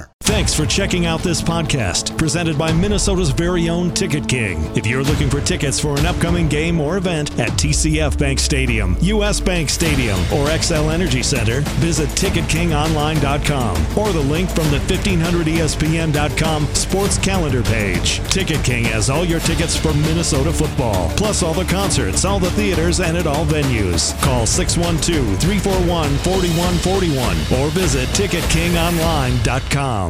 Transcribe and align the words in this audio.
honor. 0.00 0.09
Thanks 0.24 0.54
for 0.54 0.64
checking 0.64 1.04
out 1.06 1.20
this 1.22 1.42
podcast 1.42 2.16
presented 2.16 2.56
by 2.56 2.72
Minnesota's 2.72 3.30
very 3.30 3.68
own 3.68 3.90
Ticket 3.90 4.28
King. 4.28 4.62
If 4.76 4.86
you're 4.86 5.02
looking 5.02 5.28
for 5.28 5.40
tickets 5.40 5.80
for 5.80 5.98
an 5.98 6.06
upcoming 6.06 6.46
game 6.48 6.80
or 6.80 6.98
event 6.98 7.36
at 7.40 7.48
TCF 7.50 8.16
Bank 8.16 8.38
Stadium, 8.38 8.96
US 9.00 9.40
Bank 9.40 9.68
Stadium, 9.68 10.20
or 10.32 10.46
Xcel 10.46 10.92
Energy 10.92 11.24
Center, 11.24 11.62
visit 11.80 12.08
TicketKingOnline.com 12.10 13.98
or 13.98 14.12
the 14.12 14.20
link 14.20 14.48
from 14.50 14.70
the 14.70 14.78
1500ESPN.com 14.78 16.66
sports 16.74 17.18
calendar 17.18 17.64
page. 17.64 18.20
Ticket 18.30 18.62
King 18.64 18.84
has 18.84 19.10
all 19.10 19.24
your 19.24 19.40
tickets 19.40 19.76
for 19.76 19.92
Minnesota 19.94 20.52
football, 20.52 21.10
plus 21.16 21.42
all 21.42 21.54
the 21.54 21.64
concerts, 21.64 22.24
all 22.24 22.38
the 22.38 22.52
theaters, 22.52 23.00
and 23.00 23.16
at 23.16 23.26
all 23.26 23.44
venues. 23.46 24.14
Call 24.22 24.46
612 24.46 25.40
341 25.40 26.16
4141 26.18 27.36
or 27.60 27.68
visit 27.70 28.08
TicketKingOnline.com. 28.10 30.09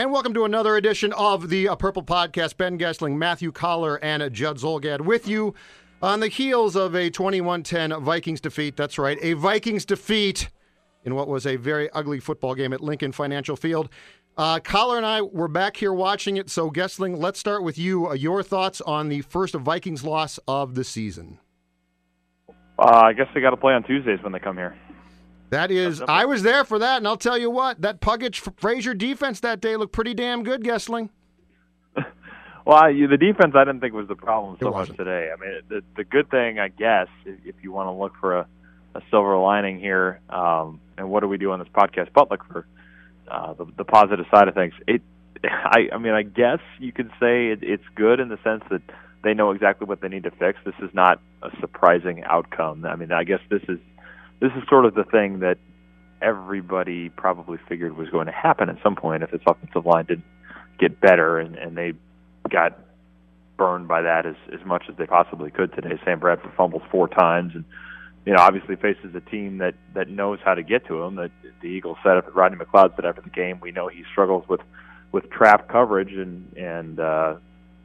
And 0.00 0.10
welcome 0.10 0.32
to 0.32 0.46
another 0.46 0.76
edition 0.76 1.12
of 1.12 1.50
the 1.50 1.68
uh, 1.68 1.76
Purple 1.76 2.02
Podcast. 2.02 2.56
Ben 2.56 2.78
Goessling, 2.78 3.18
Matthew 3.18 3.52
Coller, 3.52 4.02
and 4.02 4.22
uh, 4.22 4.30
Judd 4.30 4.56
Zulgad 4.56 5.02
with 5.02 5.28
you 5.28 5.54
on 6.00 6.20
the 6.20 6.28
heels 6.28 6.74
of 6.74 6.94
a 6.94 7.10
21-10 7.10 8.00
Vikings 8.00 8.40
defeat. 8.40 8.78
That's 8.78 8.96
right, 8.96 9.18
a 9.20 9.34
Vikings 9.34 9.84
defeat 9.84 10.48
in 11.04 11.14
what 11.14 11.28
was 11.28 11.46
a 11.46 11.56
very 11.56 11.90
ugly 11.90 12.18
football 12.18 12.54
game 12.54 12.72
at 12.72 12.80
Lincoln 12.80 13.12
Financial 13.12 13.56
Field. 13.56 13.90
Uh, 14.38 14.58
Coller 14.58 14.96
and 14.96 15.04
I 15.04 15.20
were 15.20 15.48
back 15.48 15.76
here 15.76 15.92
watching 15.92 16.38
it. 16.38 16.48
So, 16.48 16.70
Goessling, 16.70 17.18
let's 17.18 17.38
start 17.38 17.62
with 17.62 17.76
you. 17.76 18.08
Uh, 18.08 18.14
your 18.14 18.42
thoughts 18.42 18.80
on 18.80 19.10
the 19.10 19.20
first 19.20 19.54
Vikings 19.54 20.02
loss 20.02 20.38
of 20.48 20.76
the 20.76 20.84
season. 20.84 21.40
Uh, 22.78 23.02
I 23.04 23.12
guess 23.12 23.26
they 23.34 23.42
got 23.42 23.50
to 23.50 23.58
play 23.58 23.74
on 23.74 23.82
Tuesdays 23.82 24.20
when 24.22 24.32
they 24.32 24.38
come 24.38 24.56
here. 24.56 24.74
That 25.50 25.72
is, 25.72 26.00
I 26.00 26.26
was 26.26 26.42
there 26.42 26.64
for 26.64 26.78
that, 26.78 26.98
and 26.98 27.08
I'll 27.08 27.16
tell 27.16 27.36
you 27.36 27.50
what, 27.50 27.82
that 27.82 28.00
Puckett 28.00 28.36
Frazier 28.58 28.94
defense 28.94 29.40
that 29.40 29.60
day 29.60 29.76
looked 29.76 29.92
pretty 29.92 30.14
damn 30.14 30.42
good, 30.42 30.62
Goessling. 30.62 31.10
Well, 32.66 32.76
I, 32.76 32.92
the 32.92 33.16
defense 33.16 33.54
I 33.56 33.64
didn't 33.64 33.80
think 33.80 33.94
was 33.94 34.06
the 34.06 34.14
problem 34.14 34.58
so 34.60 34.70
much 34.70 34.94
today. 34.94 35.30
I 35.32 35.40
mean, 35.40 35.60
the, 35.68 35.82
the 35.96 36.04
good 36.04 36.30
thing, 36.30 36.58
I 36.58 36.68
guess, 36.68 37.08
if, 37.24 37.38
if 37.46 37.54
you 37.62 37.72
want 37.72 37.88
to 37.88 37.92
look 37.92 38.12
for 38.20 38.36
a, 38.36 38.46
a 38.94 39.00
silver 39.10 39.36
lining 39.38 39.80
here, 39.80 40.20
um, 40.28 40.78
and 40.98 41.10
what 41.10 41.20
do 41.20 41.26
we 41.26 41.38
do 41.38 41.52
on 41.52 41.58
this 41.58 41.68
podcast, 41.68 42.10
but 42.14 42.30
look 42.30 42.44
for 42.44 42.66
uh, 43.28 43.54
the, 43.54 43.64
the 43.78 43.84
positive 43.84 44.26
side 44.30 44.46
of 44.46 44.54
things. 44.54 44.74
It, 44.86 45.00
I, 45.44 45.88
I 45.90 45.98
mean, 45.98 46.12
I 46.12 46.22
guess 46.22 46.60
you 46.78 46.92
could 46.92 47.10
say 47.18 47.48
it, 47.48 47.60
it's 47.62 47.82
good 47.94 48.20
in 48.20 48.28
the 48.28 48.38
sense 48.44 48.62
that 48.70 48.82
they 49.24 49.32
know 49.32 49.52
exactly 49.52 49.86
what 49.86 50.02
they 50.02 50.08
need 50.08 50.24
to 50.24 50.30
fix. 50.30 50.58
This 50.64 50.74
is 50.82 50.90
not 50.92 51.20
a 51.42 51.50
surprising 51.60 52.24
outcome. 52.24 52.84
I 52.84 52.94
mean, 52.94 53.10
I 53.10 53.24
guess 53.24 53.40
this 53.48 53.62
is 53.68 53.78
this 54.40 54.52
is 54.56 54.62
sort 54.68 54.86
of 54.86 54.94
the 54.94 55.04
thing 55.04 55.40
that 55.40 55.58
everybody 56.22 57.08
probably 57.10 57.58
figured 57.68 57.96
was 57.96 58.08
going 58.08 58.26
to 58.26 58.32
happen 58.32 58.68
at 58.68 58.76
some 58.82 58.96
point 58.96 59.22
if 59.22 59.30
this 59.30 59.40
offensive 59.46 59.86
line 59.86 60.06
didn't 60.06 60.24
get 60.78 61.00
better, 61.00 61.38
and, 61.38 61.56
and 61.56 61.76
they 61.76 61.92
got 62.50 62.78
burned 63.56 63.86
by 63.86 64.00
that 64.00 64.24
as 64.24 64.36
as 64.52 64.64
much 64.64 64.84
as 64.88 64.96
they 64.96 65.06
possibly 65.06 65.50
could 65.50 65.72
today. 65.74 66.00
Sam 66.04 66.18
Bradford 66.18 66.52
fumbles 66.56 66.82
four 66.90 67.08
times, 67.08 67.52
and 67.54 67.64
you 68.24 68.32
know 68.32 68.40
obviously 68.40 68.76
faces 68.76 69.14
a 69.14 69.20
team 69.20 69.58
that 69.58 69.74
that 69.94 70.08
knows 70.08 70.38
how 70.44 70.54
to 70.54 70.62
get 70.62 70.86
to 70.86 71.02
him. 71.02 71.16
That 71.16 71.30
the 71.60 71.68
Eagles 71.68 71.98
said 72.02 72.16
after 72.16 72.30
Rodney 72.30 72.58
McLeod 72.58 72.96
said 72.96 73.04
after 73.04 73.20
the 73.20 73.30
game, 73.30 73.60
we 73.60 73.72
know 73.72 73.88
he 73.88 74.04
struggles 74.10 74.48
with 74.48 74.60
with 75.12 75.30
trap 75.30 75.68
coverage, 75.68 76.12
and 76.12 76.50
and 76.56 76.98
uh, 76.98 77.36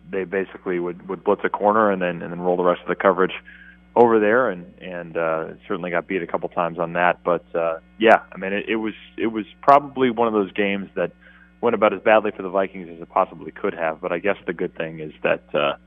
they 0.09 0.23
basically 0.23 0.79
would 0.79 1.07
would 1.09 1.23
blitz 1.23 1.41
a 1.43 1.49
corner 1.49 1.91
and 1.91 2.01
then 2.01 2.21
and 2.21 2.31
then 2.31 2.39
roll 2.39 2.55
the 2.55 2.63
rest 2.63 2.81
of 2.81 2.87
the 2.87 2.95
coverage 2.95 3.33
over 3.95 4.19
there, 4.19 4.49
and 4.49 4.73
and 4.79 5.17
uh, 5.17 5.45
certainly 5.67 5.91
got 5.91 6.07
beat 6.07 6.21
a 6.21 6.27
couple 6.27 6.49
times 6.49 6.79
on 6.79 6.93
that. 6.93 7.23
But 7.23 7.45
uh, 7.55 7.79
yeah, 7.99 8.23
I 8.31 8.37
mean 8.37 8.53
it, 8.53 8.65
it 8.67 8.75
was 8.75 8.93
it 9.17 9.27
was 9.27 9.45
probably 9.61 10.09
one 10.09 10.27
of 10.27 10.33
those 10.33 10.51
games 10.51 10.89
that 10.95 11.11
went 11.61 11.75
about 11.75 11.93
as 11.93 12.01
badly 12.01 12.31
for 12.35 12.43
the 12.43 12.49
Vikings 12.49 12.89
as 12.93 13.01
it 13.01 13.09
possibly 13.09 13.51
could 13.51 13.73
have. 13.73 14.01
But 14.01 14.11
I 14.11 14.19
guess 14.19 14.37
the 14.45 14.53
good 14.53 14.75
thing 14.75 14.99
is 14.99 15.13
that 15.23 15.43
uh, 15.55 15.77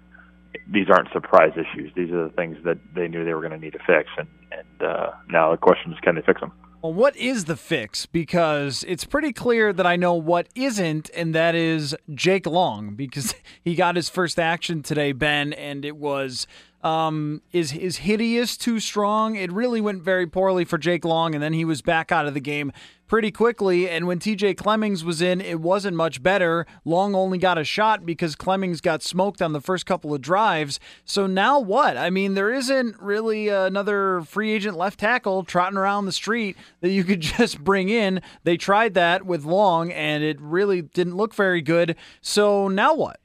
these 0.66 0.88
aren't 0.88 1.12
surprise 1.12 1.52
issues. 1.52 1.92
These 1.94 2.10
are 2.10 2.24
the 2.24 2.34
things 2.34 2.56
that 2.64 2.78
they 2.94 3.08
knew 3.08 3.24
they 3.24 3.34
were 3.34 3.40
going 3.40 3.52
to 3.52 3.58
need 3.58 3.74
to 3.74 3.80
fix, 3.86 4.08
and 4.16 4.28
and 4.50 4.88
uh, 4.88 5.10
now 5.28 5.50
the 5.50 5.58
question 5.58 5.92
is, 5.92 5.98
can 6.00 6.14
they 6.14 6.22
fix 6.22 6.40
them? 6.40 6.52
Well, 6.80 6.94
what 6.94 7.16
is 7.16 7.46
the 7.46 7.56
fix? 7.56 8.06
Because 8.06 8.84
it's 8.86 9.04
pretty 9.04 9.32
clear 9.32 9.72
that 9.72 9.84
I 9.84 9.96
know 9.96 10.14
what 10.14 10.46
isn't, 10.54 11.10
and 11.12 11.34
that 11.34 11.56
is 11.56 11.96
Jake 12.14 12.46
Long, 12.46 12.94
because 12.94 13.34
he 13.64 13.74
got 13.74 13.96
his 13.96 14.08
first 14.08 14.38
action 14.38 14.84
today, 14.84 15.10
Ben, 15.10 15.52
and 15.52 15.84
it 15.84 15.96
was 15.96 16.46
um, 16.82 17.42
is 17.52 17.72
is 17.72 17.98
hideous 17.98 18.56
too 18.56 18.80
strong. 18.80 19.36
It 19.36 19.52
really 19.52 19.80
went 19.80 20.02
very 20.02 20.26
poorly 20.26 20.64
for 20.64 20.78
Jake 20.78 21.04
Long, 21.04 21.34
and 21.34 21.42
then 21.42 21.52
he 21.52 21.64
was 21.64 21.82
back 21.82 22.12
out 22.12 22.26
of 22.26 22.34
the 22.34 22.40
game 22.40 22.72
pretty 23.08 23.30
quickly. 23.30 23.88
And 23.88 24.06
when 24.06 24.18
TJ 24.18 24.56
Clemmings 24.56 25.02
was 25.02 25.20
in, 25.20 25.40
it 25.40 25.60
wasn't 25.60 25.96
much 25.96 26.22
better. 26.22 26.66
Long 26.84 27.14
only 27.14 27.38
got 27.38 27.58
a 27.58 27.64
shot 27.64 28.06
because 28.06 28.36
Clemmings 28.36 28.80
got 28.80 29.02
smoked 29.02 29.42
on 29.42 29.52
the 29.52 29.60
first 29.60 29.86
couple 29.86 30.14
of 30.14 30.20
drives. 30.20 30.78
So 31.04 31.26
now 31.26 31.58
what? 31.58 31.96
I 31.96 32.10
mean, 32.10 32.34
there 32.34 32.52
isn't 32.52 33.00
really 33.00 33.48
another 33.48 34.20
free 34.22 34.52
agent 34.52 34.76
left 34.76 35.00
tackle 35.00 35.42
trotting 35.42 35.78
around 35.78 36.04
the 36.04 36.12
street 36.12 36.56
that 36.80 36.90
you 36.90 37.02
could 37.02 37.20
just 37.38 37.64
bring 37.64 37.88
in. 37.88 38.20
They 38.44 38.56
tried 38.56 38.94
that 38.94 39.24
with 39.26 39.44
Long, 39.44 39.90
and 39.90 40.22
it 40.22 40.40
really 40.40 40.82
didn't 40.82 41.16
look 41.16 41.34
very 41.34 41.62
good. 41.62 41.96
So 42.20 42.68
now 42.68 42.94
what? 42.94 43.20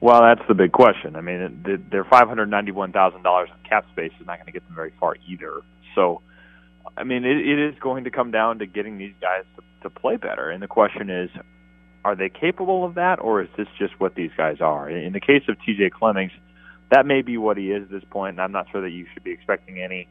Well, 0.00 0.22
that's 0.22 0.46
the 0.48 0.54
big 0.54 0.72
question. 0.72 1.14
I 1.14 1.20
mean, 1.20 1.64
their 1.90 2.04
five 2.04 2.26
hundred 2.26 2.46
ninety-one 2.46 2.92
thousand 2.92 3.22
dollars 3.22 3.50
in 3.50 3.68
cap 3.68 3.84
space 3.92 4.12
is 4.18 4.26
not 4.26 4.38
going 4.38 4.46
to 4.46 4.52
get 4.52 4.66
them 4.66 4.74
very 4.74 4.92
far 4.98 5.16
either. 5.28 5.60
So, 5.94 6.22
I 6.96 7.04
mean, 7.04 7.24
it, 7.24 7.36
it 7.36 7.58
is 7.58 7.78
going 7.80 8.04
to 8.04 8.10
come 8.10 8.30
down 8.30 8.60
to 8.60 8.66
getting 8.66 8.96
these 8.96 9.14
guys 9.20 9.44
to, 9.56 9.62
to 9.82 9.90
play 9.90 10.16
better. 10.16 10.48
And 10.48 10.62
the 10.62 10.68
question 10.68 11.10
is, 11.10 11.28
are 12.02 12.16
they 12.16 12.30
capable 12.30 12.86
of 12.86 12.94
that, 12.94 13.20
or 13.20 13.42
is 13.42 13.48
this 13.58 13.68
just 13.78 14.00
what 14.00 14.14
these 14.14 14.30
guys 14.36 14.62
are? 14.62 14.88
In 14.88 15.12
the 15.12 15.20
case 15.20 15.42
of 15.48 15.56
T.J. 15.66 15.90
Clemmings, 15.90 16.32
that 16.90 17.04
may 17.04 17.20
be 17.20 17.36
what 17.36 17.58
he 17.58 17.70
is 17.70 17.82
at 17.82 17.90
this 17.90 18.04
point, 18.10 18.30
and 18.30 18.40
I'm 18.40 18.52
not 18.52 18.68
sure 18.72 18.80
that 18.80 18.90
you 18.90 19.06
should 19.12 19.22
be 19.22 19.32
expecting 19.32 19.82
any 19.82 20.08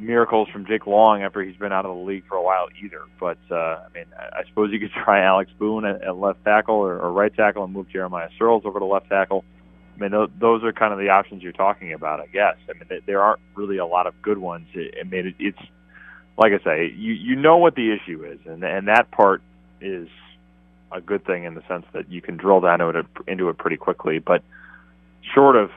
miracles 0.00 0.48
from 0.48 0.66
Jake 0.66 0.86
Long 0.86 1.22
after 1.22 1.42
he's 1.42 1.56
been 1.56 1.72
out 1.72 1.84
of 1.84 1.94
the 1.94 2.02
league 2.02 2.24
for 2.26 2.36
a 2.36 2.42
while 2.42 2.68
either. 2.82 3.02
But 3.20 3.38
uh, 3.50 3.54
I 3.54 3.86
mean, 3.94 4.06
I 4.16 4.42
suppose 4.48 4.72
you 4.72 4.80
could 4.80 4.92
try 5.04 5.22
Alex 5.22 5.50
Boone 5.58 5.84
at, 5.84 6.02
at 6.02 6.16
left 6.16 6.42
tackle 6.44 6.76
or, 6.76 6.98
or 6.98 7.12
right 7.12 7.34
tackle 7.34 7.64
and 7.64 7.72
move 7.72 7.88
Jeremiah 7.90 8.28
Sirles 8.40 8.64
over 8.64 8.78
to 8.78 8.84
left 8.84 9.08
tackle. 9.08 9.44
I 9.96 10.00
mean, 10.00 10.10
tho- 10.12 10.30
those 10.40 10.64
are 10.64 10.72
kind 10.72 10.92
of 10.92 10.98
the 10.98 11.10
options 11.10 11.42
you're 11.42 11.52
talking 11.52 11.92
about, 11.92 12.20
I 12.20 12.26
guess. 12.26 12.56
I 12.68 12.72
mean, 12.72 12.88
th- 12.88 13.02
there 13.06 13.22
aren't 13.22 13.40
really 13.54 13.76
a 13.76 13.86
lot 13.86 14.06
of 14.06 14.20
good 14.22 14.38
ones. 14.38 14.66
I 14.74 14.88
I 15.00 15.04
mean, 15.04 15.28
it, 15.28 15.34
it's 15.38 15.70
like 16.38 16.52
I 16.52 16.64
say, 16.64 16.92
you 16.96 17.12
you 17.12 17.36
know 17.36 17.58
what 17.58 17.74
the 17.74 17.92
issue 17.92 18.24
is, 18.24 18.38
and 18.46 18.64
and 18.64 18.88
that 18.88 19.10
part 19.10 19.42
is 19.80 20.08
a 20.92 21.00
good 21.00 21.24
thing 21.24 21.44
in 21.44 21.54
the 21.54 21.62
sense 21.68 21.84
that 21.92 22.10
you 22.10 22.20
can 22.20 22.36
drill 22.36 22.60
down 22.60 22.80
into 22.80 23.00
it, 23.00 23.06
into 23.28 23.48
it 23.48 23.58
pretty 23.58 23.76
quickly. 23.76 24.18
But 24.18 24.42
short 25.34 25.56
of 25.56 25.70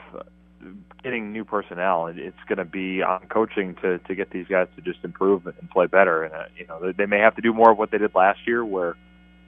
getting 1.03 1.31
new 1.33 1.43
personnel, 1.43 2.07
it's 2.07 2.37
going 2.47 2.57
to 2.57 2.65
be 2.65 3.01
on 3.01 3.27
coaching 3.27 3.75
to 3.81 3.99
to 3.99 4.15
get 4.15 4.31
these 4.31 4.47
guys 4.47 4.67
to 4.75 4.81
just 4.81 5.03
improve 5.03 5.45
and 5.45 5.69
play 5.69 5.87
better. 5.87 6.23
And 6.23 6.33
uh, 6.33 6.43
you 6.57 6.65
know, 6.67 6.91
they, 6.91 7.05
may 7.05 7.19
have 7.19 7.35
to 7.35 7.41
do 7.41 7.53
more 7.53 7.71
of 7.71 7.77
what 7.77 7.91
they 7.91 7.97
did 7.97 8.15
last 8.15 8.39
year, 8.47 8.63
where 8.63 8.95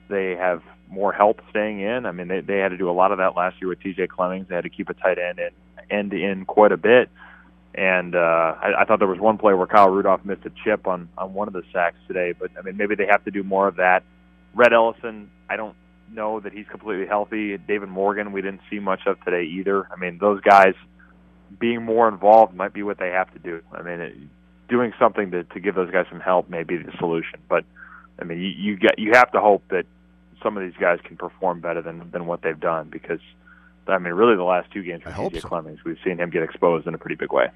they 0.10 0.36
have 0.36 0.62
more 0.90 1.12
help 1.12 1.42
staying 1.50 1.82
in. 1.82 2.06
I 2.06 2.12
mean, 2.12 2.28
they 2.28 2.42
they 2.42 2.58
had 2.58 2.70
to 2.70 2.78
do 2.78 2.90
a 2.90 2.94
lot 2.94 3.12
of 3.12 3.18
that 3.20 3.36
last 3.36 3.58
year 3.62 3.70
with 3.70 3.82
T.J. 3.82 4.08
Clemmings. 4.08 4.48
They 4.50 4.56
had 4.56 4.64
to 4.64 4.70
keep 4.70 4.90
a 4.90 4.94
tight 4.94 5.18
end 5.18 5.40
and 5.40 5.52
end 5.90 6.14
in 6.14 6.46
quite 6.46 6.72
a 6.72 6.78
bit. 6.78 7.10
And 7.74 8.16
uh, 8.16 8.56
I, 8.62 8.82
I 8.82 8.86
thought 8.86 9.00
there 9.00 9.08
was 9.08 9.20
one 9.20 9.38
play 9.38 9.54
where 9.54 9.68
Kyle 9.68 9.90
Rudolph 9.90 10.24
missed 10.24 10.46
a 10.46 10.52
chip 10.64 10.88
on 10.88 11.10
on 11.18 11.34
one 11.34 11.48
of 11.48 11.54
the 11.54 11.64
sacks 11.74 11.98
today. 12.08 12.34
But 12.38 12.52
I 12.58 12.62
mean, 12.62 12.78
maybe 12.78 12.96
they 12.96 13.08
have 13.10 13.24
to 13.26 13.32
do 13.32 13.44
more 13.44 13.68
of 13.68 13.78
that. 13.78 14.04
Rhett 14.54 14.72
Ellison, 14.72 15.30
I 15.50 15.58
don't 15.58 15.76
know 16.12 16.40
that 16.40 16.54
he's 16.54 16.68
completely 16.68 17.06
healthy. 17.06 17.58
David 17.58 17.90
Morgan, 17.90 18.32
we 18.32 18.42
didn't 18.42 18.62
see 18.70 18.80
much 18.80 19.02
of 19.06 19.22
today 19.24 19.44
either. 19.44 19.88
I 19.92 19.98
mean, 19.98 20.18
those 20.20 20.40
guys 20.42 20.76
being 21.60 21.84
more 21.84 22.08
involved 22.08 22.54
might 22.54 22.74
be 22.74 22.84
what 22.84 23.00
they 23.00 23.10
have 23.10 23.32
to 23.34 23.40
do. 23.40 23.62
I 23.72 23.82
mean, 23.82 24.00
it, 24.00 24.16
doing 24.68 24.94
something 25.00 25.32
to 25.32 25.44
to 25.44 25.60
give 25.60 25.76
those 25.76 25.92
guys 25.92 26.06
some 26.10 26.20
help 26.20 26.50
may 26.50 26.64
be 26.64 26.78
the 26.78 26.92
solution. 26.98 27.40
But 27.50 27.66
I 28.20 28.24
mean, 28.24 28.40
you 28.40 28.50
you 28.50 28.78
get 28.78 29.00
you 29.00 29.12
have 29.14 29.32
to 29.32 29.40
hope 29.40 29.64
that 29.70 29.86
some 30.44 30.58
of 30.58 30.64
these 30.64 30.80
guys 30.80 31.00
can 31.04 31.18
perform 31.18 31.62
better 31.62 31.82
than 31.82 32.10
than 32.12 32.26
what 32.26 32.42
they've 32.42 32.60
done 32.60 32.90
because 32.90 33.20
I 33.88 33.98
mean, 34.00 34.14
really 34.14 34.36
the 34.36 34.44
last 34.44 34.72
two 34.72 34.84
games 34.84 35.04
for 35.04 35.10
DJ 35.10 35.42
so. 35.42 35.48
Clemmings, 35.48 35.84
we've 35.86 35.98
seen 36.04 36.18
him 36.18 36.30
get 36.30 36.44
exposed 36.44 36.88
in 36.88 36.94
a 36.94 36.98
pretty 36.98 37.16
big 37.16 37.32
way. 37.32 37.48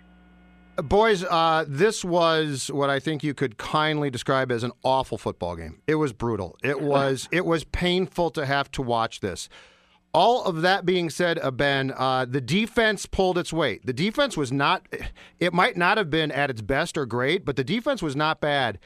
Boys, 0.78 1.26
uh, 1.26 1.66
this 1.68 2.06
was 2.06 2.72
what 2.72 2.90
I 2.90 3.00
think 3.00 3.24
you 3.24 3.34
could 3.34 3.58
kindly 3.58 4.10
describe 4.10 4.52
as 4.52 4.64
an 4.64 4.72
awful 4.84 5.18
football 5.18 5.56
game. 5.56 5.82
It 5.88 5.96
was 5.96 6.14
brutal. 6.14 6.58
It 6.64 6.82
was 6.94 7.28
it 7.32 7.46
was 7.46 7.64
painful 7.64 8.32
to 8.32 8.46
have 8.46 8.72
to 8.72 8.82
watch 8.82 9.20
this. 9.20 9.50
All 10.14 10.44
of 10.44 10.62
that 10.64 10.86
being 10.86 11.10
said, 11.10 11.38
uh, 11.40 11.52
Ben, 11.52 11.94
uh, 11.96 12.26
the 12.26 12.42
defense 12.42 13.06
pulled 13.06 13.38
its 13.38 13.54
weight. 13.54 13.86
The 13.86 13.94
defense 13.94 14.36
was 14.36 14.52
not. 14.52 14.88
It 15.40 15.54
might 15.54 15.78
not 15.78 15.98
have 15.98 16.10
been 16.10 16.32
at 16.32 16.50
its 16.50 16.62
best 16.62 16.98
or 16.98 17.06
great, 17.06 17.46
but 17.46 17.56
the 17.56 17.64
defense 17.64 18.02
was 18.02 18.16
not 18.16 18.42
bad 18.42 18.80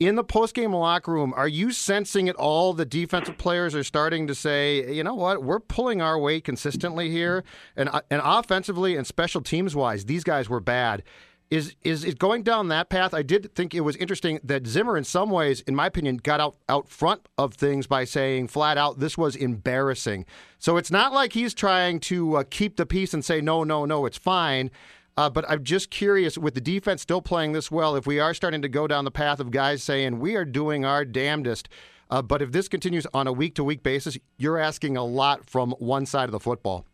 in 0.00 0.14
the 0.14 0.24
post-game 0.24 0.72
locker 0.72 1.12
room, 1.12 1.34
are 1.36 1.46
you 1.46 1.70
sensing 1.70 2.26
it 2.26 2.34
all? 2.36 2.72
The 2.72 2.86
defensive 2.86 3.36
players 3.36 3.74
are 3.74 3.84
starting 3.84 4.26
to 4.28 4.34
say, 4.34 4.92
you 4.92 5.04
know 5.04 5.14
what, 5.14 5.44
we're 5.44 5.60
pulling 5.60 6.00
our 6.00 6.18
weight 6.18 6.42
consistently 6.42 7.10
here, 7.10 7.44
and 7.76 7.90
uh, 7.90 8.00
and 8.10 8.22
offensively 8.24 8.96
and 8.96 9.06
special 9.06 9.42
teams 9.42 9.76
wise, 9.76 10.06
these 10.06 10.24
guys 10.24 10.48
were 10.48 10.60
bad. 10.60 11.02
Is 11.50 11.74
is 11.82 12.04
it 12.04 12.20
going 12.20 12.44
down 12.44 12.68
that 12.68 12.90
path? 12.90 13.12
I 13.12 13.22
did 13.22 13.52
think 13.56 13.74
it 13.74 13.80
was 13.80 13.96
interesting 13.96 14.38
that 14.44 14.68
Zimmer, 14.68 14.96
in 14.96 15.02
some 15.02 15.30
ways, 15.30 15.62
in 15.62 15.74
my 15.74 15.86
opinion, 15.86 16.18
got 16.18 16.38
out 16.38 16.56
out 16.68 16.88
front 16.88 17.28
of 17.36 17.54
things 17.54 17.88
by 17.88 18.04
saying 18.04 18.48
flat 18.48 18.78
out 18.78 19.00
this 19.00 19.18
was 19.18 19.34
embarrassing. 19.34 20.26
So 20.60 20.76
it's 20.76 20.92
not 20.92 21.12
like 21.12 21.32
he's 21.32 21.52
trying 21.52 21.98
to 22.00 22.36
uh, 22.36 22.44
keep 22.48 22.76
the 22.76 22.86
peace 22.86 23.12
and 23.12 23.24
say 23.24 23.40
no, 23.40 23.64
no, 23.64 23.84
no, 23.84 24.06
it's 24.06 24.16
fine. 24.16 24.70
Uh, 25.16 25.28
but 25.28 25.44
I'm 25.50 25.64
just 25.64 25.90
curious, 25.90 26.38
with 26.38 26.54
the 26.54 26.60
defense 26.60 27.02
still 27.02 27.20
playing 27.20 27.52
this 27.52 27.68
well, 27.68 27.96
if 27.96 28.06
we 28.06 28.20
are 28.20 28.32
starting 28.32 28.62
to 28.62 28.68
go 28.68 28.86
down 28.86 29.04
the 29.04 29.10
path 29.10 29.40
of 29.40 29.50
guys 29.50 29.82
saying 29.82 30.20
we 30.20 30.36
are 30.36 30.44
doing 30.44 30.84
our 30.84 31.04
damnedest, 31.04 31.68
uh, 32.10 32.22
but 32.22 32.42
if 32.42 32.52
this 32.52 32.68
continues 32.68 33.08
on 33.12 33.26
a 33.26 33.32
week 33.32 33.56
to 33.56 33.64
week 33.64 33.82
basis, 33.82 34.16
you're 34.38 34.56
asking 34.56 34.96
a 34.96 35.04
lot 35.04 35.44
from 35.50 35.72
one 35.72 36.06
side 36.06 36.24
of 36.26 36.32
the 36.32 36.40
football. 36.40 36.86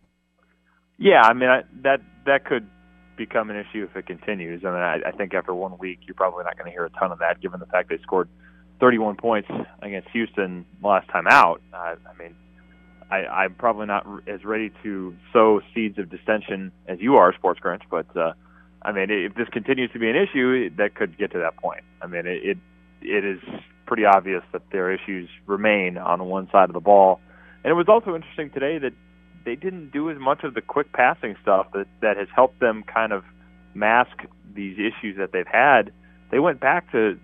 Yeah, 0.99 1.21
I 1.21 1.35
mean 1.35 1.51
I, 1.51 1.63
that 1.83 2.01
that 2.25 2.47
could 2.47 2.67
become 3.17 3.51
an 3.51 3.57
issue 3.57 3.87
if 3.89 3.97
it 3.97 4.07
continues. 4.07 4.65
I 4.65 4.69
mean, 4.69 4.81
I, 4.81 5.01
I 5.07 5.11
think 5.13 5.35
after 5.35 5.55
one 5.55 5.79
week, 5.79 6.01
you're 6.07 6.15
probably 6.15 6.45
not 6.45 6.57
going 6.57 6.67
to 6.67 6.73
hear 6.73 6.85
a 6.85 6.91
ton 6.91 7.13
of 7.13 7.19
that, 7.21 7.41
given 7.41 7.61
the 7.61 7.67
fact 7.67 7.89
they 7.89 7.99
scored 7.99 8.29
31 8.81 9.17
points 9.17 9.49
against 9.83 10.09
Houston 10.11 10.67
last 10.83 11.09
time 11.09 11.27
out. 11.27 11.61
Uh, 11.73 11.97
I 12.09 12.19
mean, 12.19 12.35
I, 13.11 13.25
I'm 13.27 13.55
probably 13.55 13.87
not 13.87 14.07
as 14.27 14.45
ready 14.45 14.73
to 14.83 15.15
sow 15.33 15.61
seeds 15.75 15.99
of 15.99 16.11
dissension 16.11 16.73
as 16.87 16.99
you 17.01 17.17
are, 17.17 17.33
Sports 17.35 17.61
Grinch. 17.61 17.83
But 17.91 18.15
uh, 18.17 18.33
I 18.83 18.93
mean, 18.93 19.11
if 19.11 19.35
this 19.35 19.49
continues 19.49 19.91
to 19.93 19.99
be 19.99 20.11
an 20.11 20.17
issue, 20.17 20.71
that 20.77 20.95
could 20.95 21.17
get 21.17 21.33
to 21.33 21.39
that 21.39 21.57
point. 21.57 21.83
I 22.03 22.07
mean, 22.07 22.27
it 22.27 22.43
it, 22.45 22.59
it 23.03 23.25
is 23.25 23.41
pretty 23.87 24.05
obvious 24.05 24.43
that 24.53 24.63
their 24.73 24.93
issues 24.93 25.29
remain 25.47 25.97
on 25.97 26.25
one 26.25 26.49
side 26.51 26.69
of 26.69 26.75
the 26.75 26.81
ball. 26.81 27.21
And 27.63 27.71
it 27.71 27.75
was 27.75 27.87
also 27.89 28.15
interesting 28.15 28.51
today 28.51 28.79
that 28.79 28.93
they 29.47 29.55
didn't 29.55 29.93
do 29.93 30.11
as 30.11 30.19
much 30.19 30.43
of 30.43 30.53
the 30.55 30.61
quick 30.61 30.93
passing 30.93 31.37
stuff 31.41 31.69
that 31.73 31.87
that 32.03 32.19
has 32.19 32.29
helped 32.35 32.61
them 32.61 32.83
kind 32.83 33.13
of 33.13 33.25
mask 33.75 34.25
these 34.55 34.77
issues 34.77 35.17
that 35.17 35.31
they've 35.33 35.47
had. 35.47 35.93
They 36.31 36.41
went 36.41 36.61
back 36.61 36.91
to 36.93 37.19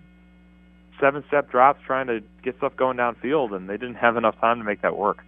seven 0.99 1.23
step 1.27 1.51
drops 1.51 1.81
trying 1.85 2.07
to 2.07 2.21
get 2.41 2.55
stuff 2.57 2.75
going 2.77 2.97
downfield, 2.97 3.53
and 3.53 3.69
they 3.69 3.77
didn't 3.77 3.95
have 3.95 4.15
enough 4.15 4.39
time 4.39 4.57
to 4.59 4.63
make 4.63 4.81
that 4.81 4.97
work. 4.97 5.23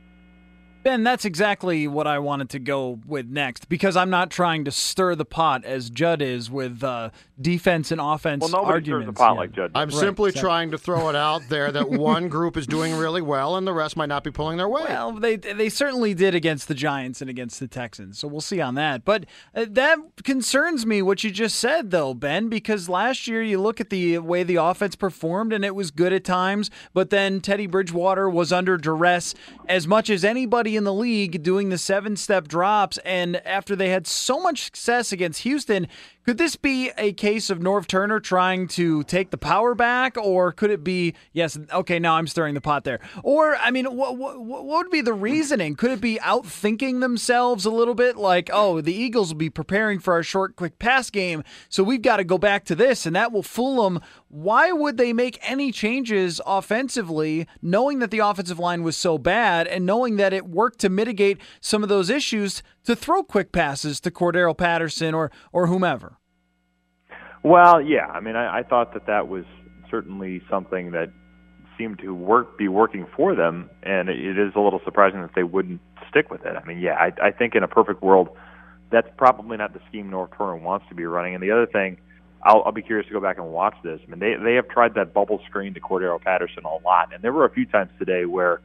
Ben, 0.85 1.01
that's 1.01 1.25
exactly 1.25 1.87
what 1.87 2.05
I 2.05 2.19
wanted 2.19 2.47
to 2.51 2.59
go 2.59 2.99
with 3.07 3.25
next 3.25 3.67
because 3.69 3.97
I'm 3.97 4.11
not 4.11 4.29
trying 4.29 4.65
to 4.65 4.71
stir 4.71 5.15
the 5.15 5.25
pot 5.25 5.65
as 5.65 5.89
Judd 5.89 6.21
is 6.21 6.51
with 6.51 6.83
uh, 6.83 7.09
defense 7.41 7.91
and 7.91 7.99
offense 7.99 8.41
well, 8.41 8.51
nobody 8.51 8.73
arguments. 8.91 9.05
Stirs 9.05 9.05
the 9.07 9.19
pot 9.19 9.35
like 9.35 9.51
Judd. 9.51 9.71
I'm 9.73 9.89
right, 9.89 9.97
simply 9.97 10.29
exactly. 10.29 10.47
trying 10.47 10.71
to 10.71 10.77
throw 10.77 11.09
it 11.09 11.15
out 11.15 11.41
there 11.49 11.71
that 11.71 11.89
one 11.89 12.29
group 12.29 12.55
is 12.55 12.67
doing 12.67 12.95
really 12.95 13.23
well 13.23 13.55
and 13.55 13.65
the 13.65 13.73
rest 13.73 13.97
might 13.97 14.09
not 14.09 14.23
be 14.23 14.29
pulling 14.29 14.57
their 14.57 14.69
weight. 14.69 14.87
Well, 14.87 15.13
they 15.13 15.37
they 15.37 15.69
certainly 15.69 16.13
did 16.13 16.35
against 16.35 16.67
the 16.67 16.75
Giants 16.75 17.19
and 17.19 17.31
against 17.31 17.59
the 17.59 17.67
Texans, 17.67 18.19
so 18.19 18.27
we'll 18.27 18.39
see 18.39 18.61
on 18.61 18.75
that. 18.75 19.03
But 19.03 19.25
uh, 19.55 19.65
that 19.69 19.97
concerns 20.23 20.85
me 20.85 21.01
what 21.01 21.23
you 21.23 21.31
just 21.31 21.57
said, 21.57 21.89
though, 21.89 22.13
Ben, 22.13 22.47
because 22.47 22.87
last 22.87 23.27
year 23.27 23.41
you 23.41 23.59
look 23.59 23.81
at 23.81 23.89
the 23.89 24.19
way 24.19 24.43
the 24.43 24.57
offense 24.57 24.95
performed 24.95 25.51
and 25.51 25.65
it 25.65 25.73
was 25.73 25.89
good 25.89 26.13
at 26.13 26.23
times, 26.23 26.69
but 26.93 27.09
then 27.09 27.41
Teddy 27.41 27.65
Bridgewater 27.65 28.29
was 28.29 28.53
under 28.53 28.77
duress 28.77 29.33
as 29.67 29.87
much 29.87 30.11
as 30.11 30.23
anybody 30.23 30.74
in 30.75 30.83
the 30.83 30.93
league 30.93 31.43
doing 31.43 31.69
the 31.69 31.77
seven 31.77 32.15
step 32.15 32.47
drops. 32.47 32.97
And 32.99 33.37
after 33.45 33.75
they 33.75 33.89
had 33.89 34.07
so 34.07 34.39
much 34.39 34.63
success 34.65 35.11
against 35.11 35.41
Houston, 35.43 35.87
could 36.25 36.39
this 36.39 36.55
be 36.55 36.91
a 36.97 37.13
case 37.13 37.51
of 37.51 37.59
Norv 37.59 37.85
Turner 37.85 38.19
trying 38.19 38.67
to 38.69 39.03
take 39.03 39.29
the 39.29 39.37
power 39.37 39.75
back, 39.75 40.17
or 40.17 40.51
could 40.51 40.71
it 40.71 40.83
be 40.83 41.13
yes? 41.33 41.57
Okay, 41.71 41.99
now 41.99 42.15
I'm 42.15 42.25
stirring 42.25 42.55
the 42.55 42.61
pot 42.61 42.83
there. 42.83 42.99
Or 43.21 43.55
I 43.57 43.69
mean, 43.69 43.85
what, 43.95 44.17
what, 44.17 44.43
what 44.43 44.65
would 44.65 44.89
be 44.89 45.01
the 45.01 45.13
reasoning? 45.13 45.75
Could 45.75 45.91
it 45.91 46.01
be 46.01 46.17
outthinking 46.17 46.99
themselves 46.99 47.65
a 47.65 47.69
little 47.69 47.93
bit? 47.93 48.17
Like, 48.17 48.49
oh, 48.51 48.81
the 48.81 48.93
Eagles 48.93 49.29
will 49.29 49.37
be 49.37 49.51
preparing 49.51 49.99
for 49.99 50.13
our 50.15 50.23
short, 50.23 50.55
quick 50.55 50.79
pass 50.79 51.11
game, 51.11 51.43
so 51.69 51.83
we've 51.83 52.01
got 52.01 52.17
to 52.17 52.23
go 52.23 52.39
back 52.39 52.65
to 52.65 52.75
this, 52.75 53.05
and 53.05 53.15
that 53.15 53.31
will 53.31 53.43
fool 53.43 53.83
them. 53.83 54.01
Why 54.27 54.71
would 54.71 54.97
they 54.97 55.13
make 55.13 55.37
any 55.43 55.71
changes 55.71 56.41
offensively, 56.45 57.47
knowing 57.61 57.99
that 57.99 58.09
the 58.09 58.19
offensive 58.19 58.59
line 58.59 58.81
was 58.81 58.97
so 58.97 59.19
bad, 59.19 59.67
and 59.67 59.85
knowing 59.85 60.15
that 60.15 60.33
it 60.33 60.47
worked 60.47 60.79
to 60.79 60.89
mitigate 60.89 61.37
some 61.61 61.83
of 61.83 61.89
those 61.89 62.09
issues 62.09 62.63
to 62.85 62.95
throw 62.95 63.23
quick 63.23 63.51
passes 63.51 63.99
to 64.01 64.11
Cordarrelle 64.11 64.57
Patterson 64.57 65.13
or 65.13 65.31
or 65.51 65.67
whomever? 65.67 66.17
Well, 67.43 67.81
yeah. 67.81 68.07
I 68.07 68.21
mean, 68.21 68.35
I, 68.35 68.59
I 68.59 68.63
thought 68.63 68.93
that 68.93 69.05
that 69.05 69.27
was 69.27 69.45
certainly 69.89 70.41
something 70.49 70.91
that 70.91 71.09
seemed 71.77 71.99
to 71.99 72.13
work 72.13 72.57
be 72.57 72.67
working 72.67 73.05
for 73.15 73.35
them, 73.35 73.69
and 73.83 74.09
it 74.09 74.39
is 74.39 74.53
a 74.55 74.59
little 74.59 74.81
surprising 74.83 75.21
that 75.21 75.35
they 75.35 75.43
wouldn't 75.43 75.81
stick 76.09 76.31
with 76.31 76.45
it. 76.45 76.55
I 76.55 76.65
mean, 76.65 76.79
yeah, 76.79 76.93
I, 76.93 77.11
I 77.27 77.31
think 77.31 77.55
in 77.55 77.63
a 77.63 77.67
perfect 77.67 78.01
world, 78.01 78.29
that's 78.91 79.07
probably 79.17 79.57
not 79.57 79.73
the 79.73 79.81
scheme 79.89 80.09
Norv 80.09 80.35
Turner 80.37 80.55
wants 80.55 80.85
to 80.89 80.95
be 80.95 81.05
running. 81.05 81.35
And 81.35 81.43
the 81.43 81.51
other 81.51 81.65
thing, 81.65 81.97
I'll, 82.43 82.63
I'll 82.65 82.71
be 82.71 82.81
curious 82.81 83.07
to 83.07 83.13
go 83.13 83.19
back 83.19 83.37
and 83.37 83.47
watch 83.47 83.75
this. 83.83 83.99
I 84.05 84.09
mean, 84.09 84.19
they 84.19 84.35
they 84.41 84.55
have 84.55 84.67
tried 84.69 84.93
that 84.95 85.13
bubble 85.13 85.41
screen 85.47 85.73
to 85.73 85.81
Cordarrelle 85.81 86.21
Patterson 86.21 86.63
a 86.63 86.83
lot, 86.83 87.13
and 87.13 87.23
there 87.23 87.33
were 87.33 87.45
a 87.45 87.51
few 87.51 87.65
times 87.65 87.91
today 87.99 88.25
where 88.25 88.61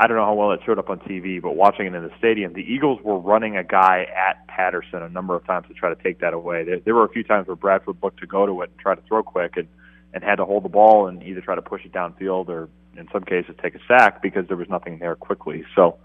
I 0.00 0.06
don't 0.06 0.16
know 0.16 0.24
how 0.24 0.32
well 0.32 0.52
it 0.52 0.60
showed 0.64 0.78
up 0.78 0.88
on 0.88 0.98
TV, 1.00 1.42
but 1.42 1.56
watching 1.56 1.84
it 1.84 1.94
in 1.94 2.02
the 2.02 2.10
stadium, 2.18 2.54
the 2.54 2.62
Eagles 2.62 3.00
were 3.02 3.18
running 3.18 3.58
a 3.58 3.62
guy 3.62 4.06
at 4.16 4.46
Patterson 4.46 5.02
a 5.02 5.10
number 5.10 5.34
of 5.34 5.46
times 5.46 5.68
to 5.68 5.74
try 5.74 5.92
to 5.94 6.02
take 6.02 6.20
that 6.20 6.32
away. 6.32 6.64
There, 6.64 6.80
there 6.80 6.94
were 6.94 7.04
a 7.04 7.10
few 7.10 7.22
times 7.22 7.48
where 7.48 7.56
Bradford 7.56 7.98
looked 8.02 8.18
to 8.20 8.26
go 8.26 8.46
to 8.46 8.62
it 8.62 8.70
and 8.70 8.78
try 8.78 8.94
to 8.94 9.02
throw 9.02 9.22
quick 9.22 9.58
and, 9.58 9.68
and 10.14 10.24
had 10.24 10.36
to 10.36 10.46
hold 10.46 10.64
the 10.64 10.70
ball 10.70 11.06
and 11.06 11.22
either 11.22 11.42
try 11.42 11.54
to 11.54 11.60
push 11.60 11.84
it 11.84 11.92
downfield 11.92 12.48
or 12.48 12.70
in 12.96 13.08
some 13.12 13.24
cases 13.24 13.54
take 13.62 13.74
a 13.74 13.78
sack 13.86 14.22
because 14.22 14.48
there 14.48 14.56
was 14.56 14.70
nothing 14.70 15.00
there 15.00 15.16
quickly. 15.16 15.64
So 15.76 15.98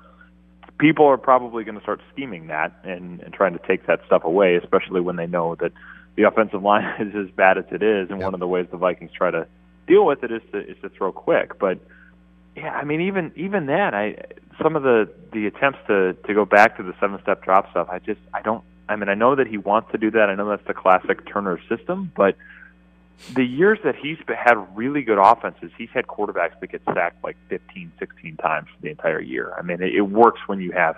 people 0.77 1.05
are 1.05 1.17
probably 1.17 1.63
going 1.63 1.77
to 1.77 1.81
start 1.81 2.01
scheming 2.11 2.47
that 2.47 2.77
and, 2.83 3.21
and 3.21 3.33
trying 3.33 3.53
to 3.53 3.65
take 3.65 3.87
that 3.87 4.01
stuff 4.05 4.25
away, 4.25 4.57
especially 4.57 4.99
when 4.99 5.15
they 5.15 5.25
know 5.25 5.55
that 5.61 5.71
the 6.17 6.23
offensive 6.23 6.61
line 6.61 6.83
is 6.99 7.15
as 7.15 7.33
bad 7.33 7.57
as 7.57 7.65
it 7.71 7.81
is. 7.81 8.09
And 8.09 8.19
yep. 8.19 8.25
one 8.25 8.33
of 8.33 8.41
the 8.41 8.47
ways 8.47 8.67
the 8.71 8.77
Vikings 8.77 9.11
try 9.17 9.31
to 9.31 9.47
deal 9.87 10.05
with 10.05 10.21
it 10.21 10.33
is 10.33 10.41
to 10.51 10.59
is 10.59 10.75
to 10.81 10.89
throw 10.89 11.13
quick. 11.13 11.57
But 11.59 11.79
yeah, 12.55 12.71
I 12.71 12.83
mean, 12.83 13.01
even 13.01 13.31
even 13.35 13.65
that, 13.67 13.93
I 13.93 14.17
some 14.61 14.75
of 14.75 14.83
the 14.83 15.11
the 15.33 15.47
attempts 15.47 15.79
to 15.87 16.13
to 16.13 16.33
go 16.33 16.45
back 16.45 16.77
to 16.77 16.83
the 16.83 16.93
seven 16.99 17.19
step 17.21 17.43
drop 17.43 17.69
stuff, 17.71 17.87
I 17.89 17.99
just 17.99 18.21
I 18.33 18.41
don't. 18.41 18.63
I 18.87 18.95
mean, 18.95 19.09
I 19.09 19.15
know 19.15 19.35
that 19.35 19.47
he 19.47 19.57
wants 19.57 19.91
to 19.93 19.97
do 19.97 20.11
that. 20.11 20.29
I 20.29 20.35
know 20.35 20.47
that's 20.47 20.65
the 20.67 20.73
classic 20.73 21.27
Turner 21.27 21.59
system, 21.67 22.11
but 22.15 22.35
the 23.33 23.43
years 23.43 23.79
that 23.83 23.95
he's 23.95 24.17
had 24.27 24.55
really 24.75 25.01
good 25.01 25.17
offenses, 25.17 25.71
he's 25.77 25.89
had 25.89 26.05
quarterbacks 26.05 26.59
that 26.59 26.67
get 26.71 26.81
sacked 26.93 27.23
like 27.23 27.37
15, 27.49 27.91
16 27.97 28.37
times 28.37 28.67
the 28.81 28.89
entire 28.89 29.21
year. 29.21 29.53
I 29.57 29.63
mean, 29.63 29.81
it, 29.81 29.95
it 29.95 30.01
works 30.01 30.41
when 30.45 30.61
you 30.61 30.71
have 30.73 30.97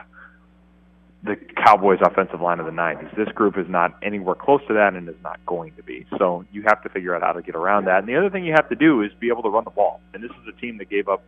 the 1.24 1.36
Cowboys' 1.36 2.00
offensive 2.02 2.42
line 2.42 2.60
of 2.60 2.66
the 2.66 2.72
90s. 2.72 3.16
This 3.16 3.30
group 3.30 3.58
is 3.58 3.68
not 3.70 3.98
anywhere 4.02 4.36
close 4.36 4.62
to 4.68 4.74
that 4.74 4.94
and 4.94 5.08
is 5.08 5.16
not 5.24 5.44
going 5.46 5.74
to 5.76 5.84
be. 5.84 6.06
So 6.18 6.46
you 6.52 6.64
have 6.64 6.82
to 6.84 6.90
figure 6.90 7.16
out 7.16 7.22
how 7.22 7.34
to 7.34 7.42
get 7.42 7.56
around 7.56 7.86
that. 7.86 8.00
And 8.00 8.08
the 8.08 8.18
other 8.18 8.30
thing 8.30 8.46
you 8.46 8.54
have 8.54 8.70
to 8.70 8.76
do 8.76 9.02
is 9.02 9.12
be 9.20 9.30
able 9.30 9.44
to 9.44 9.50
run 9.50 9.64
the 9.64 9.72
ball. 9.72 10.02
And 10.14 10.24
this 10.24 10.32
is 10.32 10.48
a 10.48 10.60
team 10.60 10.78
that 10.78 10.90
gave 10.90 11.08
up 11.08 11.24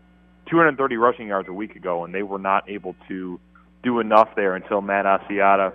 230 0.49 0.97
rushing 0.97 1.27
yards 1.27 1.47
a 1.49 1.53
week 1.53 1.75
ago, 1.75 2.03
and 2.03 2.13
they 2.13 2.23
were 2.23 2.39
not 2.39 2.69
able 2.69 2.95
to 3.07 3.39
do 3.83 3.99
enough 3.99 4.29
there 4.35 4.55
until 4.55 4.81
Matt 4.81 5.05
Asiata 5.05 5.73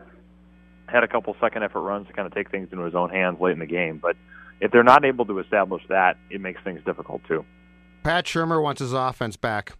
had 0.86 1.02
a 1.02 1.08
couple 1.08 1.34
second 1.40 1.62
effort 1.62 1.80
runs 1.80 2.06
to 2.06 2.12
kind 2.12 2.26
of 2.26 2.34
take 2.34 2.50
things 2.50 2.68
into 2.70 2.84
his 2.84 2.94
own 2.94 3.10
hands 3.10 3.40
late 3.40 3.52
in 3.52 3.58
the 3.58 3.66
game. 3.66 3.98
But 4.02 4.16
if 4.60 4.70
they're 4.70 4.82
not 4.82 5.04
able 5.04 5.24
to 5.26 5.38
establish 5.38 5.82
that, 5.88 6.16
it 6.30 6.40
makes 6.40 6.62
things 6.62 6.80
difficult 6.84 7.22
too. 7.26 7.44
Pat 8.02 8.26
Shurmur 8.26 8.62
wants 8.62 8.80
his 8.80 8.92
offense 8.92 9.36
back. 9.36 9.72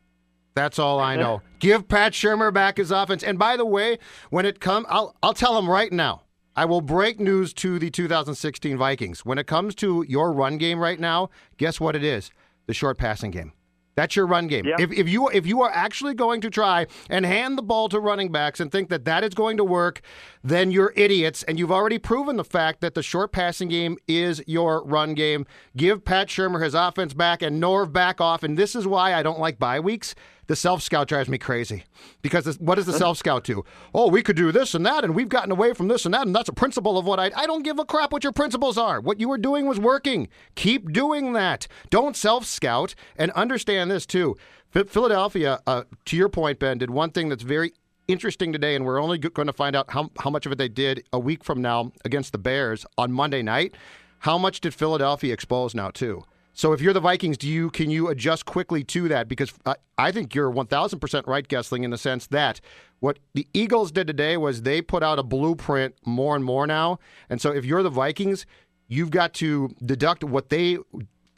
That's 0.54 0.78
all 0.78 1.00
I 1.00 1.16
know. 1.16 1.42
Give 1.58 1.86
Pat 1.86 2.12
Shurmur 2.12 2.54
back 2.54 2.76
his 2.76 2.90
offense. 2.90 3.24
And 3.24 3.38
by 3.38 3.56
the 3.56 3.66
way, 3.66 3.98
when 4.30 4.46
it 4.46 4.60
comes, 4.60 4.86
I'll 4.88 5.16
I'll 5.22 5.34
tell 5.34 5.58
him 5.58 5.68
right 5.68 5.92
now. 5.92 6.22
I 6.56 6.64
will 6.64 6.80
break 6.80 7.18
news 7.18 7.52
to 7.54 7.80
the 7.80 7.90
2016 7.90 8.78
Vikings. 8.78 9.24
When 9.24 9.38
it 9.38 9.48
comes 9.48 9.74
to 9.76 10.04
your 10.08 10.32
run 10.32 10.56
game 10.56 10.78
right 10.78 11.00
now, 11.00 11.30
guess 11.56 11.80
what 11.80 11.96
it 11.96 12.04
is? 12.04 12.30
The 12.66 12.74
short 12.74 12.96
passing 12.96 13.32
game. 13.32 13.52
That's 13.96 14.16
your 14.16 14.26
run 14.26 14.48
game. 14.48 14.66
If, 14.78 14.92
if 14.92 15.08
you 15.08 15.28
if 15.28 15.46
you 15.46 15.62
are 15.62 15.70
actually 15.70 16.14
going 16.14 16.40
to 16.40 16.50
try 16.50 16.86
and 17.08 17.24
hand 17.24 17.56
the 17.56 17.62
ball 17.62 17.88
to 17.90 18.00
running 18.00 18.32
backs 18.32 18.60
and 18.60 18.70
think 18.70 18.88
that 18.88 19.04
that 19.04 19.22
is 19.24 19.34
going 19.34 19.56
to 19.58 19.64
work, 19.64 20.00
then 20.42 20.70
you're 20.70 20.92
idiots. 20.96 21.42
And 21.44 21.58
you've 21.58 21.72
already 21.72 21.98
proven 21.98 22.36
the 22.36 22.44
fact 22.44 22.80
that 22.80 22.94
the 22.94 23.02
short 23.02 23.32
passing 23.32 23.68
game 23.68 23.96
is 24.08 24.42
your 24.46 24.84
run 24.84 25.14
game. 25.14 25.46
Give 25.76 26.04
Pat 26.04 26.28
Shurmur 26.28 26.62
his 26.62 26.74
offense 26.74 27.14
back 27.14 27.42
and 27.42 27.62
Norv 27.62 27.92
back 27.92 28.20
off. 28.20 28.42
And 28.42 28.58
this 28.58 28.74
is 28.74 28.86
why 28.86 29.14
I 29.14 29.22
don't 29.22 29.38
like 29.38 29.58
bye 29.58 29.80
weeks. 29.80 30.14
The 30.46 30.56
self 30.56 30.82
scout 30.82 31.08
drives 31.08 31.28
me 31.28 31.38
crazy 31.38 31.84
because 32.22 32.44
this, 32.44 32.56
what 32.56 32.74
does 32.74 32.86
the 32.86 32.92
self 32.92 33.18
scout 33.18 33.44
do? 33.44 33.64
Oh, 33.94 34.08
we 34.08 34.22
could 34.22 34.36
do 34.36 34.52
this 34.52 34.74
and 34.74 34.84
that, 34.84 35.04
and 35.04 35.14
we've 35.14 35.28
gotten 35.28 35.50
away 35.50 35.72
from 35.72 35.88
this 35.88 36.04
and 36.04 36.12
that, 36.14 36.26
and 36.26 36.34
that's 36.34 36.48
a 36.48 36.52
principle 36.54 36.98
of 36.98 37.06
what 37.06 37.18
I. 37.18 37.30
I 37.36 37.46
don't 37.46 37.62
give 37.62 37.78
a 37.78 37.84
crap 37.84 38.12
what 38.12 38.24
your 38.24 38.32
principles 38.32 38.76
are. 38.76 39.00
What 39.00 39.20
you 39.20 39.28
were 39.28 39.38
doing 39.38 39.66
was 39.66 39.80
working. 39.80 40.28
Keep 40.54 40.92
doing 40.92 41.32
that. 41.32 41.66
Don't 41.90 42.16
self 42.16 42.44
scout 42.44 42.94
and 43.16 43.30
understand 43.32 43.90
this 43.90 44.06
too. 44.06 44.36
Ph- 44.72 44.88
Philadelphia, 44.88 45.60
uh, 45.66 45.84
to 46.06 46.16
your 46.16 46.28
point, 46.28 46.58
Ben, 46.58 46.78
did 46.78 46.90
one 46.90 47.10
thing 47.10 47.28
that's 47.28 47.42
very 47.42 47.72
interesting 48.08 48.52
today, 48.52 48.74
and 48.74 48.84
we're 48.84 49.00
only 49.00 49.18
going 49.18 49.46
to 49.46 49.52
find 49.52 49.74
out 49.74 49.90
how, 49.90 50.10
how 50.18 50.30
much 50.30 50.46
of 50.46 50.52
it 50.52 50.58
they 50.58 50.68
did 50.68 51.04
a 51.12 51.18
week 51.18 51.42
from 51.42 51.62
now 51.62 51.92
against 52.04 52.32
the 52.32 52.38
Bears 52.38 52.84
on 52.98 53.12
Monday 53.12 53.42
night. 53.42 53.74
How 54.20 54.38
much 54.38 54.60
did 54.60 54.74
Philadelphia 54.74 55.32
expose 55.32 55.74
now, 55.74 55.90
too? 55.90 56.24
So 56.56 56.72
if 56.72 56.80
you're 56.80 56.92
the 56.92 57.00
Vikings, 57.00 57.36
do 57.36 57.48
you 57.48 57.68
can 57.68 57.90
you 57.90 58.08
adjust 58.08 58.46
quickly 58.46 58.84
to 58.84 59.08
that? 59.08 59.28
Because 59.28 59.52
I, 59.66 59.74
I 59.98 60.12
think 60.12 60.34
you're 60.34 60.50
1,000% 60.50 61.26
right, 61.26 61.46
Goessling, 61.46 61.82
in 61.82 61.90
the 61.90 61.98
sense 61.98 62.28
that 62.28 62.60
what 63.00 63.18
the 63.34 63.46
Eagles 63.52 63.90
did 63.90 64.06
today 64.06 64.36
was 64.36 64.62
they 64.62 64.80
put 64.80 65.02
out 65.02 65.18
a 65.18 65.24
blueprint 65.24 65.96
more 66.06 66.36
and 66.36 66.44
more 66.44 66.66
now. 66.66 67.00
And 67.28 67.40
so 67.40 67.50
if 67.50 67.64
you're 67.64 67.82
the 67.82 67.90
Vikings, 67.90 68.46
you've 68.86 69.10
got 69.10 69.34
to 69.34 69.74
deduct 69.84 70.22
what 70.22 70.48
they 70.48 70.78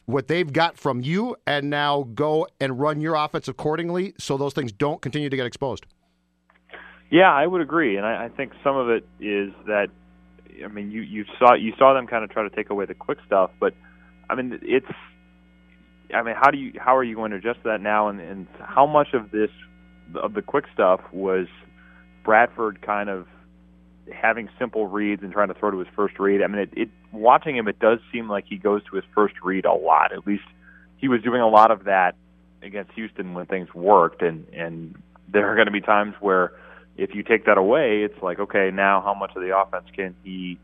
what 0.05 0.27
they've 0.27 0.53
got 0.53 0.77
from 0.77 1.01
you 1.01 1.35
and 1.45 1.69
now 1.69 2.03
go 2.13 2.47
and 2.61 2.79
run 2.79 3.01
your 3.01 3.15
offense 3.15 3.47
accordingly 3.47 4.13
so 4.17 4.37
those 4.37 4.53
things 4.53 4.71
don't 4.71 5.01
continue 5.01 5.29
to 5.29 5.35
get 5.35 5.45
exposed. 5.45 5.85
Yeah, 7.09 7.33
I 7.33 7.45
would 7.45 7.61
agree, 7.61 7.97
and 7.97 8.05
I, 8.05 8.25
I 8.25 8.29
think 8.29 8.53
some 8.63 8.75
of 8.75 8.89
it 8.89 9.05
is 9.19 9.51
that, 9.65 9.87
I 10.63 10.67
mean, 10.67 10.91
you 10.91 11.01
you 11.01 11.25
saw 11.39 11.55
you 11.55 11.73
saw 11.77 11.93
them 11.93 12.05
kind 12.05 12.23
of 12.23 12.29
try 12.29 12.43
to 12.43 12.55
take 12.55 12.69
away 12.69 12.85
the 12.85 12.93
quick 12.93 13.17
stuff, 13.25 13.51
but 13.59 13.73
I 14.29 14.35
mean, 14.35 14.59
it's, 14.61 14.87
I 16.13 16.21
mean, 16.23 16.35
how 16.39 16.51
do 16.51 16.57
you 16.57 16.73
how 16.79 16.95
are 16.95 17.03
you 17.03 17.15
going 17.15 17.31
to 17.31 17.37
adjust 17.37 17.59
that 17.63 17.81
now, 17.81 18.09
and, 18.09 18.19
and 18.19 18.47
how 18.59 18.85
much 18.85 19.09
of 19.13 19.31
this 19.31 19.49
of 20.15 20.33
the 20.33 20.41
quick 20.41 20.65
stuff 20.73 21.01
was 21.11 21.47
Bradford 22.23 22.81
kind 22.81 23.09
of 23.09 23.27
having 24.13 24.47
simple 24.57 24.87
reads 24.87 25.21
and 25.21 25.33
trying 25.33 25.49
to 25.49 25.53
throw 25.53 25.71
to 25.71 25.79
his 25.79 25.87
first 25.95 26.17
read? 26.19 26.41
I 26.41 26.47
mean, 26.47 26.61
it, 26.61 26.69
it 26.73 26.89
watching 27.11 27.57
him, 27.57 27.67
it 27.67 27.79
does 27.79 27.99
seem 28.11 28.29
like 28.29 28.45
he 28.47 28.57
goes 28.57 28.83
to 28.85 28.95
his 28.95 29.05
first 29.13 29.35
read 29.43 29.65
a 29.65 29.73
lot. 29.73 30.13
At 30.13 30.25
least 30.25 30.45
he 30.97 31.07
was 31.07 31.21
doing 31.21 31.41
a 31.41 31.49
lot 31.49 31.71
of 31.71 31.85
that 31.85 32.15
against 32.61 32.91
Houston 32.93 33.33
when 33.33 33.45
things 33.45 33.73
worked, 33.73 34.21
and 34.21 34.47
and 34.53 34.95
there 35.31 35.51
are 35.51 35.55
going 35.55 35.67
to 35.67 35.73
be 35.73 35.81
times 35.81 36.15
where 36.19 36.53
if 36.97 37.13
you 37.13 37.21
take 37.21 37.45
that 37.45 37.57
away, 37.57 38.01
it's 38.03 38.21
like, 38.23 38.39
okay, 38.39 38.71
now 38.73 39.01
how 39.01 39.13
much 39.13 39.31
of 39.35 39.41
the 39.41 39.55
offense 39.55 39.85
can 39.95 40.15
he 40.23 40.57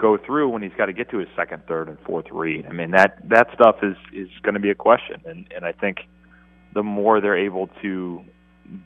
go 0.00 0.16
through 0.16 0.48
when 0.48 0.62
he's 0.62 0.72
got 0.76 0.86
to 0.86 0.92
get 0.92 1.10
to 1.10 1.18
his 1.18 1.28
second, 1.36 1.62
third, 1.66 1.88
and 1.88 1.98
fourth 2.00 2.26
read? 2.30 2.66
I 2.66 2.72
mean, 2.72 2.92
that 2.92 3.18
that 3.28 3.48
stuff 3.54 3.76
is 3.82 3.96
is 4.12 4.28
going 4.42 4.54
to 4.54 4.60
be 4.60 4.70
a 4.70 4.74
question, 4.74 5.20
and 5.26 5.46
and 5.54 5.64
I 5.64 5.72
think 5.72 5.98
the 6.72 6.82
more 6.82 7.20
they're 7.20 7.38
able 7.38 7.68
to 7.82 8.24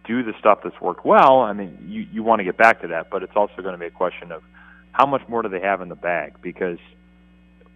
do 0.06 0.22
the 0.22 0.32
stuff 0.38 0.60
that's 0.64 0.80
worked 0.80 1.04
well, 1.04 1.40
I 1.40 1.52
mean, 1.52 1.86
you 1.88 2.06
you 2.12 2.22
want 2.22 2.40
to 2.40 2.44
get 2.44 2.56
back 2.56 2.80
to 2.82 2.88
that, 2.88 3.10
but 3.10 3.22
it's 3.22 3.36
also 3.36 3.62
going 3.62 3.72
to 3.72 3.78
be 3.78 3.86
a 3.86 3.90
question 3.90 4.32
of 4.32 4.42
how 4.92 5.06
much 5.06 5.22
more 5.28 5.42
do 5.42 5.48
they 5.48 5.60
have 5.60 5.80
in 5.80 5.88
the 5.88 5.96
bag? 5.96 6.34
Because 6.40 6.78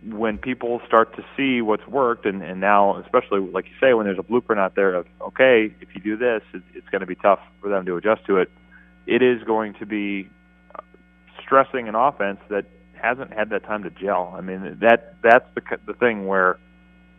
when 0.04 0.38
people 0.38 0.80
start 0.86 1.14
to 1.16 1.24
see 1.36 1.60
what's 1.60 1.86
worked 1.88 2.24
and, 2.24 2.42
and 2.42 2.60
now 2.60 2.96
especially 2.98 3.40
like 3.40 3.64
you 3.64 3.74
say 3.80 3.94
when 3.94 4.06
there's 4.06 4.18
a 4.18 4.22
blueprint 4.22 4.60
out 4.60 4.76
there 4.76 4.94
of 4.94 5.06
okay 5.20 5.74
if 5.80 5.88
you 5.92 6.00
do 6.00 6.16
this 6.16 6.40
it, 6.54 6.62
it's 6.72 6.88
going 6.90 7.00
to 7.00 7.06
be 7.06 7.16
tough 7.16 7.40
for 7.60 7.68
them 7.68 7.84
to 7.84 7.96
adjust 7.96 8.24
to 8.26 8.36
it. 8.36 8.48
It 9.06 9.22
is 9.22 9.42
going 9.42 9.74
to 9.74 9.86
be 9.86 10.28
stressing 11.42 11.88
an 11.88 11.96
offense 11.96 12.38
that 12.48 12.66
hasn't 13.02 13.32
had 13.32 13.50
that 13.50 13.64
time 13.64 13.82
to 13.84 13.90
gel. 13.90 14.34
I 14.36 14.40
mean, 14.40 14.78
that 14.80 15.14
that's 15.22 15.46
the 15.54 15.62
the 15.86 15.94
thing 15.94 16.26
where 16.26 16.58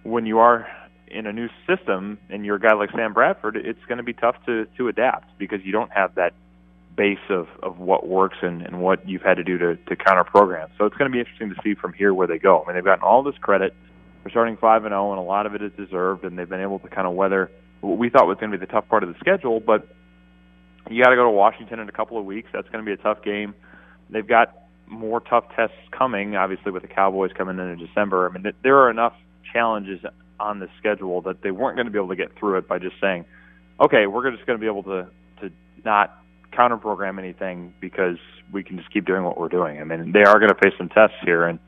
when 0.04 0.26
you 0.26 0.40
are 0.40 0.68
in 1.08 1.26
a 1.26 1.34
new 1.34 1.50
system 1.68 2.20
and 2.30 2.46
you're 2.46 2.58
a 2.58 2.60
guy 2.60 2.74
like 2.74 2.92
Sam 2.92 3.14
Bradford, 3.14 3.56
it's 3.58 3.84
going 3.88 3.98
to 3.98 4.04
be 4.04 4.14
tough 4.14 4.36
to 4.46 4.66
to 4.78 4.88
adapt 4.88 5.38
because 5.38 5.60
you 5.64 5.72
don't 5.72 5.92
have 5.92 6.16
that 6.16 6.34
base 6.96 7.18
of 7.30 7.48
of 7.64 7.80
what 7.80 8.08
works 8.08 8.38
and 8.42 8.62
and 8.62 8.82
what 8.82 9.08
you've 9.08 9.22
had 9.22 9.36
to 9.36 9.44
do 9.44 9.58
to 9.58 9.76
to 9.76 9.96
counter 9.96 10.24
program. 10.24 10.70
So 10.78 10.86
it's 10.86 10.96
going 10.98 11.12
to 11.12 11.14
be 11.14 11.20
interesting 11.20 11.50
to 11.50 11.56
see 11.64 11.74
from 11.76 11.94
here 11.94 12.14
where 12.14 12.28
they 12.28 12.40
go. 12.40 12.64
I 12.64 12.68
mean, 12.68 12.76
they've 12.76 12.86
gotten 12.86 13.04
all 13.04 13.24
this 13.24 13.38
credit 13.42 13.74
for 14.24 14.30
starting 14.30 14.58
five 14.58 14.86
and 14.86 14.92
zero, 14.92 15.12
and 15.12 15.20
a 15.20 15.24
lot 15.24 15.46
of 15.46 15.56
it 15.56 15.62
is 15.62 15.72
deserved, 15.78 16.24
and 16.24 16.38
they've 16.38 16.50
been 16.50 16.62
able 16.62 16.80
to 16.80 16.90
kind 16.90 17.08
of 17.08 17.14
weather 17.14 17.50
what 17.82 17.98
we 17.98 18.10
thought 18.10 18.28
was 18.28 18.38
going 18.40 18.52
to 18.52 18.58
be 18.58 18.66
the 18.66 18.72
tough 18.72 18.88
part 18.88 19.04
of 19.04 19.10
the 19.10 19.16
schedule, 19.20 19.60
but 19.60 19.88
you 20.90 21.04
got 21.04 21.12
to 21.12 21.16
go 21.16 21.24
to 21.24 21.30
Washington 21.30 21.80
in 21.80 21.88
a 21.90 21.92
couple 21.92 22.18
of 22.18 22.26
weeks. 22.26 22.50
That's 22.52 22.68
going 22.70 22.84
to 22.84 22.86
be 22.86 22.94
a 22.94 23.02
tough 23.02 23.24
game. 23.24 23.54
They've 24.10 24.28
got 24.28 24.54
more 24.90 25.20
tough 25.20 25.46
tests 25.56 25.78
coming, 25.92 26.36
obviously 26.36 26.72
with 26.72 26.82
the 26.82 26.88
Cowboys 26.88 27.32
coming 27.38 27.60
in 27.60 27.70
in 27.70 27.80
December. 27.80 28.28
I 28.28 28.34
mean, 28.34 28.52
there 28.64 28.78
are 28.78 28.90
enough 28.90 29.14
challenges 29.54 30.00
on 30.40 30.60
the 30.60 30.68
schedule 30.78 31.22
that 31.22 31.42
they 31.42 31.52
weren't 31.52 31.76
going 31.76 31.86
to 31.86 31.92
be 31.92 32.00
able 32.00 32.10
to 32.10 32.16
get 32.16 32.38
through 32.38 32.58
it 32.58 32.68
by 32.68 32.80
just 32.80 32.96
saying, 33.02 33.26
"Okay, 33.80 34.08
we're 34.08 34.30
just 34.32 34.46
going 34.46 34.58
to 34.58 34.62
be 34.62 34.68
able 34.68 34.84
to 34.84 35.08
to 35.42 35.52
not 35.84 36.18
counter 36.52 36.78
program 36.78 37.20
anything 37.20 37.74
because 37.80 38.18
we 38.52 38.64
can 38.64 38.78
just 38.78 38.92
keep 38.92 39.06
doing 39.06 39.24
what 39.24 39.40
we're 39.40 39.50
doing." 39.50 39.80
I 39.80 39.84
mean, 39.84 40.12
they 40.12 40.24
are 40.24 40.40
going 40.40 40.50
to 40.50 40.56
face 40.56 40.74
some 40.78 40.90
tests 40.90 41.18
here, 41.24 41.46
and 41.46 41.60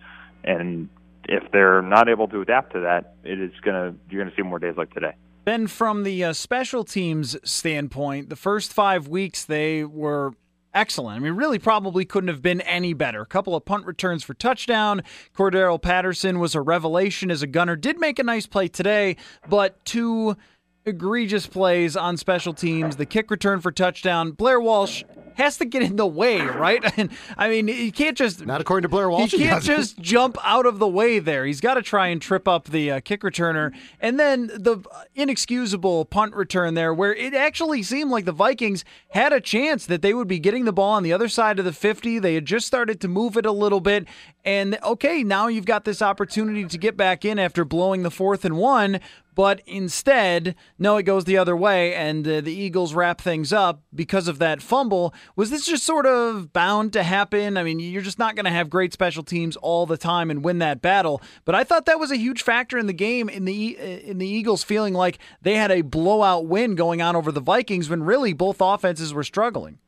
and 0.43 0.89
if 1.25 1.43
they're 1.51 1.81
not 1.81 2.09
able 2.09 2.27
to 2.29 2.41
adapt 2.41 2.73
to 2.73 2.79
that, 2.81 3.15
it 3.23 3.39
is 3.39 3.51
going 3.61 3.75
to 3.75 3.97
you're 4.09 4.23
going 4.23 4.33
to 4.33 4.35
see 4.35 4.47
more 4.47 4.59
days 4.59 4.75
like 4.77 4.93
today. 4.93 5.13
Ben, 5.43 5.67
from 5.67 6.03
the 6.03 6.23
uh, 6.23 6.33
special 6.33 6.83
teams 6.83 7.35
standpoint, 7.43 8.29
the 8.29 8.35
first 8.35 8.73
five 8.73 9.07
weeks 9.07 9.43
they 9.43 9.83
were 9.83 10.33
excellent. 10.73 11.17
I 11.17 11.19
mean, 11.19 11.33
really 11.33 11.59
probably 11.59 12.05
couldn't 12.05 12.29
have 12.29 12.41
been 12.41 12.61
any 12.61 12.93
better. 12.93 13.21
A 13.21 13.25
couple 13.25 13.55
of 13.55 13.65
punt 13.65 13.85
returns 13.85 14.23
for 14.23 14.33
touchdown. 14.33 15.03
Cordarrelle 15.35 15.81
Patterson 15.81 16.39
was 16.39 16.55
a 16.55 16.61
revelation 16.61 17.31
as 17.31 17.41
a 17.41 17.47
gunner. 17.47 17.75
Did 17.75 17.99
make 17.99 18.19
a 18.19 18.23
nice 18.23 18.47
play 18.47 18.67
today, 18.67 19.17
but 19.49 19.83
two 19.85 20.37
egregious 20.85 21.47
plays 21.47 21.95
on 21.95 22.17
special 22.17 22.53
teams. 22.53 22.95
The 22.95 23.05
kick 23.05 23.29
return 23.31 23.61
for 23.61 23.71
touchdown. 23.71 24.31
Blair 24.31 24.59
Walsh 24.59 25.03
has 25.35 25.57
to 25.57 25.65
get 25.65 25.81
in 25.81 25.95
the 25.95 26.07
way, 26.07 26.41
right? 26.41 26.81
And 26.97 27.09
I 27.37 27.49
mean, 27.49 27.67
he 27.67 27.89
can't 27.89 28.17
just 28.17 28.45
not 28.45 28.59
according 28.59 28.83
to 28.83 28.89
Blair 28.89 29.09
Walsh. 29.09 29.31
He 29.31 29.37
can't 29.37 29.63
just 29.63 29.97
jump 29.99 30.37
out 30.43 30.65
of 30.65 30.77
the 30.77 30.87
way 30.87 31.19
there. 31.19 31.45
He's 31.45 31.61
got 31.61 31.75
to 31.75 31.81
try 31.81 32.07
and 32.07 32.21
trip 32.21 32.47
up 32.47 32.65
the 32.65 32.91
uh, 32.91 32.99
kick 32.99 33.21
returner, 33.21 33.73
and 34.01 34.19
then 34.19 34.47
the 34.47 34.83
inexcusable 35.15 36.05
punt 36.05 36.35
return 36.35 36.73
there, 36.73 36.93
where 36.93 37.15
it 37.15 37.33
actually 37.33 37.81
seemed 37.81 38.11
like 38.11 38.25
the 38.25 38.31
Vikings 38.33 38.83
had 39.09 39.31
a 39.31 39.39
chance 39.39 39.85
that 39.85 40.01
they 40.01 40.13
would 40.13 40.27
be 40.27 40.37
getting 40.37 40.65
the 40.65 40.73
ball 40.73 40.91
on 40.91 41.03
the 41.03 41.13
other 41.13 41.29
side 41.29 41.59
of 41.59 41.65
the 41.65 41.73
fifty. 41.73 42.19
They 42.19 42.33
had 42.35 42.45
just 42.45 42.67
started 42.67 42.99
to 43.01 43.07
move 43.07 43.37
it 43.37 43.45
a 43.45 43.51
little 43.51 43.79
bit, 43.79 44.05
and 44.43 44.77
okay, 44.83 45.23
now 45.23 45.47
you've 45.47 45.65
got 45.65 45.85
this 45.85 46.01
opportunity 46.01 46.65
to 46.65 46.77
get 46.77 46.97
back 46.97 47.23
in 47.23 47.39
after 47.39 47.63
blowing 47.63 48.03
the 48.03 48.11
fourth 48.11 48.43
and 48.43 48.57
one. 48.57 48.99
But 49.33 49.61
instead, 49.65 50.55
no, 50.77 50.97
it 50.97 51.03
goes 51.03 51.23
the 51.23 51.37
other 51.37 51.55
way, 51.55 51.95
and 51.95 52.27
uh, 52.27 52.41
the 52.41 52.53
Eagles 52.53 52.93
wrap 52.93 53.21
things 53.21 53.53
up 53.53 53.81
because 53.95 54.27
of 54.27 54.39
that 54.39 54.61
fumble. 54.61 55.13
Was 55.35 55.49
this 55.49 55.65
just 55.65 55.83
sort 55.83 56.05
of 56.05 56.51
bound 56.51 56.91
to 56.93 57.03
happen? 57.03 57.55
I 57.55 57.63
mean, 57.63 57.79
you're 57.79 58.01
just 58.01 58.19
not 58.19 58.35
going 58.35 58.45
to 58.45 58.51
have 58.51 58.69
great 58.69 58.91
special 58.91 59.23
teams 59.23 59.55
all 59.55 59.85
the 59.85 59.97
time 59.97 60.29
and 60.29 60.43
win 60.43 60.59
that 60.59 60.81
battle. 60.81 61.21
But 61.45 61.55
I 61.55 61.63
thought 61.63 61.85
that 61.85 61.99
was 61.99 62.11
a 62.11 62.17
huge 62.17 62.43
factor 62.43 62.77
in 62.77 62.87
the 62.87 62.93
game 62.93 63.29
in 63.29 63.45
the 63.45 63.77
in 63.77 64.17
the 64.17 64.27
Eagles 64.27 64.63
feeling 64.63 64.93
like 64.93 65.17
they 65.41 65.55
had 65.55 65.71
a 65.71 65.81
blowout 65.81 66.45
win 66.45 66.75
going 66.75 67.01
on 67.01 67.15
over 67.15 67.31
the 67.31 67.39
Vikings 67.39 67.89
when 67.89 68.03
really 68.03 68.33
both 68.33 68.57
offenses 68.59 69.13
were 69.13 69.23
struggling. 69.23 69.79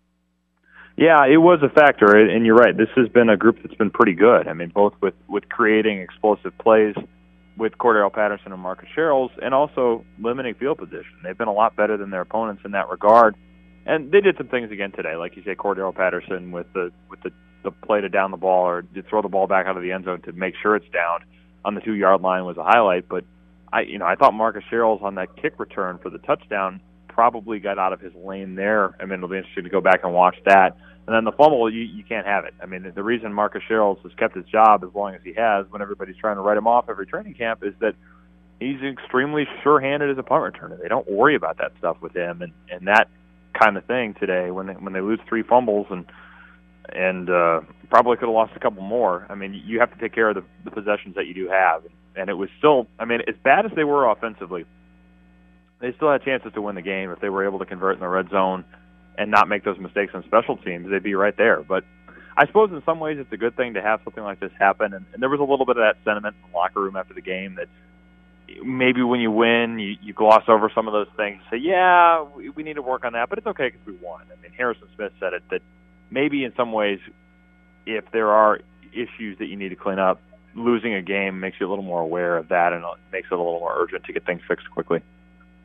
Yeah, 0.95 1.25
it 1.25 1.37
was 1.37 1.59
a 1.63 1.69
factor, 1.69 2.15
and 2.15 2.45
you're 2.45 2.55
right. 2.55 2.77
This 2.77 2.89
has 2.95 3.09
been 3.09 3.27
a 3.27 3.35
group 3.35 3.57
that's 3.63 3.73
been 3.75 3.89
pretty 3.89 4.13
good. 4.13 4.47
I 4.47 4.53
mean, 4.53 4.69
both 4.69 4.93
with 5.01 5.15
with 5.27 5.49
creating 5.49 5.99
explosive 5.99 6.55
plays 6.59 6.95
with 7.57 7.73
Cordarrelle 7.77 8.13
Patterson 8.13 8.51
and 8.51 8.61
Marcus 8.61 8.89
Sherels, 8.95 9.29
and 9.41 9.53
also 9.53 10.03
limiting 10.19 10.55
field 10.55 10.77
position. 10.77 11.13
They've 11.23 11.37
been 11.37 11.47
a 11.47 11.53
lot 11.53 11.75
better 11.75 11.97
than 11.97 12.09
their 12.09 12.21
opponents 12.21 12.63
in 12.65 12.71
that 12.71 12.89
regard, 12.89 13.35
and 13.85 14.11
they 14.11 14.21
did 14.21 14.37
some 14.37 14.47
things 14.47 14.71
again 14.71 14.91
today, 14.91 15.15
like 15.15 15.35
you 15.35 15.43
say, 15.43 15.55
Cordarrelle 15.55 15.95
Patterson 15.95 16.51
with 16.51 16.71
the 16.73 16.91
with 17.09 17.21
the 17.21 17.31
the 17.63 17.71
play 17.71 18.01
to 18.01 18.09
down 18.09 18.31
the 18.31 18.37
ball 18.37 18.65
or 18.65 18.81
to 18.81 19.01
throw 19.03 19.21
the 19.21 19.29
ball 19.29 19.47
back 19.47 19.65
out 19.67 19.77
of 19.77 19.83
the 19.83 19.91
end 19.91 20.05
zone 20.05 20.21
to 20.21 20.33
make 20.33 20.53
sure 20.61 20.75
it's 20.75 20.89
down 20.89 21.19
on 21.65 21.75
the 21.75 21.81
two 21.81 21.93
yard 21.93 22.21
line 22.21 22.45
was 22.45 22.57
a 22.57 22.63
highlight. 22.63 23.07
But 23.07 23.23
I, 23.71 23.81
you 23.81 23.97
know, 23.97 24.05
I 24.05 24.15
thought 24.15 24.33
Marcus 24.33 24.63
Sherels 24.71 25.01
on 25.01 25.15
that 25.15 25.35
kick 25.41 25.59
return 25.59 25.97
for 26.01 26.09
the 26.09 26.19
touchdown 26.19 26.81
probably 27.07 27.59
got 27.59 27.77
out 27.77 27.93
of 27.93 28.01
his 28.01 28.13
lane 28.15 28.55
there. 28.55 28.95
I 28.99 29.05
mean, 29.05 29.19
it'll 29.19 29.29
be 29.29 29.37
interesting 29.37 29.63
to 29.63 29.69
go 29.69 29.81
back 29.81 30.01
and 30.03 30.13
watch 30.13 30.35
that. 30.45 30.75
And 31.05 31.15
then 31.15 31.25
the 31.25 31.33
fumble, 31.33 31.69
you, 31.69 31.81
you 31.81 32.03
can't 32.03 32.25
have 32.25 32.45
it. 32.45 32.53
I 32.61 32.65
mean, 32.65 32.89
the 32.95 33.03
reason 33.03 33.33
Marcus 33.33 33.61
Sherels 33.69 34.01
has 34.03 34.13
kept 34.17 34.35
his 34.35 34.45
job 34.45 34.83
as 34.83 34.89
long 34.95 35.13
as 35.15 35.21
he 35.23 35.33
has, 35.33 35.65
when 35.69 35.81
everybody's 35.81 36.15
trying 36.15 36.37
to 36.37 36.41
write 36.41 36.57
him 36.57 36.65
off 36.67 36.85
every 36.89 37.05
training 37.05 37.33
camp, 37.33 37.61
is 37.61 37.73
that 37.81 37.95
he's 38.59 38.81
extremely 38.81 39.45
sure-handed 39.63 40.09
as 40.09 40.17
a 40.17 40.23
punt 40.23 40.53
returner. 40.53 40.81
They 40.81 40.87
don't 40.87 41.09
worry 41.09 41.35
about 41.35 41.57
that 41.57 41.73
stuff 41.77 41.97
with 42.01 42.15
him, 42.15 42.41
and 42.41 42.53
and 42.71 42.87
that 42.87 43.09
kind 43.59 43.77
of 43.77 43.85
thing 43.85 44.15
today 44.19 44.49
when 44.49 44.67
they, 44.67 44.73
when 44.73 44.93
they 44.93 45.01
lose 45.01 45.19
three 45.27 45.43
fumbles 45.43 45.87
and 45.89 46.05
and 46.89 47.29
uh, 47.29 47.61
probably 47.89 48.17
could 48.17 48.27
have 48.27 48.33
lost 48.33 48.53
a 48.55 48.59
couple 48.59 48.81
more. 48.81 49.25
I 49.29 49.35
mean, 49.35 49.53
you 49.65 49.79
have 49.79 49.93
to 49.93 49.99
take 49.99 50.13
care 50.13 50.29
of 50.29 50.35
the, 50.35 50.43
the 50.63 50.71
possessions 50.71 51.15
that 51.15 51.27
you 51.27 51.33
do 51.33 51.49
have, 51.49 51.83
and 52.15 52.29
it 52.29 52.33
was 52.33 52.49
still. 52.57 52.87
I 52.97 53.03
mean, 53.03 53.19
as 53.27 53.35
bad 53.43 53.65
as 53.65 53.71
they 53.75 53.83
were 53.83 54.09
offensively, 54.09 54.65
they 55.79 55.93
still 55.97 56.11
had 56.11 56.23
chances 56.23 56.53
to 56.53 56.61
win 56.61 56.75
the 56.75 56.81
game 56.81 57.11
if 57.11 57.19
they 57.19 57.29
were 57.29 57.45
able 57.45 57.59
to 57.59 57.65
convert 57.65 57.95
in 57.95 57.99
the 57.99 58.07
red 58.07 58.29
zone 58.29 58.63
and 59.17 59.31
not 59.31 59.47
make 59.47 59.63
those 59.63 59.79
mistakes 59.79 60.13
on 60.13 60.23
special 60.23 60.57
teams. 60.57 60.89
They'd 60.89 61.03
be 61.03 61.15
right 61.15 61.35
there, 61.35 61.61
but. 61.61 61.83
I 62.35 62.47
suppose 62.47 62.71
in 62.71 62.81
some 62.83 62.99
ways 62.99 63.19
it's 63.19 63.31
a 63.31 63.37
good 63.37 63.55
thing 63.55 63.75
to 63.75 63.81
have 63.83 64.01
something 64.03 64.23
like 64.23 64.39
this 64.39 64.51
happen, 64.57 64.95
and, 64.95 65.05
and 65.13 65.21
there 65.21 65.29
was 65.29 65.39
a 65.39 65.43
little 65.43 65.67
bit 65.67 65.77
of 65.77 65.83
that 65.83 65.97
sentiment 66.03 66.35
in 66.43 66.49
the 66.49 66.57
locker 66.57 66.81
room 66.81 66.95
after 66.95 67.13
the 67.13 67.21
game 67.21 67.57
that 67.57 67.67
maybe 68.63 69.01
when 69.01 69.19
you 69.19 69.31
win, 69.31 69.79
you, 69.79 69.95
you 70.01 70.13
gloss 70.13 70.43
over 70.47 70.71
some 70.73 70.87
of 70.87 70.93
those 70.93 71.07
things. 71.15 71.41
And 71.41 71.59
say, 71.59 71.65
yeah, 71.65 72.23
we, 72.23 72.49
we 72.49 72.63
need 72.63 72.75
to 72.75 72.81
work 72.81 73.05
on 73.05 73.13
that, 73.13 73.29
but 73.29 73.37
it's 73.37 73.47
okay 73.47 73.69
because 73.69 73.85
we 73.85 73.93
won. 73.93 74.25
I 74.31 74.41
mean, 74.41 74.51
Harrison 74.51 74.87
Smith 74.95 75.13
said 75.19 75.33
it 75.33 75.43
that 75.49 75.61
maybe 76.09 76.43
in 76.43 76.53
some 76.55 76.71
ways, 76.71 76.99
if 77.85 78.05
there 78.11 78.29
are 78.29 78.59
issues 78.91 79.37
that 79.39 79.45
you 79.45 79.55
need 79.55 79.69
to 79.69 79.75
clean 79.75 79.99
up, 79.99 80.21
losing 80.55 80.93
a 80.93 81.01
game 81.01 81.39
makes 81.39 81.57
you 81.59 81.67
a 81.67 81.69
little 81.69 81.83
more 81.83 82.01
aware 82.01 82.37
of 82.37 82.49
that 82.49 82.73
and 82.73 82.83
makes 83.11 83.27
it 83.31 83.33
a 83.33 83.37
little 83.37 83.59
more 83.59 83.73
urgent 83.75 84.03
to 84.05 84.13
get 84.13 84.25
things 84.25 84.41
fixed 84.47 84.69
quickly. 84.69 85.01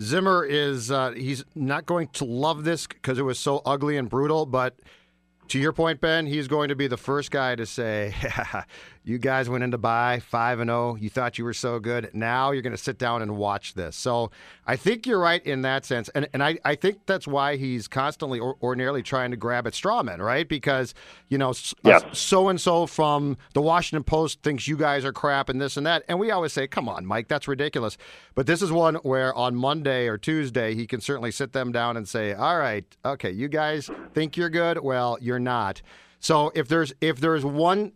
Zimmer 0.01 0.45
is 0.45 0.91
uh, 0.91 1.13
he's 1.13 1.45
not 1.55 1.87
going 1.87 2.09
to 2.09 2.25
love 2.25 2.65
this 2.65 2.87
because 2.87 3.19
it 3.19 3.23
was 3.23 3.39
so 3.39 3.63
ugly 3.65 3.97
and 3.97 4.09
brutal, 4.09 4.47
but 4.47 4.79
to 5.49 5.59
your 5.59 5.73
point, 5.73 6.01
Ben, 6.01 6.27
he's 6.27 6.47
going 6.47 6.69
to 6.69 6.77
be 6.77 6.87
the 6.87 6.97
first 6.97 7.31
guy 7.31 7.55
to 7.55 7.67
say, 7.67 8.15
"You 9.09 9.19
guys 9.19 9.49
went 9.49 9.65
into 9.65 9.79
bye 9.79 10.21
five 10.21 10.61
and 10.61 10.69
zero. 10.69 10.97
You 10.97 11.09
thought 11.09 11.39
you 11.39 11.45
were 11.45 11.55
so 11.55 11.79
good. 11.81 12.11
Now 12.13 12.51
you're 12.51 12.63
going 12.63 12.77
to 12.77 12.83
sit 12.83 12.99
down 12.99 13.23
and 13.23 13.37
watch 13.37 13.75
this." 13.75 13.97
So 13.97 14.31
I 14.67 14.77
think 14.77 15.07
you're 15.07 15.19
right 15.19 15.45
in 15.45 15.63
that 15.63 15.85
sense, 15.85 16.09
and 16.11 16.29
and 16.33 16.43
I, 16.43 16.59
I 16.65 16.75
think 16.75 17.07
that's 17.07 17.27
why 17.27 17.57
he's 17.57 17.89
constantly 17.89 18.39
or, 18.39 18.57
ordinarily 18.63 19.03
trying 19.03 19.31
to 19.31 19.37
grab 19.37 19.67
at 19.67 19.73
strawmen, 19.73 20.19
right? 20.19 20.49
Because 20.49 20.95
you 21.29 21.39
know, 21.39 21.53
so 22.13 22.49
and 22.49 22.61
so 22.61 22.87
from 22.87 23.37
the 23.55 23.63
Washington 23.63 24.05
Post 24.05 24.43
thinks 24.43 24.69
you 24.69 24.77
guys 24.77 25.05
are 25.05 25.13
crap 25.13 25.49
and 25.49 25.61
this 25.61 25.77
and 25.77 25.87
that, 25.87 26.05
and 26.09 26.19
we 26.19 26.31
always 26.31 26.53
say, 26.53 26.67
"Come 26.67 26.89
on, 26.89 27.07
Mike, 27.07 27.29
that's 27.29 27.49
ridiculous." 27.49 27.97
But 28.35 28.47
this 28.47 28.63
is 28.63 28.71
one 28.71 28.97
where 28.97 29.35
on 29.35 29.55
Monday 29.57 30.07
or 30.07 30.19
Tuesday 30.19 30.75
he 30.75 30.87
can 30.87 31.01
certainly 31.01 31.31
sit 31.31 31.53
them 31.53 31.73
down 31.73 31.97
and 31.97 32.07
say, 32.07 32.35
"All 32.35 32.59
right, 32.59 32.85
okay, 33.05 33.31
you 33.31 33.49
guys 33.49 33.91
think 34.13 34.37
you're 34.37 34.51
good. 34.51 34.79
Well, 34.79 35.19
you're 35.21 35.41
not." 35.41 35.83
So 36.21 36.51
if 36.55 36.69
there's 36.69 36.93
if 37.01 37.21
there's 37.21 37.45
one 37.45 37.93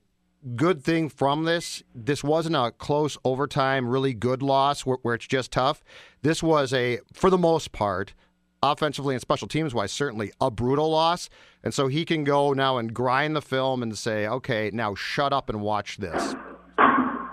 good 0.56 0.82
thing 0.82 1.08
from 1.08 1.44
this. 1.44 1.82
This 1.94 2.24
wasn't 2.24 2.56
a 2.56 2.72
close 2.72 3.16
overtime, 3.24 3.88
really 3.88 4.14
good 4.14 4.42
loss 4.42 4.84
where, 4.84 4.98
where, 5.02 5.14
it's 5.14 5.26
just 5.26 5.52
tough. 5.52 5.82
This 6.22 6.42
was 6.42 6.72
a, 6.72 6.98
for 7.12 7.30
the 7.30 7.38
most 7.38 7.72
part, 7.72 8.14
offensively 8.62 9.14
and 9.14 9.20
special 9.20 9.48
teams 9.48 9.74
wise, 9.74 9.92
certainly 9.92 10.32
a 10.40 10.50
brutal 10.50 10.90
loss. 10.90 11.28
And 11.62 11.72
so 11.72 11.88
he 11.88 12.04
can 12.04 12.24
go 12.24 12.52
now 12.52 12.78
and 12.78 12.92
grind 12.92 13.36
the 13.36 13.42
film 13.42 13.82
and 13.82 13.96
say, 13.96 14.26
okay, 14.26 14.70
now 14.72 14.94
shut 14.94 15.32
up 15.32 15.48
and 15.48 15.60
watch 15.60 15.98
this. 15.98 16.34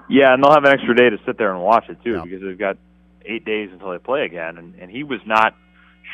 Yeah, 0.09 0.33
and 0.33 0.43
they'll 0.43 0.53
have 0.53 0.63
an 0.63 0.73
extra 0.73 0.95
day 0.95 1.09
to 1.09 1.17
sit 1.25 1.37
there 1.37 1.53
and 1.53 1.63
watch 1.63 1.85
it 1.89 1.97
too, 2.03 2.13
yeah. 2.13 2.23
because 2.23 2.41
they've 2.41 2.57
got 2.57 2.77
eight 3.25 3.45
days 3.45 3.69
until 3.71 3.91
they 3.91 3.99
play 3.99 4.25
again. 4.25 4.57
And, 4.57 4.73
and 4.75 4.89
he 4.89 5.03
was 5.03 5.19
not 5.25 5.53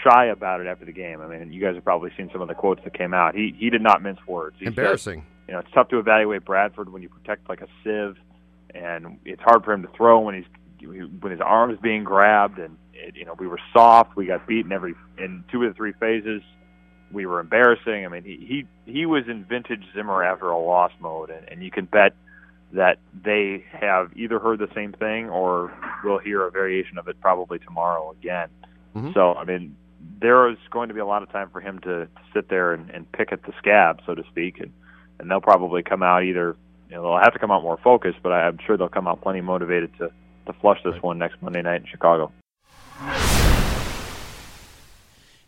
shy 0.04 0.26
about 0.26 0.62
it 0.62 0.68
after 0.68 0.86
the 0.86 0.92
game. 0.92 1.22
I 1.22 1.28
mean, 1.28 1.52
you 1.52 1.62
guys 1.62 1.76
have 1.76 1.84
probably 1.84 2.12
seen 2.18 2.30
some 2.32 2.42
of 2.42 2.48
the 2.48 2.54
quotes 2.54 2.84
that 2.84 2.94
came 2.94 3.14
out. 3.14 3.36
He 3.36 3.56
he 3.58 3.70
did 3.70 3.82
not 3.82 4.02
mince 4.02 4.20
words. 4.28 4.58
He 4.60 4.66
Embarrassing. 4.66 5.22
Said, 5.22 5.35
you 5.48 5.54
know, 5.54 5.60
it's 5.60 5.72
tough 5.74 5.90
to 5.90 6.00
evaluate 6.00 6.46
Bradford 6.46 6.92
when 6.92 7.02
you 7.02 7.10
protect 7.10 7.48
like 7.50 7.62
a 7.62 7.68
sieve, 7.84 8.18
and 8.74 9.20
it's 9.26 9.42
hard 9.42 9.64
for 9.64 9.74
him 9.74 9.84
to 9.84 9.90
throw 9.96 10.20
when 10.20 10.36
he's 10.36 10.88
when 11.20 11.32
his 11.32 11.42
arm 11.42 11.72
is 11.72 11.80
being 11.80 12.04
grabbed. 12.04 12.60
And 12.60 12.78
it, 12.94 13.16
you 13.16 13.26
know, 13.26 13.36
we 13.38 13.48
were 13.48 13.60
soft. 13.74 14.16
We 14.16 14.26
got 14.26 14.48
beaten 14.48 14.72
every 14.72 14.96
in 15.18 15.44
two 15.52 15.64
of 15.64 15.70
the 15.70 15.76
three 15.76 15.94
phases. 15.94 16.42
We 17.12 17.26
were 17.26 17.40
embarrassing. 17.40 18.06
I 18.06 18.08
mean, 18.08 18.24
he 18.24 18.66
he 18.86 18.92
he 18.92 19.06
was 19.06 19.24
in 19.28 19.46
vintage 19.46 19.84
Zimmer 19.94 20.24
after 20.24 20.50
a 20.50 20.60
loss 20.60 20.92
mode, 21.00 21.30
and, 21.30 21.48
and 21.50 21.64
you 21.64 21.72
can 21.72 21.86
bet 21.86 22.14
that 22.74 22.98
they 23.24 23.64
have 23.72 24.12
either 24.16 24.40
heard 24.40 24.60
the 24.60 24.70
same 24.76 24.92
thing 24.94 25.30
or 25.30 25.72
will 26.04 26.18
hear 26.18 26.46
a 26.46 26.52
variation 26.52 26.98
of 26.98 27.08
it 27.08 27.20
probably 27.22 27.60
tomorrow 27.60 28.12
again. 28.20 28.50
Mm-hmm. 28.96 29.12
So, 29.14 29.34
I 29.34 29.46
mean, 29.46 29.76
there 30.20 30.50
is 30.50 30.58
going 30.72 30.90
to 30.90 30.94
be 30.94 31.00
a 31.00 31.06
lot 31.06 31.24
of 31.24 31.32
time 31.32 31.50
for 31.50 31.62
him 31.62 31.80
to, 31.80 32.08
sit 32.34 32.50
there 32.50 32.74
and, 32.74 32.90
and 32.90 33.10
pick 33.14 33.32
at 33.32 33.44
the 33.44 33.54
scab, 33.58 34.02
so 34.06 34.14
to 34.14 34.22
speak, 34.30 34.60
and 34.60 34.74
and 35.20 35.30
they'll 35.30 35.42
probably 35.42 35.84
come 35.84 36.04
out 36.04 36.24
either 36.24 36.56
you 36.90 36.96
know 36.96 37.04
they'll 37.04 37.24
have 37.24 37.34
to 37.34 37.40
come 37.40 37.52
out 37.52 37.64
more 37.64 37.78
focused, 37.84 38.20
but 38.24 38.32
I'm 38.32 38.60
sure 38.66 38.78
they'll 38.78 38.90
come 38.90 39.08
out 39.08 39.22
plenty 39.22 39.42
motivated 39.42 39.92
to 40.00 40.12
to 40.46 40.54
flush 40.62 40.80
this 40.84 41.02
one 41.02 41.18
next 41.18 41.42
Monday 41.42 41.62
night 41.62 41.82
in 41.82 41.88
Chicago. 41.88 42.32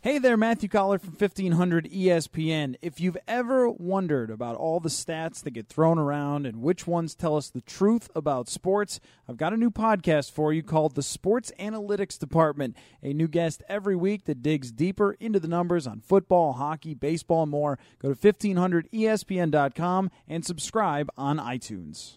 Hey 0.07 0.19
there, 0.19 0.37
Matthew 0.37 0.69
Coller 0.69 0.99
from 0.99 1.15
1500 1.15 1.91
ESPN. 1.91 2.77
If 2.81 3.01
you've 3.01 3.17
ever 3.27 3.69
wondered 3.69 4.31
about 4.31 4.55
all 4.55 4.79
the 4.79 4.87
stats 4.87 5.43
that 5.43 5.51
get 5.51 5.67
thrown 5.67 5.99
around 5.99 6.45
and 6.45 6.61
which 6.61 6.87
ones 6.87 7.13
tell 7.13 7.35
us 7.35 7.49
the 7.49 7.59
truth 7.59 8.09
about 8.15 8.47
sports, 8.47 9.01
I've 9.27 9.35
got 9.35 9.51
a 9.51 9.57
new 9.57 9.69
podcast 9.69 10.31
for 10.31 10.53
you 10.53 10.63
called 10.63 10.95
The 10.95 11.03
Sports 11.03 11.51
Analytics 11.59 12.17
Department. 12.17 12.77
A 13.03 13.11
new 13.11 13.27
guest 13.27 13.63
every 13.67 13.97
week 13.97 14.23
that 14.27 14.41
digs 14.41 14.71
deeper 14.71 15.17
into 15.19 15.41
the 15.41 15.49
numbers 15.49 15.85
on 15.85 15.99
football, 15.99 16.53
hockey, 16.53 16.93
baseball, 16.93 17.43
and 17.43 17.51
more. 17.51 17.77
Go 17.99 18.13
to 18.13 18.15
1500ESPN.com 18.15 20.09
and 20.25 20.45
subscribe 20.45 21.09
on 21.17 21.37
iTunes. 21.37 22.15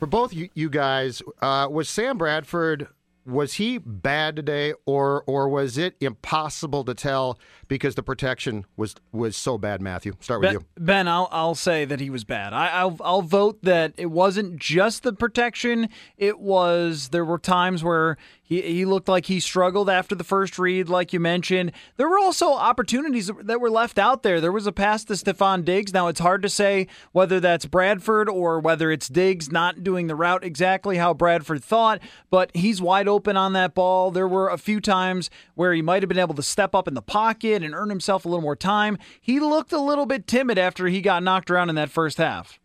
For 0.00 0.06
both 0.06 0.34
you, 0.34 0.68
guys, 0.68 1.22
uh, 1.40 1.68
was 1.70 1.88
Sam 1.88 2.18
Bradford 2.18 2.88
was 3.26 3.54
he 3.54 3.78
bad 3.78 4.36
today, 4.36 4.72
or 4.86 5.24
or 5.26 5.48
was 5.48 5.76
it 5.76 5.96
impossible 6.00 6.84
to 6.84 6.94
tell 6.94 7.38
because 7.68 7.94
the 7.94 8.02
protection 8.02 8.64
was 8.76 8.94
was 9.12 9.36
so 9.36 9.58
bad? 9.58 9.82
Matthew, 9.82 10.14
start 10.20 10.40
with 10.40 10.48
ben, 10.48 10.54
you. 10.54 10.66
Ben, 10.78 11.08
I'll 11.08 11.28
I'll 11.32 11.54
say 11.54 11.84
that 11.84 12.00
he 12.00 12.10
was 12.10 12.24
bad. 12.24 12.52
I, 12.52 12.84
will 12.84 12.96
I'll 13.02 13.22
vote 13.22 13.58
that 13.62 13.94
it 13.96 14.06
wasn't 14.06 14.56
just 14.56 15.02
the 15.02 15.12
protection. 15.12 15.88
It 16.16 16.38
was 16.38 17.08
there 17.08 17.24
were 17.24 17.38
times 17.38 17.82
where 17.82 18.16
he, 18.46 18.62
he 18.62 18.84
looked 18.84 19.08
like 19.08 19.26
he 19.26 19.40
struggled 19.40 19.90
after 19.90 20.14
the 20.14 20.24
first 20.24 20.56
read, 20.56 20.88
like 20.88 21.12
you 21.12 21.18
mentioned. 21.18 21.72
There 21.96 22.08
were 22.08 22.18
also 22.18 22.52
opportunities 22.52 23.28
that 23.42 23.60
were 23.60 23.70
left 23.70 23.98
out 23.98 24.22
there. 24.22 24.40
There 24.40 24.52
was 24.52 24.68
a 24.68 24.72
pass 24.72 25.04
to 25.04 25.14
Stefon 25.14 25.64
Diggs. 25.64 25.92
Now, 25.92 26.06
it's 26.06 26.20
hard 26.20 26.42
to 26.42 26.48
say 26.48 26.86
whether 27.10 27.40
that's 27.40 27.66
Bradford 27.66 28.28
or 28.28 28.60
whether 28.60 28.92
it's 28.92 29.08
Diggs 29.08 29.50
not 29.50 29.82
doing 29.82 30.06
the 30.06 30.14
route 30.14 30.44
exactly 30.44 30.96
how 30.96 31.12
Bradford 31.12 31.64
thought, 31.64 32.00
but 32.30 32.52
he's 32.54 32.80
wide 32.80 33.08
open 33.08 33.36
on 33.36 33.52
that 33.54 33.74
ball. 33.74 34.12
There 34.12 34.28
were 34.28 34.48
a 34.48 34.58
few 34.58 34.80
times 34.80 35.28
where 35.56 35.72
he 35.72 35.82
might 35.82 36.02
have 36.02 36.08
been 36.08 36.16
able 36.16 36.34
to 36.34 36.42
step 36.42 36.72
up 36.72 36.86
in 36.86 36.94
the 36.94 37.02
pocket 37.02 37.64
and 37.64 37.74
earn 37.74 37.90
himself 37.90 38.24
a 38.24 38.28
little 38.28 38.42
more 38.42 38.54
time. 38.54 38.96
He 39.20 39.40
looked 39.40 39.72
a 39.72 39.80
little 39.80 40.06
bit 40.06 40.28
timid 40.28 40.56
after 40.56 40.86
he 40.86 41.00
got 41.00 41.24
knocked 41.24 41.50
around 41.50 41.68
in 41.68 41.74
that 41.74 41.90
first 41.90 42.18
half. 42.18 42.60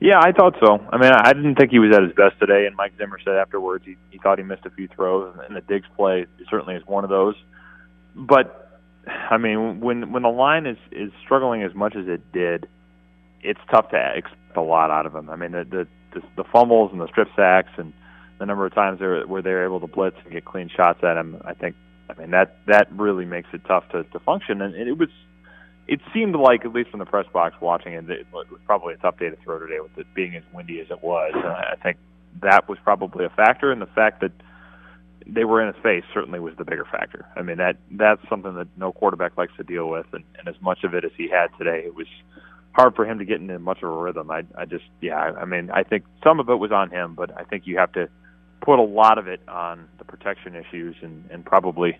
Yeah, 0.00 0.18
I 0.18 0.32
thought 0.32 0.56
so. 0.64 0.78
I 0.90 0.96
mean, 0.96 1.12
I 1.12 1.32
didn't 1.34 1.56
think 1.56 1.70
he 1.70 1.78
was 1.78 1.94
at 1.94 2.02
his 2.02 2.12
best 2.12 2.38
today, 2.40 2.64
and 2.66 2.74
Mike 2.74 2.92
Zimmer 2.96 3.18
said 3.22 3.36
afterwards 3.36 3.84
he, 3.84 3.96
he 4.10 4.18
thought 4.18 4.38
he 4.38 4.44
missed 4.44 4.64
a 4.64 4.70
few 4.70 4.88
throws, 4.88 5.36
and 5.46 5.54
the 5.54 5.60
Diggs 5.60 5.86
play 5.94 6.26
certainly 6.48 6.74
is 6.74 6.82
one 6.86 7.04
of 7.04 7.10
those. 7.10 7.34
But 8.16 8.80
I 9.06 9.36
mean, 9.36 9.80
when 9.80 10.10
when 10.10 10.22
the 10.22 10.30
line 10.30 10.66
is 10.66 10.78
is 10.90 11.12
struggling 11.22 11.62
as 11.62 11.74
much 11.74 11.96
as 11.96 12.08
it 12.08 12.32
did, 12.32 12.66
it's 13.42 13.60
tough 13.70 13.90
to 13.90 14.12
expect 14.16 14.56
a 14.56 14.62
lot 14.62 14.90
out 14.90 15.04
of 15.04 15.14
him. 15.14 15.28
I 15.28 15.36
mean, 15.36 15.52
the 15.52 15.64
the 15.64 15.86
the, 16.14 16.26
the 16.36 16.44
fumbles 16.44 16.92
and 16.92 17.00
the 17.00 17.08
strip 17.08 17.28
sacks 17.36 17.70
and 17.76 17.92
the 18.38 18.46
number 18.46 18.64
of 18.64 18.74
times 18.74 18.98
they're, 19.00 19.26
where 19.26 19.42
they're 19.42 19.64
able 19.66 19.80
to 19.80 19.86
blitz 19.86 20.16
and 20.24 20.32
get 20.32 20.46
clean 20.46 20.70
shots 20.74 21.04
at 21.04 21.18
him, 21.18 21.40
I 21.44 21.52
think. 21.52 21.76
I 22.08 22.18
mean 22.18 22.30
that 22.30 22.56
that 22.66 22.90
really 22.90 23.26
makes 23.26 23.48
it 23.52 23.60
tough 23.66 23.88
to 23.90 24.02
to 24.04 24.18
function, 24.20 24.62
and, 24.62 24.74
and 24.74 24.88
it 24.88 24.98
was 24.98 25.10
it 25.88 26.00
seemed 26.14 26.36
like, 26.36 26.64
at 26.64 26.72
least 26.72 26.90
from 26.90 27.00
the 27.00 27.06
press 27.06 27.26
box 27.32 27.56
watching 27.60 27.94
it, 27.94 28.08
it 28.10 28.26
was 28.32 28.46
probably 28.66 28.94
a 28.94 28.96
tough 28.98 29.18
day 29.18 29.28
to 29.28 29.36
throw 29.36 29.58
today 29.58 29.80
with 29.80 29.96
it 29.98 30.06
being 30.14 30.36
as 30.36 30.42
windy 30.52 30.80
as 30.80 30.90
it 30.90 31.02
was. 31.02 31.32
I 31.34 31.74
think 31.82 31.96
that 32.42 32.68
was 32.68 32.78
probably 32.84 33.24
a 33.24 33.30
factor, 33.30 33.72
and 33.72 33.82
the 33.82 33.86
fact 33.86 34.20
that 34.20 34.32
they 35.26 35.44
were 35.44 35.60
in 35.60 35.72
his 35.72 35.82
face 35.82 36.04
certainly 36.12 36.40
was 36.40 36.54
the 36.56 36.64
bigger 36.64 36.86
factor. 36.90 37.26
I 37.36 37.42
mean 37.42 37.58
that 37.58 37.76
that's 37.92 38.20
something 38.28 38.54
that 38.54 38.68
no 38.76 38.92
quarterback 38.92 39.36
likes 39.36 39.52
to 39.56 39.62
deal 39.62 39.88
with, 39.88 40.06
and, 40.12 40.24
and 40.38 40.48
as 40.48 40.60
much 40.60 40.84
of 40.84 40.94
it 40.94 41.04
as 41.04 41.12
he 41.16 41.28
had 41.28 41.48
today, 41.58 41.82
it 41.84 41.94
was 41.94 42.06
hard 42.72 42.94
for 42.94 43.04
him 43.04 43.18
to 43.18 43.24
get 43.24 43.40
into 43.40 43.58
much 43.58 43.82
of 43.82 43.90
a 43.90 43.96
rhythm. 43.96 44.30
I 44.30 44.44
I 44.56 44.64
just 44.64 44.84
yeah, 45.00 45.18
I 45.18 45.44
mean 45.44 45.70
I 45.70 45.82
think 45.82 46.04
some 46.22 46.40
of 46.40 46.48
it 46.48 46.56
was 46.56 46.72
on 46.72 46.90
him, 46.90 47.14
but 47.14 47.36
I 47.38 47.44
think 47.44 47.66
you 47.66 47.78
have 47.78 47.92
to 47.92 48.08
put 48.60 48.78
a 48.78 48.82
lot 48.82 49.18
of 49.18 49.26
it 49.28 49.40
on 49.48 49.88
the 49.98 50.04
protection 50.04 50.54
issues 50.54 50.96
and 51.02 51.28
and 51.30 51.44
probably 51.44 51.98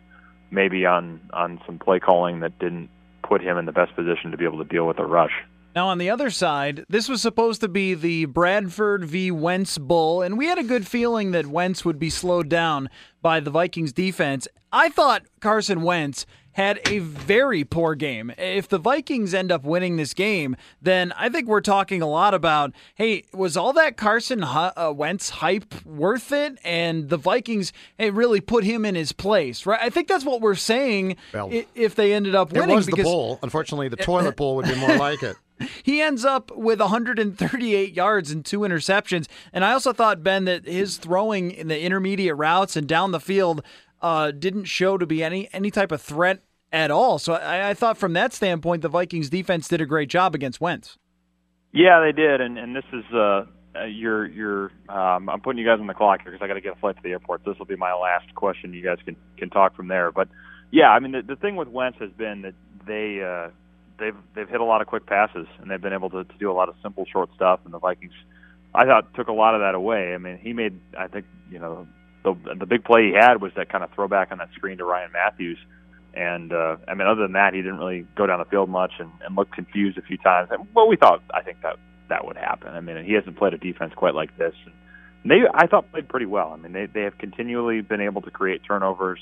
maybe 0.51 0.87
on 0.87 1.21
on 1.33 1.61
some 1.67 1.79
play 1.79 2.01
calling 2.01 2.41
that 2.41 2.59
didn't 2.59 2.89
put 3.31 3.41
him 3.41 3.57
in 3.57 3.65
the 3.65 3.73
best 3.73 3.95
position 3.95 4.33
to 4.33 4.37
be 4.37 4.45
able 4.45 4.59
to 4.59 4.69
deal 4.69 4.87
with 4.87 4.99
a 4.99 5.07
rush. 5.07 5.33
Now, 5.75 5.87
on 5.87 5.99
the 5.99 6.11
other 6.11 6.31
side, 6.31 6.85
this 6.89 7.09
was 7.09 7.23
supposed 7.23 7.61
to 7.61 7.69
be 7.69 7.95
the 7.95 8.25
Bradford 8.25 9.05
v. 9.05 9.31
Wentz 9.31 9.79
Bull, 9.79 10.21
and 10.21 10.37
we 10.37 10.47
had 10.47 10.59
a 10.59 10.65
good 10.65 10.85
feeling 10.85 11.31
that 11.31 11.47
Wentz 11.47 11.85
would 11.85 12.01
be 12.01 12.11
slowed 12.11 12.49
down 12.49 12.91
by 13.23 13.39
the 13.39 13.53
Vikings 13.53 13.93
defense. 13.93 14.49
I 14.73 14.89
thought 14.89 15.23
Carson 15.41 15.83
Wentz 15.83 16.27
had 16.53 16.81
a 16.89 16.99
very 16.99 17.65
poor 17.65 17.95
game. 17.95 18.33
If 18.37 18.69
the 18.69 18.79
Vikings 18.79 19.35
end 19.35 19.53
up 19.53 19.65
winning 19.65 19.97
this 19.97 20.15
game, 20.15 20.57
then 20.83 21.13
I 21.17 21.29
think 21.29 21.47
we're 21.49 21.61
talking 21.61 22.03
a 22.03 22.09
lot 22.09 22.35
about 22.35 22.73
hey, 22.97 23.25
was 23.33 23.57
all 23.57 23.73
that 23.75 23.97
Carson 23.97 24.43
uh, 24.43 24.93
Wentz 24.95 25.31
hype 25.31 25.85
worth 25.85 26.33
it? 26.33 26.59
And 26.65 27.09
the 27.09 27.17
Vikings 27.17 27.73
hey, 27.99 28.11
really 28.11 28.41
put 28.41 28.65
him 28.65 28.85
in 28.85 28.95
his 28.95 29.13
place, 29.13 29.65
right? 29.67 29.81
I 29.81 29.91
think 29.91 30.09
that's 30.09 30.25
what 30.25 30.41
we're 30.41 30.55
saying 30.55 31.17
Well, 31.33 31.51
if 31.75 31.95
they 31.95 32.13
ended 32.13 32.35
up 32.35 32.53
winning. 32.53 32.71
It 32.71 32.75
was 32.75 32.87
the 32.87 33.03
bowl. 33.03 33.39
Unfortunately, 33.43 33.89
the 33.89 33.97
toilet 33.97 34.37
bowl 34.37 34.57
would 34.57 34.67
be 34.67 34.77
more 34.77 34.97
like 34.97 35.23
it. 35.23 35.37
he 35.85 36.01
ends 36.01 36.25
up 36.25 36.51
with 36.57 36.81
138 36.81 37.93
yards 37.95 38.31
and 38.31 38.45
two 38.45 38.61
interceptions. 38.61 39.27
And 39.53 39.65
I 39.65 39.73
also 39.73 39.93
thought, 39.93 40.23
Ben, 40.23 40.47
that 40.47 40.67
his 40.67 40.97
throwing 40.97 41.51
in 41.51 41.69
the 41.69 41.81
intermediate 41.81 42.37
routes 42.37 42.77
and 42.77 42.89
down 42.89 43.13
the 43.13 43.21
field 43.21 43.63
uh, 44.03 44.31
didn't 44.31 44.65
show 44.65 44.99
to 44.99 45.07
be 45.07 45.23
any 45.23 45.49
any 45.53 45.71
type 45.71 45.93
of 45.93 46.01
threat 46.01 46.43
at 46.73 46.91
all. 46.91 47.19
So 47.19 47.35
I, 47.35 47.71
I 47.71 47.75
thought 47.75 47.99
from 47.99 48.13
that 48.15 48.33
standpoint, 48.33 48.83
the 48.83 48.89
Vikings 48.89 49.31
defense 49.31 49.69
did 49.69 49.81
a 49.81 49.87
great 49.87 50.09
job 50.09 50.35
against 50.35 50.61
Wentz. 50.61 50.99
Yeah, 51.73 52.01
they 52.01 52.13
did, 52.13 52.41
and 52.41 52.59
and 52.59 52.75
this 52.75 52.85
is 52.93 53.05
uh, 53.15 53.45
your 53.85 54.27
your 54.27 54.73
um, 54.89 55.29
I'm 55.29 55.41
putting 55.41 55.59
you 55.59 55.67
guys 55.67 55.79
on 55.81 55.87
the 55.87 55.95
clock 55.95 56.23
here 56.23 56.33
because 56.33 56.45
I 56.45 56.49
got 56.49 56.55
to 56.55 56.61
get 56.61 56.73
a 56.73 56.81
flight 56.81 56.97
to 56.97 57.03
the 57.03 57.11
airport. 57.11 57.45
This 57.45 57.59
will 57.59 57.67
be 57.67 57.77
my 57.77 57.93
last 57.95 58.35
question. 58.35 58.73
You 58.73 58.83
guys 58.83 58.99
can 59.05 59.17
can 59.37 59.51
talk 59.51 59.77
from 59.77 59.89
there. 59.89 60.11
But 60.11 60.29
yeah, 60.71 60.91
I 60.91 60.99
mean 60.99 61.13
the, 61.13 61.23
the 61.23 61.37
thing 61.37 61.57
with 61.57 61.69
Wentz 61.69 61.99
has 62.01 62.11
been 62.11 62.43
that 62.43 62.55
they 62.87 63.23
uh, 63.23 63.51
they've 63.99 64.17
they've 64.35 64.49
hit 64.49 64.61
a 64.61 64.65
lot 64.65 64.81
of 64.81 64.89
quick 64.89 65.07
passes 65.07 65.47
and 65.61 65.71
they've 65.71 65.81
been 65.81 65.93
able 65.93 66.11
to, 66.11 66.25
to 66.25 66.39
do 66.39 66.51
a 66.51 66.55
lot 66.55 66.69
of 66.69 66.75
simple 66.83 67.07
short 67.11 67.31
stuff. 67.35 67.61
And 67.65 67.73
the 67.73 67.79
Vikings, 67.79 68.15
I 68.75 68.85
thought, 68.85 69.15
took 69.15 69.29
a 69.29 69.33
lot 69.33 69.55
of 69.55 69.61
that 69.61 69.77
away. 69.77 70.15
I 70.15 70.19
mean, 70.19 70.39
he 70.39 70.53
made 70.53 70.81
I 70.99 71.07
think 71.07 71.27
you 71.51 71.61
know 71.61 71.87
the 72.23 72.35
the 72.59 72.67
big 72.67 72.85
play 72.85 73.09
he 73.09 73.15
had 73.15 73.41
was 73.41 73.53
that 73.57 73.71
kind 73.71 73.85
of 73.85 73.91
throwback 73.93 74.33
on 74.33 74.39
that 74.39 74.51
screen 74.55 74.79
to 74.79 74.85
Ryan 74.85 75.13
Mathews. 75.13 75.59
And 76.13 76.53
uh, 76.53 76.77
I 76.89 76.95
mean, 76.95 77.07
other 77.07 77.23
than 77.23 77.33
that, 77.33 77.55
he 77.55 77.61
didn't 77.63 77.79
really 77.79 78.07
go 78.17 78.27
down 78.27 78.41
the 78.41 78.45
field 78.45 78.69
much 78.69 78.93
and, 78.99 79.11
and 79.25 79.37
looked 79.37 79.53
confused 79.53 79.97
a 79.97 80.03
few 80.03 80.19
times. 80.19 80.49
And 80.51 80.67
well, 80.75 80.89
we 80.89 80.97
thought 80.97 81.23
I 81.33 81.43
think 81.43 81.63
that 81.63 81.77
that 82.09 82.27
would 82.27 82.37
happen. 82.37 82.75
I 82.75 82.81
mean, 82.81 83.05
he 83.05 83.13
hasn't 83.15 83.37
played 83.37 83.55
a 83.55 83.59
defense 83.59 83.93
quite 83.95 84.15
like 84.15 84.37
this. 84.37 84.55
And 84.65 85.31
they, 85.31 85.43
I 85.55 85.67
thought, 85.67 85.91
played 85.93 86.09
pretty 86.09 86.27
well. 86.27 86.53
I 86.53 86.57
mean, 86.57 86.73
they 86.73 86.87
they 86.87 87.03
have 87.03 87.17
continually 87.19 87.81
been 87.81 88.01
able 88.01 88.23
to 88.23 88.31
create 88.31 88.63
turnovers. 88.67 89.21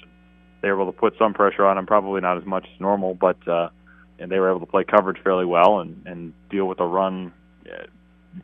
They 0.61 0.71
were 0.71 0.83
able 0.83 0.93
to 0.93 0.99
put 0.99 1.15
some 1.19 1.35
pressure 1.35 1.65
on 1.65 1.79
him, 1.79 1.87
probably 1.87 2.21
not 2.21 2.39
as 2.39 2.45
much 2.45 2.65
as 2.73 2.81
normal, 2.81 3.15
but 3.15 3.47
uh, 3.47 3.69
and 4.19 4.31
they 4.31 4.39
were 4.39 4.51
able 4.51 4.61
to 4.61 4.67
play 4.67 4.85
coverage 4.85 5.23
fairly 5.23 5.45
well 5.45 5.81
and 5.81 6.03
and 6.07 6.33
deal 6.51 6.67
with 6.67 6.79
the 6.79 6.85
run, 6.85 7.33
uh, 7.67 7.85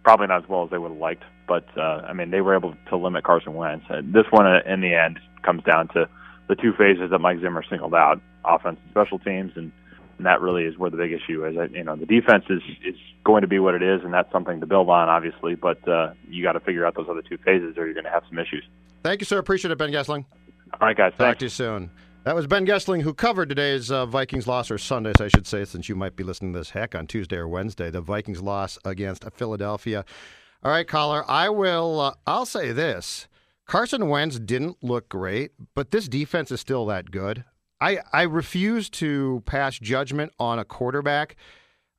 probably 0.04 0.26
not 0.26 0.44
as 0.44 0.48
well 0.48 0.64
as 0.64 0.70
they 0.70 0.78
would 0.78 0.92
have 0.92 1.00
liked. 1.00 1.24
But 1.46 1.66
uh, 1.76 2.02
I 2.08 2.12
mean, 2.12 2.30
they 2.30 2.40
were 2.40 2.54
able 2.54 2.74
to 2.88 2.96
limit 2.96 3.24
Carson 3.24 3.54
Wentz. 3.54 3.84
Uh, 3.88 4.00
this 4.04 4.26
one, 4.30 4.46
uh, 4.46 4.60
in 4.66 4.80
the 4.80 4.94
end, 4.94 5.18
comes 5.42 5.62
down 5.64 5.88
to 5.88 6.08
the 6.48 6.54
two 6.54 6.72
phases 6.72 7.10
that 7.10 7.18
Mike 7.18 7.40
Zimmer 7.40 7.62
singled 7.68 7.94
out: 7.94 8.20
offense 8.44 8.78
and 8.82 8.90
special 8.90 9.18
teams, 9.18 9.52
and, 9.56 9.72
and 10.18 10.26
that 10.26 10.40
really 10.40 10.64
is 10.64 10.78
where 10.78 10.90
the 10.90 10.96
big 10.96 11.12
issue 11.12 11.44
is. 11.46 11.56
You 11.72 11.84
know, 11.84 11.96
the 11.96 12.06
defense 12.06 12.44
is 12.48 12.62
is 12.84 12.96
going 13.24 13.42
to 13.42 13.48
be 13.48 13.58
what 13.58 13.74
it 13.74 13.82
is, 13.82 14.02
and 14.04 14.12
that's 14.12 14.30
something 14.32 14.60
to 14.60 14.66
build 14.66 14.88
on, 14.88 15.08
obviously. 15.08 15.54
But 15.54 15.86
uh, 15.88 16.14
you 16.28 16.42
got 16.42 16.52
to 16.52 16.60
figure 16.60 16.86
out 16.86 16.94
those 16.94 17.08
other 17.08 17.22
two 17.22 17.38
phases, 17.38 17.76
or 17.76 17.84
you're 17.84 17.94
going 17.94 18.04
to 18.04 18.10
have 18.10 18.24
some 18.28 18.38
issues. 18.38 18.64
Thank 19.02 19.20
you, 19.20 19.26
sir. 19.26 19.38
Appreciate 19.38 19.70
it, 19.70 19.78
Ben 19.78 19.90
Goessling. 19.90 20.24
All 20.72 20.88
right, 20.88 20.96
guys. 20.96 21.12
Talk 21.12 21.18
Thanks. 21.18 21.38
to 21.40 21.44
you 21.44 21.50
soon. 21.50 21.90
That 22.24 22.34
was 22.34 22.46
Ben 22.46 22.66
Goessling 22.66 23.02
who 23.02 23.12
covered 23.12 23.50
today's 23.50 23.90
uh, 23.90 24.06
Vikings 24.06 24.46
loss, 24.46 24.70
or 24.70 24.78
Sundays, 24.78 25.20
I 25.20 25.28
should 25.28 25.46
say, 25.46 25.66
since 25.66 25.90
you 25.90 25.94
might 25.94 26.16
be 26.16 26.24
listening 26.24 26.54
to 26.54 26.60
this 26.60 26.70
heck 26.70 26.94
on 26.94 27.06
Tuesday 27.06 27.36
or 27.36 27.46
Wednesday. 27.46 27.90
The 27.90 28.00
Vikings 28.00 28.40
loss 28.40 28.78
against 28.82 29.30
Philadelphia. 29.34 30.06
All 30.64 30.70
right, 30.70 30.88
Coller. 30.88 31.24
I 31.28 31.50
will. 31.50 32.00
Uh, 32.00 32.14
I'll 32.26 32.46
say 32.46 32.72
this: 32.72 33.28
Carson 33.66 34.08
Wentz 34.08 34.38
didn't 34.38 34.82
look 34.82 35.08
great, 35.08 35.52
but 35.74 35.90
this 35.90 36.08
defense 36.08 36.50
is 36.50 36.60
still 36.60 36.86
that 36.86 37.10
good. 37.10 37.44
I 37.80 37.98
I 38.12 38.22
refuse 38.22 38.88
to 38.90 39.42
pass 39.44 39.78
judgment 39.78 40.32
on 40.38 40.58
a 40.58 40.64
quarterback 40.64 41.36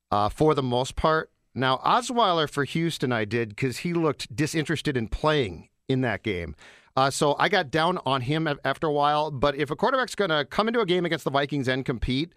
uh, 0.09 0.29
for 0.29 0.55
the 0.55 0.63
most 0.63 0.95
part. 0.95 1.31
Now 1.53 1.77
Osweiler 1.85 2.49
for 2.49 2.63
Houston, 2.63 3.11
I 3.11 3.25
did 3.25 3.49
because 3.49 3.77
he 3.77 3.93
looked 3.93 4.35
disinterested 4.35 4.97
in 4.97 5.09
playing 5.09 5.69
in 5.87 6.01
that 6.01 6.23
game. 6.23 6.55
Uh, 6.97 7.11
so 7.11 7.35
I 7.37 7.49
got 7.49 7.69
down 7.69 7.99
on 8.05 8.21
him 8.21 8.47
after 8.63 8.87
a 8.87 8.91
while. 8.91 9.29
But 9.29 9.55
if 9.55 9.69
a 9.69 9.75
quarterback's 9.75 10.15
going 10.15 10.29
to 10.29 10.45
come 10.45 10.67
into 10.67 10.79
a 10.79 10.85
game 10.85 11.05
against 11.05 11.25
the 11.25 11.31
Vikings 11.31 11.67
and 11.67 11.85
compete, 11.85 12.33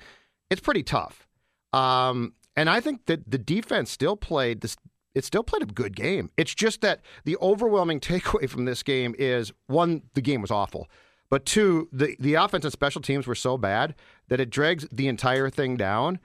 it's 0.51 0.61
pretty 0.61 0.83
tough. 0.83 1.27
Um, 1.73 2.35
and 2.57 2.69
I 2.69 2.81
think 2.81 3.07
that 3.07 3.31
the 3.31 3.39
defense 3.39 3.91
still 3.91 4.17
played 4.17 4.61
this. 4.61 4.77
It 5.15 5.25
still 5.25 5.43
played 5.43 5.63
a 5.63 5.67
good 5.67 5.97
game. 5.97 6.31
It's 6.37 6.55
just 6.55 6.81
that 6.83 7.01
the 7.25 7.37
overwhelming 7.39 8.01
takeaway 8.01 8.49
from 8.49 8.65
this 8.65 8.83
game 8.83 9.15
is 9.19 9.53
one, 9.67 10.03
the 10.15 10.21
game 10.21 10.43
was 10.43 10.51
awful, 10.51 10.89
but 11.31 11.45
two, 11.45 11.89
the 11.93 12.17
the 12.19 12.35
offense 12.35 12.65
and 12.65 12.73
special 12.73 13.03
teams 13.03 13.27
were 13.27 13.35
so 13.35 13.59
bad 13.59 13.95
that 14.29 14.41
it 14.41 14.51
drags 14.51 14.87
the 14.91 15.09
entire 15.09 15.51
thing 15.51 15.77
down. 15.77 16.19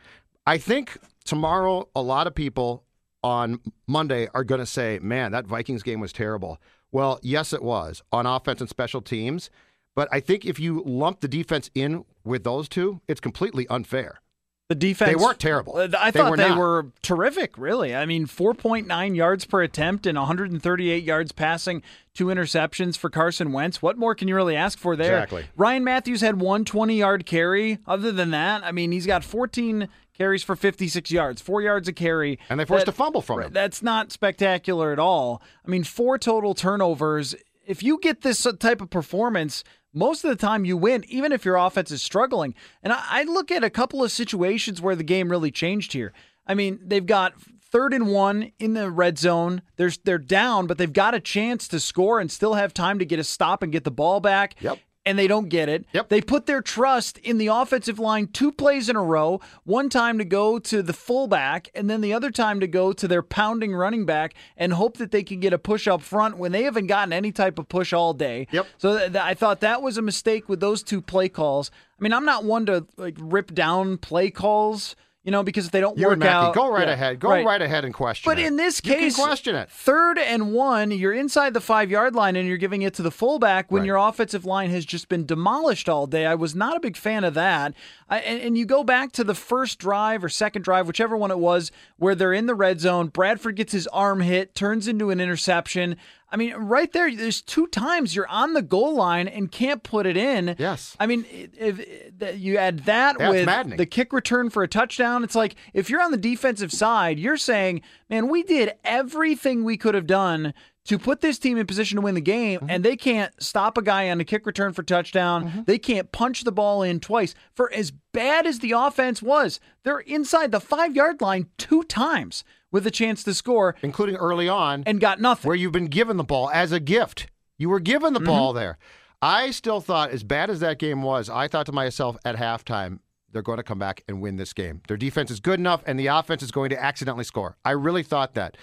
I 0.46 0.58
think 0.58 0.98
tomorrow 1.26 1.90
a 1.96 2.02
lot 2.02 2.28
of 2.28 2.36
people 2.36 2.84
on 3.24 3.60
Monday 3.88 4.28
are 4.34 4.44
going 4.44 4.60
to 4.60 4.66
say, 4.66 5.00
"Man, 5.02 5.32
that 5.32 5.48
Vikings 5.48 5.84
game 5.84 6.00
was 6.00 6.14
terrible." 6.14 6.60
Well, 6.92 7.20
yes, 7.24 7.54
it 7.54 7.64
was 7.64 8.04
on 8.12 8.26
offense 8.26 8.62
and 8.62 8.70
special 8.70 9.02
teams. 9.02 9.50
But 9.96 10.08
I 10.12 10.20
think 10.20 10.46
if 10.46 10.60
you 10.60 10.84
lump 10.86 11.20
the 11.20 11.28
defense 11.28 11.70
in 11.76 12.06
with 12.24 12.44
those 12.44 12.68
two, 12.68 13.02
it's 13.08 13.20
completely 13.20 13.68
unfair. 13.68 14.22
The 14.70 14.76
defense. 14.76 15.10
They 15.10 15.16
weren't 15.16 15.40
terrible. 15.40 15.76
Uh, 15.76 15.90
I 16.00 16.10
They 16.12 16.20
thought 16.20 16.32
were 16.32 16.38
they 16.38 16.48
not. 16.50 16.58
were 16.58 16.88
terrific, 17.02 17.58
really. 17.58 17.94
I 17.94 18.06
mean, 18.06 18.26
4.9 18.26 19.14
yards 19.16 19.46
per 19.46 19.62
attempt 19.62 20.06
and 20.06 20.18
138 20.18 21.04
yards 21.04 21.32
passing, 21.34 21.84
two 22.14 22.28
interceptions 22.28 22.98
for 22.98 23.10
Carson 23.10 23.52
Wentz. 23.52 23.82
What 23.82 23.98
more 23.98 24.16
can 24.16 24.30
you 24.30 24.36
really 24.36 24.56
ask 24.56 24.80
for 24.80 24.96
there? 24.96 25.18
Exactly. 25.18 25.46
Ryan 25.58 25.84
Mathews 25.84 26.22
had 26.22 26.40
one 26.40 26.64
20 26.64 26.96
yard 26.98 27.26
carry. 27.26 27.80
Other 27.86 28.12
than 28.14 28.32
that, 28.32 28.64
I 28.64 28.72
mean, 28.72 28.94
he's 28.94 29.06
got 29.06 29.26
14 29.26 29.90
carries 30.18 30.44
for 30.44 30.56
56 30.56 31.12
yards, 31.12 31.42
four 31.42 31.62
yards 31.62 31.88
a 31.90 31.94
carry. 31.94 32.40
And 32.50 32.58
they 32.60 32.66
forced 32.66 32.86
That- 32.86 32.94
a 32.94 32.96
fumble 32.96 33.22
from 33.22 33.42
him. 33.42 33.52
That's 33.52 33.84
not 33.84 34.12
spectacular 34.14 34.94
at 34.94 35.00
all. 35.00 35.42
I 35.68 35.70
mean, 35.70 35.84
four 35.84 36.18
total 36.18 36.54
turnovers. 36.54 37.36
If 37.68 37.84
you 37.84 38.00
get 38.02 38.22
this 38.22 38.48
type 38.60 38.80
of 38.82 38.90
performance, 38.90 39.64
most 39.94 40.24
of 40.24 40.30
the 40.30 40.36
time 40.36 40.66
you 40.66 40.76
win, 40.76 41.04
even 41.08 41.32
if 41.32 41.46
your 41.46 41.56
offense 41.56 41.92
is 41.92 42.02
struggling. 42.02 42.56
And 42.82 42.92
I, 42.92 43.04
I 43.08 43.24
look 43.24 43.52
at 43.52 43.64
a 43.64 43.70
couple 43.70 44.04
of 44.04 44.12
situations 44.12 44.82
where 44.82 44.96
the 44.96 45.04
game 45.04 45.30
really 45.30 45.52
changed 45.52 45.94
here. 45.94 46.14
I 46.46 46.56
mean, 46.56 46.80
they've 46.84 47.06
got 47.06 47.34
third 47.72 47.94
and 47.94 48.08
one 48.08 48.52
in 48.60 48.74
the 48.74 48.92
red 48.92 49.18
zone. 49.18 49.62
There's 49.78 49.98
they're 50.00 50.18
down, 50.18 50.68
but 50.68 50.78
they've 50.78 50.92
got 50.92 51.16
a 51.16 51.20
chance 51.20 51.68
to 51.70 51.80
score 51.80 52.20
and 52.20 52.32
still 52.32 52.54
have 52.56 52.74
time 52.74 53.00
to 53.00 53.06
get 53.06 53.20
a 53.20 53.24
stop 53.24 53.64
and 53.64 53.72
get 53.72 53.84
the 53.84 53.92
ball 53.92 54.20
back. 54.20 54.56
Yep. 54.62 54.80
And 55.06 55.20
they 55.20 55.28
don't 55.28 55.50
get 55.50 55.68
it. 55.68 55.86
Yep. 55.92 56.08
They 56.08 56.22
put 56.22 56.46
their 56.46 56.62
trust 56.62 57.18
in 57.18 57.38
the 57.38 57.48
offensive 57.48 58.00
line 58.00 58.28
two 58.28 58.54
plays 58.54 58.88
in 58.88 58.96
a 58.96 59.04
row, 59.04 59.42
one 59.66 59.90
time 59.90 60.18
to 60.18 60.24
go 60.24 60.60
to 60.60 60.82
the 60.82 60.94
fullback, 60.94 61.70
and 61.76 61.90
then 61.90 62.00
the 62.00 62.14
other 62.14 62.32
time 62.32 62.62
to 62.62 62.68
go 62.68 62.94
to 62.94 63.06
their 63.06 63.22
pounding 63.22 63.76
running 63.76 64.06
back 64.06 64.34
and 64.56 64.72
hope 64.72 64.96
that 64.98 65.12
they 65.12 65.22
can 65.22 65.42
get 65.42 65.52
a 65.52 65.58
push 65.58 65.90
up 65.90 66.02
front 66.02 66.38
when 66.38 66.54
they 66.54 66.64
haven't 66.64 66.88
gotten 66.88 67.12
any 67.12 67.34
type 67.34 67.60
of 67.60 67.68
push 67.68 67.92
all 67.92 68.14
day. 68.14 68.48
Yep. 68.52 68.68
So 68.78 68.98
th- 68.98 69.12
th- 69.12 69.24
I 69.24 69.34
thought 69.34 69.60
that 69.60 69.82
was 69.82 69.98
a 69.98 70.02
mistake 70.02 70.48
with 70.48 70.62
those 70.62 70.82
two 70.82 71.02
play 71.02 71.28
calls. 71.28 71.70
I 72.00 72.04
mean, 72.04 72.14
I'm 72.14 72.26
not 72.26 72.46
one 72.46 72.66
to 72.68 72.86
like 72.96 73.18
rip 73.20 73.54
down 73.54 73.98
play 73.98 74.32
calls, 74.32 74.96
you 75.24 75.32
know, 75.32 75.42
because 75.42 75.66
if 75.66 75.72
they 75.72 75.80
don't 75.80 75.98
You 75.98 76.08
work 76.08 76.20
Mackey, 76.20 76.32
out, 76.34 76.54
go 76.54 76.70
right 76.70 76.88
Yeah, 76.88 76.94
ahead. 76.94 77.20
Go 77.20 77.30
right. 77.30 77.62
ahead 77.62 77.86
and 77.86 77.94
question 77.94 78.30
But 78.30 78.40
it. 78.40 78.46
in 78.46 78.58
this 78.58 78.82
You 78.84 78.92
can 78.92 79.00
case, 79.00 79.16
question 79.16 79.56
it. 79.56 79.70
Third 79.72 80.18
and 80.20 80.52
one, 80.52 80.92
you're 80.92 81.14
inside 81.14 81.54
the 81.54 81.62
five 81.62 81.90
yard 81.90 82.14
line 82.14 82.36
and 82.36 82.46
you're 82.48 82.58
giving 82.58 82.82
it 82.82 82.94
to 82.96 83.02
the 83.02 83.12
fullback 83.12 83.72
when 83.72 83.82
Right. 83.84 83.88
your 83.88 83.96
offensive 83.98 84.46
line 84.46 84.70
has 84.72 84.86
just 84.86 85.08
been 85.08 85.26
demolished 85.26 85.88
all 85.88 86.08
day. 86.08 86.26
I 86.26 86.36
was 86.36 86.54
not 86.56 86.76
a 86.76 86.80
big 86.82 86.98
fan 86.98 87.24
of 87.24 87.34
that. 87.36 87.74
I, 88.10 88.20
and, 88.20 88.42
and 88.42 88.58
you 88.58 88.66
go 88.66 88.84
back 88.84 89.14
to 89.14 89.24
the 89.24 89.34
first 89.36 89.80
drive 89.80 90.24
or 90.24 90.30
second 90.30 90.64
drive, 90.64 90.88
whichever 90.88 91.16
one 91.16 91.32
it 91.32 91.40
was, 91.40 91.72
where 91.98 92.16
they're 92.16 92.34
in 92.34 92.46
the 92.46 92.56
red 92.56 92.82
zone. 92.82 93.08
Bradford 93.08 93.56
gets 93.56 93.72
his 93.72 93.88
arm 93.88 94.20
hit, 94.22 94.54
turns 94.56 94.88
into 94.90 95.10
an 95.10 95.22
interception. 95.22 95.96
I 96.34 96.36
mean, 96.36 96.56
right 96.56 96.92
there, 96.92 97.16
there's 97.16 97.44
two 97.44 97.68
times 97.68 98.16
you're 98.16 98.28
on 98.28 98.54
the 98.54 98.64
goal 98.64 98.96
line 98.96 99.28
and 99.28 99.52
can't 99.52 99.84
put 99.84 100.08
it 100.08 100.18
in. 100.18 100.56
Yes. 100.58 100.98
I 101.00 101.06
mean, 101.06 101.26
if, 101.30 101.80
if 101.80 102.40
you 102.40 102.58
add 102.58 102.86
that 102.86 103.18
it's 103.20 103.30
with 103.30 103.46
maddening. 103.46 103.78
the 103.78 103.86
kick 103.86 104.12
return 104.12 104.50
for 104.50 104.64
a 104.64 104.68
touchdown, 104.68 105.24
it's 105.24 105.36
like 105.36 105.56
if 105.76 105.92
you're 105.92 106.02
on 106.02 106.10
the 106.10 106.18
defensive 106.18 106.74
side, 106.74 107.20
you're 107.20 107.38
saying, 107.38 107.84
man, 108.10 108.30
we 108.30 108.42
did 108.42 108.74
everything 108.84 109.64
we 109.64 109.78
could 109.78 109.94
have 109.94 110.08
done 110.08 110.56
to 110.86 111.00
put 111.00 111.22
this 111.22 111.40
team 111.40 111.58
in 111.58 111.66
position 111.66 111.96
to 111.96 112.02
win 112.02 112.16
the 112.16 112.22
game, 112.22 112.60
Mm-hmm. 112.60 112.70
and 112.70 112.84
they 112.84 112.96
can't 112.98 113.32
stop 113.42 113.78
a 113.78 113.82
guy 113.82 114.10
on 114.10 114.20
a 114.20 114.26
kick 114.26 114.46
return 114.46 114.74
for 114.74 114.84
touchdown. 114.84 115.64
They 115.66 115.78
can't 115.80 116.12
punch 116.12 116.44
the 116.44 116.52
ball 116.52 116.84
in 116.84 117.00
twice. 117.00 117.34
For 117.56 117.72
as 117.74 117.92
bad 118.12 118.46
as 118.46 118.60
the 118.60 118.74
offense 118.74 119.22
was, 119.22 119.60
they're 119.84 120.00
inside 120.00 120.52
the 120.52 120.60
five 120.60 120.96
yard 120.96 121.22
line 121.22 121.48
two 121.58 121.84
times 121.84 122.44
with 122.72 122.86
a 122.88 122.92
chance 122.92 123.24
to 123.24 123.34
score 123.34 123.76
including 123.82 124.16
early 124.16 124.50
on, 124.50 124.84
and 124.86 125.00
got 125.00 125.22
nothing. 125.22 125.48
where 125.48 125.56
you've 125.56 125.72
been 125.72 125.88
given 125.88 126.18
the 126.18 126.24
ball 126.24 126.50
as 126.52 126.72
a 126.72 126.80
gift. 126.80 127.28
You 127.58 127.70
were 127.70 127.80
given 127.80 128.14
the 128.14 128.20
Mm-hmm. 128.20 128.28
ball 128.28 128.54
there. 128.54 128.78
I 129.22 129.52
still 129.52 129.80
thought, 129.80 130.10
as 130.12 130.24
bad 130.24 130.50
as 130.50 130.60
that 130.60 130.80
game 130.80 131.02
was, 131.02 131.30
I 131.30 131.48
thought 131.48 131.66
to 131.68 131.72
myself 131.72 132.18
at 132.26 132.36
halftime, 132.36 133.00
they're 133.32 133.42
going 133.42 133.58
to 133.58 133.64
come 133.64 133.80
back 133.80 134.04
and 134.10 134.22
win 134.22 134.36
this 134.36 134.52
game. 134.54 134.82
Their 134.90 134.98
defense 134.98 135.32
is 135.32 135.40
good 135.40 135.60
enough, 135.60 135.82
and 135.86 135.98
the 135.98 136.08
offense 136.08 136.44
is 136.44 136.52
going 136.52 136.72
to 136.72 136.84
accidentally 136.84 137.24
score. 137.24 137.56
I 137.64 137.72
really 137.72 138.04
thought 138.04 138.34
that. 138.34 138.58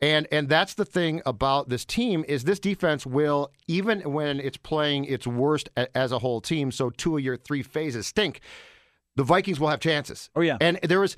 And 0.00 0.28
and 0.30 0.48
that's 0.48 0.74
the 0.74 0.84
thing 0.84 1.22
about 1.24 1.68
this 1.68 1.84
team 1.84 2.24
is 2.28 2.44
this 2.44 2.60
defense 2.60 3.06
will 3.06 3.50
even 3.66 4.00
when 4.12 4.40
it's 4.40 4.58
playing 4.58 5.06
its 5.06 5.26
worst 5.26 5.70
a, 5.76 5.94
as 5.96 6.12
a 6.12 6.18
whole 6.18 6.40
team. 6.40 6.70
So 6.70 6.90
two 6.90 7.16
of 7.16 7.24
your 7.24 7.36
three 7.36 7.62
phases 7.62 8.06
stink. 8.06 8.40
The 9.16 9.24
Vikings 9.24 9.58
will 9.58 9.68
have 9.68 9.80
chances. 9.80 10.28
Oh 10.36 10.42
yeah. 10.42 10.58
And 10.60 10.78
there 10.82 11.00
was 11.00 11.16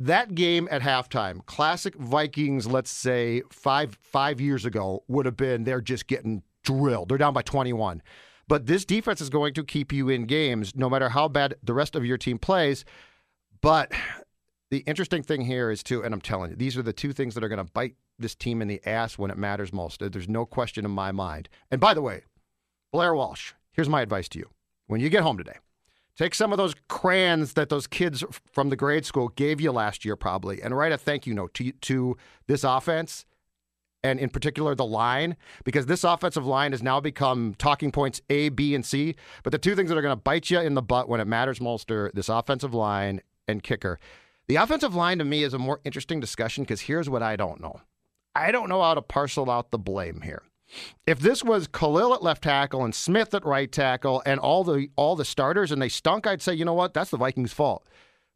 that 0.00 0.34
game 0.34 0.66
at 0.70 0.82
halftime. 0.82 1.46
Classic 1.46 1.94
Vikings. 1.94 2.66
Let's 2.66 2.90
say 2.90 3.42
five 3.50 3.96
five 4.02 4.40
years 4.40 4.64
ago 4.64 5.04
would 5.06 5.26
have 5.26 5.36
been 5.36 5.62
they're 5.62 5.80
just 5.80 6.08
getting 6.08 6.42
drilled. 6.64 7.08
They're 7.08 7.18
down 7.18 7.34
by 7.34 7.42
twenty 7.42 7.72
one. 7.72 8.02
But 8.48 8.66
this 8.66 8.84
defense 8.84 9.20
is 9.20 9.30
going 9.30 9.54
to 9.54 9.62
keep 9.62 9.92
you 9.92 10.08
in 10.08 10.24
games 10.24 10.74
no 10.74 10.90
matter 10.90 11.10
how 11.10 11.28
bad 11.28 11.54
the 11.62 11.74
rest 11.74 11.94
of 11.94 12.04
your 12.04 12.18
team 12.18 12.36
plays. 12.36 12.84
But 13.60 13.92
the 14.70 14.78
interesting 14.78 15.22
thing 15.22 15.42
here 15.42 15.70
is 15.70 15.82
too, 15.82 16.02
and 16.02 16.14
I'm 16.14 16.20
telling 16.20 16.50
you, 16.50 16.56
these 16.56 16.76
are 16.76 16.82
the 16.82 16.92
two 16.92 17.12
things 17.12 17.34
that 17.34 17.42
are 17.42 17.48
going 17.48 17.64
to 17.64 17.72
bite 17.72 17.96
this 18.18 18.34
team 18.34 18.62
in 18.62 18.68
the 18.68 18.80
ass 18.86 19.18
when 19.18 19.30
it 19.30 19.38
matters 19.38 19.72
most. 19.72 20.00
There's 20.00 20.28
no 20.28 20.46
question 20.46 20.84
in 20.84 20.90
my 20.90 21.10
mind. 21.10 21.48
And 21.70 21.80
by 21.80 21.94
the 21.94 22.02
way, 22.02 22.22
Blair 22.92 23.14
Walsh, 23.14 23.52
here's 23.72 23.88
my 23.88 24.02
advice 24.02 24.28
to 24.30 24.38
you. 24.38 24.48
When 24.86 25.00
you 25.00 25.08
get 25.08 25.22
home 25.22 25.38
today, 25.38 25.56
take 26.16 26.34
some 26.34 26.52
of 26.52 26.58
those 26.58 26.74
crayons 26.88 27.54
that 27.54 27.68
those 27.68 27.86
kids 27.86 28.22
from 28.52 28.68
the 28.68 28.76
grade 28.76 29.04
school 29.04 29.28
gave 29.28 29.60
you 29.60 29.72
last 29.72 30.04
year, 30.04 30.16
probably, 30.16 30.62
and 30.62 30.76
write 30.76 30.92
a 30.92 30.98
thank 30.98 31.26
you 31.26 31.34
note 31.34 31.54
to, 31.54 31.72
to 31.72 32.16
this 32.46 32.64
offense 32.64 33.24
and 34.02 34.18
in 34.18 34.30
particular 34.30 34.74
the 34.74 34.84
line, 34.84 35.36
because 35.64 35.86
this 35.86 36.04
offensive 36.04 36.46
line 36.46 36.72
has 36.72 36.82
now 36.82 37.00
become 37.00 37.54
talking 37.58 37.92
points 37.92 38.22
A, 38.30 38.48
B, 38.48 38.74
and 38.74 38.84
C. 38.84 39.14
But 39.42 39.52
the 39.52 39.58
two 39.58 39.74
things 39.76 39.90
that 39.90 39.98
are 39.98 40.02
going 40.02 40.12
to 40.12 40.16
bite 40.16 40.48
you 40.48 40.60
in 40.60 40.74
the 40.74 40.82
butt 40.82 41.08
when 41.08 41.20
it 41.20 41.26
matters 41.26 41.60
most 41.60 41.90
are 41.90 42.10
this 42.14 42.28
offensive 42.28 42.72
line 42.72 43.20
and 43.46 43.62
kicker. 43.62 43.98
The 44.50 44.56
offensive 44.56 44.96
line 44.96 45.18
to 45.18 45.24
me 45.24 45.44
is 45.44 45.54
a 45.54 45.60
more 45.60 45.80
interesting 45.84 46.18
discussion 46.18 46.64
because 46.64 46.80
here's 46.80 47.08
what 47.08 47.22
I 47.22 47.36
don't 47.36 47.60
know. 47.60 47.82
I 48.34 48.50
don't 48.50 48.68
know 48.68 48.82
how 48.82 48.94
to 48.94 49.00
parcel 49.00 49.48
out 49.48 49.70
the 49.70 49.78
blame 49.78 50.22
here. 50.22 50.42
If 51.06 51.20
this 51.20 51.44
was 51.44 51.68
Kalil 51.68 52.12
at 52.14 52.22
left 52.24 52.42
tackle 52.42 52.84
and 52.84 52.92
Smith 52.92 53.32
at 53.32 53.44
right 53.44 53.70
tackle 53.70 54.24
and 54.26 54.40
all 54.40 54.64
the 54.64 54.88
all 54.96 55.14
the 55.14 55.24
starters 55.24 55.70
and 55.70 55.80
they 55.80 55.88
stunk, 55.88 56.26
I'd 56.26 56.42
say, 56.42 56.52
you 56.52 56.64
know 56.64 56.74
what, 56.74 56.94
that's 56.94 57.12
the 57.12 57.16
Vikings' 57.16 57.52
fault. 57.52 57.86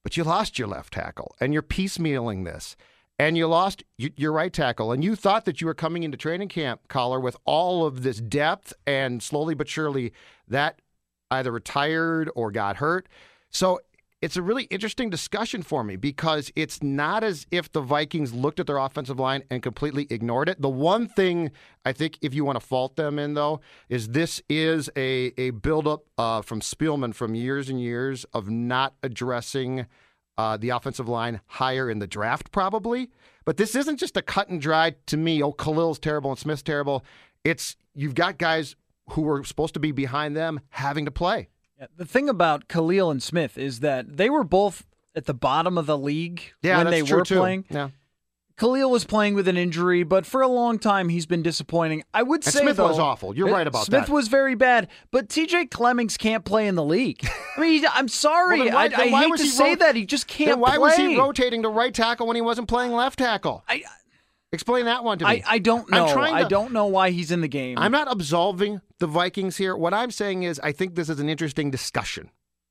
But 0.05 0.17
you 0.17 0.23
lost 0.23 0.57
your 0.57 0.69
left 0.69 0.93
tackle 0.93 1.35
and 1.41 1.53
you're 1.53 1.65
piecemealing 1.65 2.45
this 2.45 2.77
and 3.19 3.37
you 3.37 3.49
lost 3.49 3.83
your 3.97 4.31
right 4.31 4.53
tackle, 4.53 4.93
and 4.93 5.03
you 5.03 5.17
thought 5.17 5.47
that 5.47 5.61
you 5.61 5.67
were 5.67 5.75
coming 5.75 6.05
into 6.05 6.17
training 6.17 6.49
camp, 6.49 6.87
Coller, 6.87 7.19
with 7.19 7.37
all 7.45 7.85
of 7.85 8.05
this 8.05 8.21
depth, 8.21 8.73
and 8.87 9.21
slowly 9.21 9.55
but 9.55 9.69
surely 9.69 10.13
that 10.47 10.81
either 11.33 11.51
retired 11.51 12.31
or 12.37 12.53
got 12.53 12.77
hurt. 12.77 13.09
So 13.51 13.81
it's 14.25 14.39
a 14.39 14.43
really 14.43 14.63
interesting 14.65 15.11
discussion 15.11 15.63
for 15.63 15.85
me 15.85 15.97
because 15.97 16.51
it's 16.57 16.83
not 16.83 17.23
as 17.23 17.47
if 17.51 17.71
the 17.71 17.83
Vikings 17.83 18.33
looked 18.33 18.59
at 18.59 18.67
their 18.67 18.79
offensive 18.79 19.21
line 19.21 19.43
and 19.51 19.63
completely 19.63 20.07
ignored 20.09 20.49
it. 20.49 20.63
The 20.63 20.71
one 20.71 21.09
thing 21.09 21.51
I 21.85 21.93
think, 21.93 22.17
if 22.23 22.33
you 22.33 22.43
want 22.43 22.59
to 22.59 22.67
fault 22.67 22.97
them 22.97 23.19
in, 23.19 23.35
though, 23.35 23.61
is 23.91 24.09
this 24.09 24.41
is 24.49 24.89
a, 24.97 25.35
a 25.37 25.51
buildup 25.51 26.05
uh, 26.17 26.41
from 26.41 26.61
Spielman 26.61 27.15
from 27.15 27.35
years 27.35 27.69
and 27.69 27.79
years 27.79 28.25
of 28.33 28.49
not 28.49 28.95
addressing 29.03 29.85
uh, 30.39 30.57
the 30.57 30.71
offensive 30.71 31.07
line 31.07 31.43
higher 31.45 31.91
in 31.91 31.99
the 31.99 32.07
draft, 32.07 32.51
probably. 32.51 33.11
But 33.45 33.59
this 33.59 33.75
isn't 33.75 33.99
just 33.99 34.17
a 34.17 34.23
cut 34.23 34.49
and 34.49 34.59
dry 34.59 34.95
to 35.05 35.19
me. 35.19 35.43
Oh, 35.43 35.53
Kalil's 35.53 35.99
terrible 35.99 36.31
and 36.31 36.39
Smith's 36.39 36.63
terrible. 36.63 37.05
It's 37.45 37.77
you've 37.95 38.15
got 38.15 38.39
guys 38.39 38.75
who 39.11 39.21
were 39.21 39.45
supposed 39.45 39.75
to 39.75 39.81
be 39.81 39.93
behind 39.93 40.35
them 40.35 40.61
having 40.71 41.05
to 41.05 41.11
play. 41.11 41.51
Yeah, 41.81 41.87
the 41.97 42.05
thing 42.05 42.29
about 42.29 42.69
Kalil 42.69 43.11
and 43.11 43.23
Smith 43.23 43.59
is 43.59 43.81
that 43.81 44.17
they 44.17 44.31
were 44.31 44.45
both 44.45 44.87
at 45.17 45.27
the 45.27 45.35
bottom 45.35 45.77
of 45.79 45.87
the 45.87 45.99
league 45.99 46.43
yeah, 46.63 46.79
when 46.79 46.91
they 46.91 47.03
were 47.03 47.25
too. 47.25 47.37
playing. 47.39 47.65
Yeah. 47.71 47.91
Kalil 48.57 48.89
was 48.89 49.05
playing 49.05 49.35
with 49.35 49.49
an 49.49 49.57
injury, 49.57 50.05
but 50.05 50.25
for 50.25 50.41
a 50.41 50.47
long 50.47 50.79
time 50.79 51.09
he's 51.09 51.27
been 51.27 51.43
disappointing. 51.43 52.05
I 52.15 52.23
would 52.23 52.45
And 52.47 52.53
say 52.55 52.61
Smith 52.61 52.77
though, 52.77 52.87
was 52.87 53.01
awful. 53.01 53.37
You're 53.37 53.49
uh, 53.49 53.53
right 53.53 53.67
about 53.67 53.87
Smith 53.87 54.03
that. 54.03 54.07
Smith 54.07 54.15
was 54.15 54.29
very 54.29 54.55
bad, 54.55 54.87
but 55.11 55.29
TJ 55.29 55.73
Clemmings 55.73 56.17
can't 56.17 56.45
play 56.45 56.69
in 56.69 56.77
the 56.77 56.85
league. 56.85 57.29
I 57.57 57.61
mean, 57.61 57.85
I'm 57.93 58.07
sorry, 58.07 58.61
Well, 58.61 58.73
why- 58.75 58.91
I, 58.97 59.03
I 59.03 59.09
hate 59.09 59.37
to 59.39 59.47
say 59.47 59.71
rot- 59.71 59.79
that 59.81 59.97
he 59.97 60.07
just 60.07 60.29
can't 60.29 60.51
Then 60.51 60.61
why 60.61 60.71
play. 60.77 60.79
was 60.79 60.95
he 60.97 61.19
rotating 61.19 61.63
to 61.65 61.69
right 61.69 61.93
tackle 61.93 62.29
when 62.29 62.37
he 62.37 62.43
wasn't 62.43 62.69
playing 62.69 62.93
left 62.93 63.19
tackle? 63.19 63.65
I, 63.69 63.83
Explain 64.53 64.85
that 64.85 65.03
one 65.03 65.19
to 65.19 65.25
me. 65.25 65.43
I, 65.45 65.55
I 65.55 65.59
don't 65.59 65.91
know. 65.91 66.07
I'm 66.07 66.13
trying 66.13 66.35
I 66.35 66.45
don't 66.47 66.73
know 66.73 66.87
why 66.87 67.11
he's 67.11 67.33
in 67.33 67.41
the 67.41 67.49
game. 67.49 67.77
I'm 67.77 67.91
not 67.91 68.07
absolving 68.11 68.81
the 69.05 69.09
Vikings 69.09 69.59
here. 69.59 69.77
What 69.77 69.93
I'm 69.93 70.11
saying 70.11 70.45
is, 70.45 70.59
I 70.61 70.73
think 70.73 70.95
this 70.95 71.11
is 71.11 71.21
an 71.21 71.29
interesting 71.29 71.71
discussion. 71.71 72.31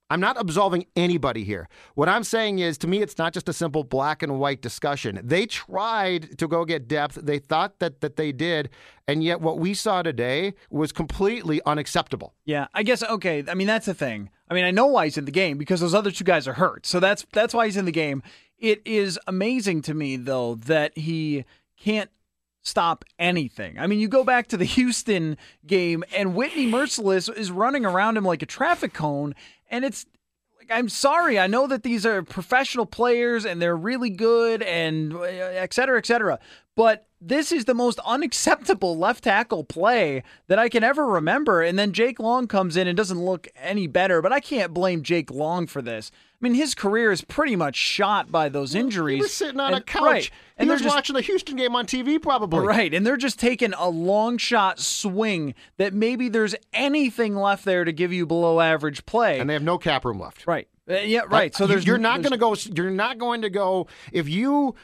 I'm 0.10 0.19
not 0.19 0.36
absolving 0.41 0.88
anybody 0.96 1.43
here. 1.43 1.69
What 1.93 2.10
I'm 2.10 2.24
saying 2.24 2.58
is, 2.58 2.80
to 2.80 2.88
me, 2.88 3.04
it's 3.04 3.19
not 3.19 3.34
just 3.34 3.48
a 3.50 3.54
simple 3.54 3.84
black 3.84 4.24
and 4.24 4.39
white 4.39 4.60
discussion. 4.60 5.19
They 5.24 5.46
tried 5.46 6.39
to 6.39 6.48
go 6.48 6.65
get 6.65 6.88
depth. 6.88 7.19
They 7.22 7.38
thought 7.38 7.78
that 7.78 8.02
that 8.02 8.15
they 8.15 8.32
did, 8.32 8.72
and 9.08 9.24
yet 9.24 9.41
what 9.41 9.60
we 9.60 9.76
saw 9.76 10.02
today 10.02 10.56
was 10.72 10.91
completely 10.91 11.62
unacceptable. 11.67 12.34
Yeah, 12.46 12.65
I 12.74 12.82
guess 12.82 13.04
okay. 13.04 13.43
I 13.48 13.54
mean, 13.54 13.67
that's 13.67 13.86
the 13.86 13.93
thing. 13.93 14.32
I 14.50 14.56
mean, 14.56 14.65
I 14.65 14.72
know 14.72 14.88
why 14.88 15.06
he's 15.06 15.19
in 15.19 15.26
the 15.26 15.32
game 15.32 15.60
because 15.60 15.82
those 15.82 15.93
other 15.93 16.10
two 16.10 16.24
guys 16.24 16.48
are 16.48 16.54
hurt. 16.54 16.88
So 16.88 17.00
that's 17.00 17.28
that's 17.32 17.54
why 17.54 17.67
he's 17.67 17.78
in 17.78 17.86
the 17.86 17.91
game. 17.91 18.24
It 18.58 18.82
is 18.86 19.19
amazing 19.28 19.84
to 19.84 19.93
me 19.93 20.15
though 20.15 20.56
that 20.56 20.98
he 20.98 21.46
can't 21.78 22.10
stop 22.63 23.06
anything. 23.19 23.78
I 23.78 23.88
mean, 23.88 23.99
you 23.99 24.08
go 24.08 24.23
back 24.23 24.47
to 24.47 24.58
the 24.58 24.65
Houston 24.78 25.38
game 25.67 26.04
and 26.15 26.36
Whitney 26.36 26.65
Mercilus 26.65 27.34
is 27.34 27.52
running 27.52 27.86
around 27.86 28.17
him 28.17 28.26
like 28.26 28.41
a 28.41 28.47
traffic 28.47 28.93
cone 28.93 29.36
and 29.69 29.86
it's 29.86 30.06
like 30.58 30.76
I'm 30.76 30.89
sorry. 30.89 31.38
I 31.38 31.47
know 31.47 31.67
that 31.67 31.84
these 31.84 32.06
are 32.06 32.23
professional 32.23 32.86
players 32.86 33.45
and 33.45 33.62
they're 33.62 33.76
really 33.76 34.10
good 34.10 34.63
and 34.63 35.13
uh, 35.13 35.21
et 35.21 35.73
cetera, 35.73 35.97
et 35.97 36.06
cetera. 36.06 36.39
But 36.76 37.08
this 37.21 37.52
is 37.52 37.65
the 37.65 37.73
most 37.73 37.99
unacceptable 38.06 38.97
left 38.97 39.23
tackle 39.23 39.63
play 39.63 40.23
that 40.47 40.60
I 40.60 40.69
can 40.69 40.84
ever 40.84 41.06
remember. 41.06 41.62
And 41.62 41.78
then 41.78 41.93
Jake 41.93 42.19
Long 42.19 42.47
comes 42.47 42.76
in 42.76 42.88
and 42.88 42.97
doesn't 42.97 43.23
look 43.23 43.47
any 43.56 43.88
better, 43.88 44.21
but 44.21 44.34
I 44.34 44.39
can't 44.39 44.73
blame 44.73 45.04
Jake 45.04 45.32
Long 45.32 45.67
for 45.67 45.82
this. 45.82 46.12
I 46.43 46.49
mean, 46.49 46.56
his 46.56 46.75
career 46.75 47.10
is 47.10 47.21
pretty 47.21 47.56
much 47.56 47.77
shot 47.77 48.29
by 48.29 48.49
those 48.49 48.75
injuries. 48.75 49.15
He 49.15 49.21
was 49.21 49.34
sitting 49.34 49.62
on 49.62 49.73
a 49.73 49.79
couch. 49.79 50.01
Right. 50.01 50.32
And 50.58 50.65
he 50.65 50.67
they're 50.67 50.75
was 50.75 50.82
just- 50.82 50.93
watching 50.95 51.13
the 51.13 51.21
Houston 51.21 51.56
game 51.56 51.73
on 51.73 51.86
TV, 51.86 52.21
probably. 52.21 52.60
Right, 52.67 52.93
and 52.93 53.08
they're 53.08 53.15
just 53.15 53.39
taking 53.39 53.71
a 53.73 53.88
long 53.88 54.38
shot 54.38 54.77
swing 54.77 55.53
that 55.77 55.93
maybe 55.93 56.27
there's 56.27 56.53
anything 56.73 57.38
left 57.38 57.63
there 57.63 57.86
to 57.86 57.93
give 57.93 58.12
you 58.12 58.25
below 58.25 58.60
average 58.60 59.06
play. 59.06 59.39
And 59.39 59.49
they 59.49 59.53
have 59.53 59.63
no 59.63 59.77
cap 59.77 60.03
room 60.03 60.19
left. 60.19 60.45
right, 60.45 60.67
Uh, 60.89 60.95
yeah, 60.95 61.21
right. 61.29 61.56
So 61.56 61.65
there's 61.65 61.86
you're 61.88 61.97
not 61.97 62.21
going 62.21 62.32
to 62.34 62.38
go. 62.38 62.56
You're 62.75 62.91
not 62.91 63.17
going 63.19 63.43
to 63.43 63.49
go 63.49 63.88
if 64.12 64.27
you 64.27 64.75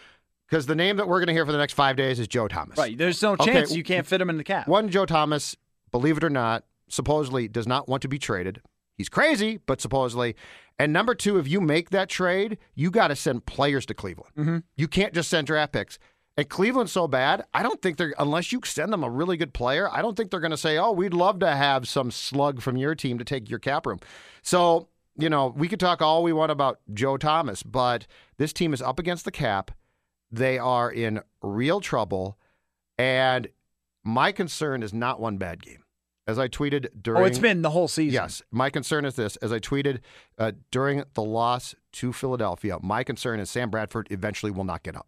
because 0.50 0.66
the 0.66 0.76
name 0.76 0.96
that 0.96 1.10
we're 1.10 1.20
going 1.20 1.28
to 1.28 1.34
hear 1.34 1.46
for 1.46 1.52
the 1.52 1.58
next 1.58 1.74
five 1.74 1.98
days 1.98 2.20
is 2.22 2.28
Joe 2.30 2.48
Thomas. 2.48 2.78
right. 2.78 2.98
There's 2.98 3.22
no 3.22 3.34
Okay, 3.34 3.52
chance 3.52 3.76
you 3.76 3.84
can't 3.84 4.08
fit 4.08 4.22
him 4.22 4.30
in 4.30 4.38
the 4.38 4.46
cap. 4.46 4.66
One 4.70 4.88
Joe 4.90 5.06
Thomas, 5.06 5.58
believe 5.92 6.16
it 6.16 6.24
or 6.24 6.30
not, 6.30 6.64
supposedly 6.88 7.50
does 7.50 7.68
not 7.68 7.90
want 7.90 8.02
to 8.04 8.08
be 8.08 8.18
traded. 8.18 8.62
He's 9.00 9.10
crazy, 9.10 9.62
but 9.66 9.80
supposedly. 9.80 10.36
And 10.78 10.92
number 10.92 11.16
two, 11.16 11.40
if 11.40 11.48
you 11.48 11.62
make 11.62 11.90
that 11.92 12.10
trade, 12.10 12.58
you 12.76 12.92
got 12.92 13.08
to 13.08 13.16
send 13.16 13.46
players 13.46 13.86
to 13.86 13.94
Cleveland. 13.94 14.34
Mm-hmm. 14.38 14.58
You 14.76 14.90
can't 14.90 15.14
just 15.14 15.30
send 15.30 15.48
draft 15.48 15.72
picks. 15.72 15.98
And 16.36 16.50
Cleveland's 16.50 16.92
so 16.92 17.08
bad, 17.08 17.46
I 17.54 17.64
don't 17.64 17.82
think 17.82 17.96
they're, 17.96 18.14
unless 18.20 18.52
you 18.52 18.60
send 18.66 18.92
them 18.92 19.06
a 19.06 19.10
really 19.10 19.38
good 19.38 19.54
player, 19.54 19.90
I 19.90 20.02
don't 20.02 20.18
think 20.18 20.32
they're 20.32 20.42
going 20.42 20.52
to 20.52 20.58
say, 20.58 20.78
oh, 20.78 20.92
we'd 20.92 21.14
love 21.14 21.40
to 21.40 21.56
have 21.56 21.88
some 21.88 22.12
slug 22.12 22.62
from 22.62 22.76
your 22.76 22.94
team 22.94 23.18
to 23.20 23.24
take 23.24 23.50
your 23.50 23.60
cap 23.60 23.86
room. 23.86 24.00
So, 24.42 24.90
you 25.18 25.30
know, 25.30 25.54
we 25.56 25.70
could 25.70 25.80
talk 25.80 26.02
all 26.02 26.22
we 26.22 26.34
want 26.34 26.52
about 26.52 26.80
Joe 26.94 27.16
Thomas, 27.16 27.64
but 27.64 28.06
this 28.38 28.52
team 28.52 28.74
is 28.74 28.82
up 28.82 29.00
against 29.00 29.24
the 29.24 29.32
cap. 29.32 29.72
They 30.30 30.60
are 30.60 30.92
in 30.92 31.22
real 31.42 31.80
trouble. 31.80 32.38
And 32.98 33.48
my 34.04 34.34
concern 34.34 34.84
is 34.84 34.94
not 34.94 35.22
one 35.22 35.38
bad 35.38 35.64
game. 35.64 35.84
As 36.30 36.38
I 36.40 36.48
tweeted 36.48 36.88
during. 37.02 37.22
oh, 37.22 37.26
it's 37.26 37.40
been 37.40 37.62
the 37.64 37.72
whole 37.72 37.88
season. 37.88 38.14
Yes. 38.14 38.42
My 38.52 38.70
concern 38.70 39.04
is 39.06 39.16
this. 39.16 39.36
As 39.38 39.52
I 39.52 39.60
tweeted 39.60 40.00
uh, 40.38 40.52
during 40.72 41.04
the 41.16 41.24
loss 41.24 41.74
to 41.94 42.14
Philadelphia, 42.14 42.78
my 42.82 43.04
concern 43.04 43.40
is 43.40 43.50
Sam 43.50 43.70
Bradford 43.70 44.08
eventually 44.12 44.52
will 44.52 44.64
not 44.64 44.84
get 44.84 44.96
up. 44.96 45.08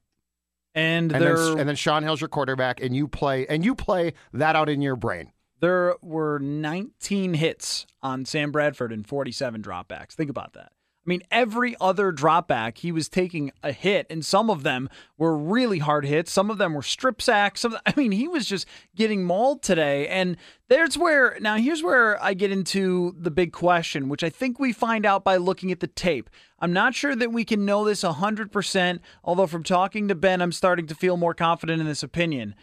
and, 0.73 1.12
And 1.12 1.23
there 1.23 1.38
then, 1.38 1.60
and 1.60 1.69
then 1.69 1.75
Shaun 1.75 2.03
Hill's 2.03 2.21
your 2.21 2.27
quarterback, 2.29 2.81
and 2.81 2.95
you 2.95 3.07
play 3.07 3.45
and 3.47 3.63
you 3.63 3.75
play 3.75 4.13
that 4.34 4.55
out 4.55 4.67
in 4.69 4.81
your 4.81 4.95
brain. 4.95 5.31
there 5.60 5.95
were 6.01 6.39
19 6.39 7.36
hits 7.36 7.86
on 8.01 8.25
Sam 8.25 8.51
Bradford 8.51 8.91
and 8.91 9.05
47 9.07 9.62
dropbacks. 9.62 10.13
Think 10.13 10.29
about 10.31 10.53
that. 10.53 10.71
I 11.03 11.09
mean, 11.09 11.23
every 11.31 11.75
other 11.81 12.13
dropback, 12.13 12.77
he 12.77 12.91
was 12.91 13.09
taking 13.09 13.51
a 13.63 13.71
hit, 13.71 14.05
and 14.11 14.23
some 14.23 14.51
of 14.51 14.61
them 14.61 14.87
were 15.17 15.35
really 15.35 15.79
hard 15.79 16.05
hits. 16.05 16.31
Some 16.31 16.51
of 16.51 16.59
them 16.59 16.75
were 16.75 16.83
strip 16.83 17.23
sacks. 17.23 17.61
Some, 17.61 17.75
I 17.87 17.93
mean, 17.97 18.11
he 18.11 18.27
was 18.27 18.45
just 18.45 18.67
getting 18.95 19.23
mauled 19.23 19.63
today. 19.63 20.07
And 20.07 20.37
there's 20.69 20.99
where, 20.99 21.37
now 21.41 21.55
here's 21.55 21.81
where 21.81 22.23
I 22.23 22.35
get 22.35 22.51
into 22.51 23.15
the 23.17 23.31
big 23.31 23.51
question, 23.51 24.09
which 24.09 24.23
I 24.23 24.29
think 24.29 24.59
we 24.59 24.73
find 24.73 25.03
out 25.03 25.23
by 25.23 25.37
looking 25.37 25.71
at 25.71 25.79
the 25.79 25.87
tape. 25.87 26.29
I'm 26.59 26.73
not 26.73 26.93
sure 26.93 27.15
that 27.15 27.31
we 27.31 27.45
can 27.45 27.65
know 27.65 27.83
this 27.83 28.03
100%, 28.03 28.99
although 29.23 29.47
from 29.47 29.63
talking 29.63 30.07
to 30.07 30.15
Ben, 30.15 30.39
I'm 30.39 30.51
starting 30.51 30.85
to 30.85 30.95
feel 30.95 31.17
more 31.17 31.33
confident 31.33 31.81
in 31.81 31.87
this 31.87 32.03
opinion. 32.03 32.53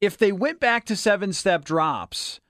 If 0.00 0.18
they 0.18 0.32
went 0.32 0.58
back 0.58 0.84
to 0.86 0.96
seven 0.96 1.32
step 1.32 1.64
drops, 1.64 2.40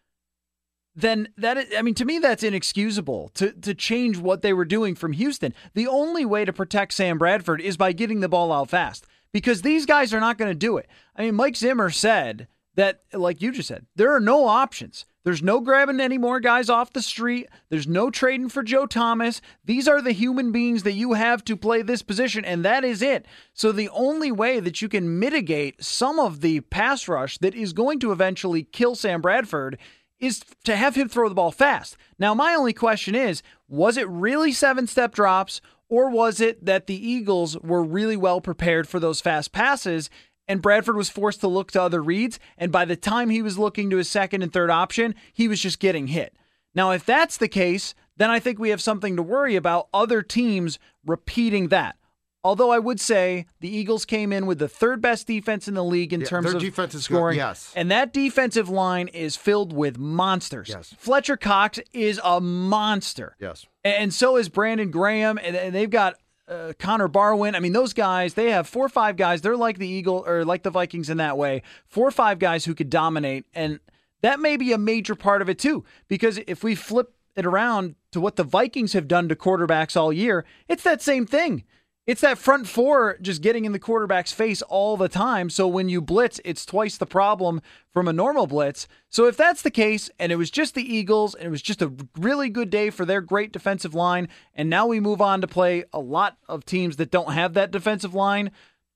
then 0.95 1.29
that 1.37 1.57
is, 1.57 1.67
I 1.77 1.83
mean 1.83 1.95
to 1.95 2.05
me 2.05 2.19
that's 2.19 2.43
inexcusable 2.43 3.31
to 3.35 3.53
to 3.53 3.75
change 3.75 4.19
what 4.19 4.43
they 4.43 4.53
were 4.53 4.65
doing 4.65 4.95
from 4.95 5.13
Houston. 5.13 5.55
The 5.75 5.87
only 5.87 6.25
way 6.25 6.45
to 6.45 6.53
protect 6.53 6.95
Sam 6.95 7.19
Bradford 7.19 7.61
is 7.61 7.77
by 7.77 7.93
getting 7.93 8.21
the 8.21 8.29
ball 8.29 8.53
out 8.53 8.71
fast 8.71 9.07
because 9.33 9.63
these 9.63 9.87
guys 9.87 10.13
are 10.13 10.21
not 10.21 10.39
going 10.39 10.51
to 10.51 10.55
do 10.55 10.77
it. 10.77 10.89
I 11.17 11.23
mean 11.23 11.35
Mike 11.35 11.57
Zimmer 11.57 11.91
said 11.91 12.49
that 12.75 13.03
like 13.13 13.43
you 13.43 13.53
just 13.53 13.69
said, 13.69 13.87
there 13.97 14.13
are 14.13 14.21
no 14.21 14.47
options. 14.47 15.07
There's 15.25 15.43
no 15.43 15.61
grabbing 15.61 16.01
any 16.01 16.19
more 16.19 16.41
guys 16.41 16.69
off 16.69 16.93
the 16.93 17.03
street. 17.03 17.49
There's 17.69 17.87
no 17.87 18.11
trading 18.11 18.49
for 18.49 18.65
Joe 18.65 18.87
Thomas. 18.87 19.41
These 19.65 19.87
are 19.87 20.03
the 20.03 20.11
human 20.11 20.51
beings 20.51 20.83
that 20.83 20.95
you 20.95 21.13
have 21.13 21.45
to 21.45 21.57
play 21.57 21.83
this 21.83 22.03
position, 22.03 22.45
and 22.45 22.65
that 22.65 22.85
is 22.85 23.03
it. 23.03 23.27
So, 23.55 23.71
the 23.71 23.89
only 23.91 24.33
way 24.33 24.59
that 24.59 24.83
you 24.83 24.89
can 24.89 25.21
mitigate 25.21 25.83
some 25.85 26.19
of 26.19 26.41
the 26.41 26.61
pass 26.61 27.07
rush 27.07 27.39
that 27.39 27.55
is 27.55 27.73
going 27.73 28.01
to 28.01 28.11
eventually 28.11 28.65
kill 28.65 28.97
Sam 28.97 29.21
Bradford 29.21 29.79
is 30.23 30.41
to 30.65 30.77
have 30.77 30.95
him 30.95 31.09
throw 31.09 31.29
the 31.29 31.35
ball 31.35 31.51
fast. 31.51 31.99
Now, 32.19 32.33
my 32.33 32.55
only 32.55 32.73
question 32.73 33.15
is 33.15 33.43
was 33.69 33.99
it 33.99 34.09
really 34.09 34.53
seven 34.53 34.87
step 34.87 35.13
drops, 35.13 35.61
or 35.91 36.09
was 36.09 36.41
it 36.41 36.65
that 36.65 36.87
the 36.87 37.09
Eagles 37.09 37.59
were 37.59 37.83
really 37.83 38.17
well 38.17 38.41
prepared 38.41 38.89
for 38.89 39.01
those 39.01 39.21
fast 39.21 39.53
passes? 39.53 40.09
And 40.49 40.63
Bradford 40.63 40.97
was 40.97 41.11
forced 41.11 41.41
to 41.41 41.49
look 41.49 41.73
to 41.73 41.83
other 41.83 42.03
reads. 42.03 42.39
And 42.57 42.73
by 42.73 42.85
the 42.85 42.97
time 42.97 43.31
he 43.31 43.43
was 43.43 43.59
looking 43.59 43.91
to 43.91 43.97
his 43.97 44.09
second 44.09 44.43
and 44.43 44.53
third 44.53 44.71
option, 44.71 45.15
he 45.33 45.49
was 45.49 45.61
just 45.61 45.79
getting 45.79 46.09
hit. 46.09 46.35
Now, 46.75 46.93
if 46.93 47.05
that's 47.05 47.37
the 47.37 47.49
case, 47.49 47.95
then 48.17 48.31
I 48.31 48.41
think 48.41 48.59
we 48.59 48.71
have 48.71 48.81
something 48.81 49.17
to 49.17 49.23
worry 49.23 49.57
about 49.57 49.89
other 49.93 50.23
teams 50.23 50.79
repeating 51.05 51.69
that. 51.69 51.97
Although 52.45 52.71
I 52.71 52.79
would 52.81 53.01
say 53.01 53.47
the 53.61 53.69
Eagles 53.69 54.05
came 54.05 54.33
in 54.33 54.47
with 54.47 54.59
the 54.59 54.69
third 54.69 55.01
best 55.01 55.27
defense 55.29 55.69
in 55.69 55.75
the 55.75 55.85
league 55.85 56.13
in 56.13 56.21
Yeah, 56.23 56.27
terms 56.27 56.53
of 56.53 56.61
defense 56.61 56.93
is 56.95 57.07
good, 57.07 57.15
scoring. 57.15 57.37
yes. 57.37 57.73
And 57.77 57.91
that 57.93 58.13
defensive 58.13 58.69
line 58.69 59.07
is 59.09 59.37
filled 59.37 59.73
with 59.73 59.97
monsters. 59.99 60.69
Yes. 60.69 60.93
Fletcher 60.99 61.37
Cox 61.37 61.79
is 61.93 62.21
a 62.25 62.41
monster. 62.41 63.37
Yes. 63.39 63.67
And 63.85 64.13
so 64.13 64.37
is 64.37 64.49
Brandon 64.49 64.91
Graham, 64.91 65.39
and 65.43 65.55
and 65.57 65.75
they've 65.75 65.91
got 65.91 66.17
uh, 66.49 66.73
Connor 66.79 67.09
Barwin. 67.09 67.55
I 67.55 67.61
mean, 67.61 67.73
those 67.73 67.93
guys, 67.93 68.35
they 68.35 68.51
have 68.51 68.67
four 68.69 68.85
or 68.85 68.89
five 68.89 69.17
guys. 69.17 69.41
They're 69.41 69.57
like 69.57 69.79
the 69.79 69.89
Eagle 69.89 70.25
or 70.27 70.45
like 70.45 70.65
the 70.65 70.71
Vikings 70.71 71.09
in 71.11 71.19
that 71.19 71.39
way. 71.39 71.63
Four 71.87 72.09
or 72.09 72.13
five 72.13 72.39
guys 72.41 72.65
who 72.65 72.75
could 72.75 72.91
dominate, 72.91 73.45
and 73.55 73.79
that 74.23 74.41
may 74.41 74.57
be 74.57 74.73
a 74.73 74.79
major 74.79 75.15
part 75.15 75.43
of 75.43 75.49
it 75.49 75.59
too. 75.61 75.85
Because 76.09 76.39
if 76.49 76.65
we 76.65 76.75
flip 76.75 77.15
it 77.37 77.47
around 77.47 77.95
to 78.11 78.21
what 78.21 78.35
the 78.37 78.45
Vikings 78.45 78.93
have 78.95 79.07
done 79.09 79.29
to 79.29 79.37
quarterbacks 79.37 79.97
all 79.97 80.13
year, 80.13 80.45
it's 80.69 80.83
that 80.83 81.01
same 81.01 81.25
thing. 81.27 81.63
It's 82.05 82.21
that 82.23 82.39
front 82.39 82.67
four 82.67 83.17
just 83.23 83.43
getting 83.43 83.65
in 83.65 83.71
the 83.71 83.79
quarterback's 83.79 84.33
face 84.33 84.61
all 84.63 84.97
the 84.97 85.09
time. 85.09 85.49
So 85.49 85.69
when 85.69 85.89
you 85.89 86.01
blitz, 86.01 86.41
it's 86.45 86.67
twice 86.67 86.97
the 86.97 87.07
problem 87.07 87.63
from 87.93 88.09
a 88.09 88.13
normal 88.13 88.49
blitz. 88.49 88.89
So 89.09 89.27
if 89.27 89.37
that's 89.37 89.63
the 89.63 89.71
case, 89.71 90.11
and 90.19 90.33
it 90.33 90.37
was 90.37 90.51
just 90.51 90.75
the 90.75 90.83
Eagles, 90.83 91.37
and 91.37 91.47
it 91.47 91.51
was 91.51 91.63
just 91.63 91.81
a 91.81 91.93
really 92.19 92.49
good 92.49 92.71
day 92.71 92.91
for 92.91 93.05
their 93.05 93.21
great 93.21 93.53
defensive 93.53 93.95
line, 93.95 94.29
and 94.53 94.69
now 94.69 94.89
we 94.89 94.99
move 94.99 95.21
on 95.21 95.41
to 95.43 95.47
play 95.47 95.85
a 95.93 96.01
lot 96.01 96.39
of 96.49 96.65
teams 96.65 96.97
that 96.97 97.13
don't 97.13 97.35
have 97.35 97.55
that 97.55 97.71
defensive 97.71 98.15
line, 98.15 98.51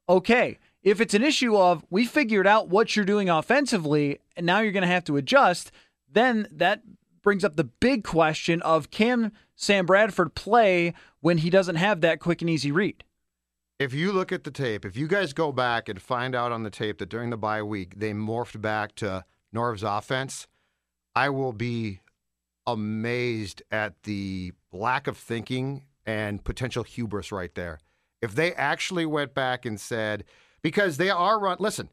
okay. 0.09 0.59
If 0.83 1.01
it's 1.01 1.15
an 1.15 1.23
issue 1.23 1.57
of 1.57 1.85
we 1.91 2.07
figured 2.07 2.47
out 2.47 2.69
what 2.69 2.97
you're 2.97 3.05
doing 3.05 3.31
offensively, 3.31 4.19
and 4.37 4.45
now 4.45 4.59
you're 4.61 4.73
going 4.73 4.83
to 4.83 4.89
have 4.89 5.05
to 5.05 5.17
adjust, 5.17 5.71
then 6.11 6.49
that 6.51 6.83
brings 7.23 7.45
up 7.45 7.55
the 7.55 7.65
big 7.65 8.03
question 8.03 8.63
of 8.63 8.91
can 8.91 9.31
Sam 9.57 9.87
Bradford 9.87 10.35
play 10.35 10.93
when 11.21 11.39
he 11.39 11.51
doesn't 11.51 11.77
have 11.77 12.03
that 12.03 12.21
quick 12.21 12.43
and 12.43 12.51
easy 12.51 12.71
read? 12.71 13.03
If 13.79 13.93
you 13.93 14.13
look 14.13 14.33
at 14.33 14.45
the 14.45 14.51
tape, 14.51 14.85
if 14.85 14.97
you 14.97 15.09
guys 15.09 15.33
go 15.33 15.53
back 15.53 15.89
and 15.89 16.01
find 16.01 16.35
out 16.35 16.53
on 16.53 16.63
the 16.63 16.71
tape 16.71 16.99
that 16.99 17.09
during 17.09 17.31
the 17.31 17.37
bye 17.37 17.63
week 17.63 17.99
they 17.99 18.13
morphed 18.13 18.61
back 18.61 18.95
to 18.97 19.25
Norv's 19.53 19.83
offense, 19.83 20.47
I 21.15 21.31
will 21.31 21.53
be 21.53 22.01
amazed 22.67 23.63
at 23.71 24.03
the 24.05 24.53
lack 24.73 25.07
of 25.07 25.17
thinking 25.17 25.85
and 26.05 26.45
potential 26.45 26.85
hubris 26.85 27.33
right 27.33 27.55
there. 27.55 27.81
If 28.23 28.35
they 28.35 28.55
actually 28.55 29.07
went 29.07 29.35
back 29.35 29.65
and 29.67 29.81
said, 29.81 30.25
because 30.63 30.97
they 30.97 31.11
are 31.11 31.39
run, 31.39 31.57
listen, 31.61 31.91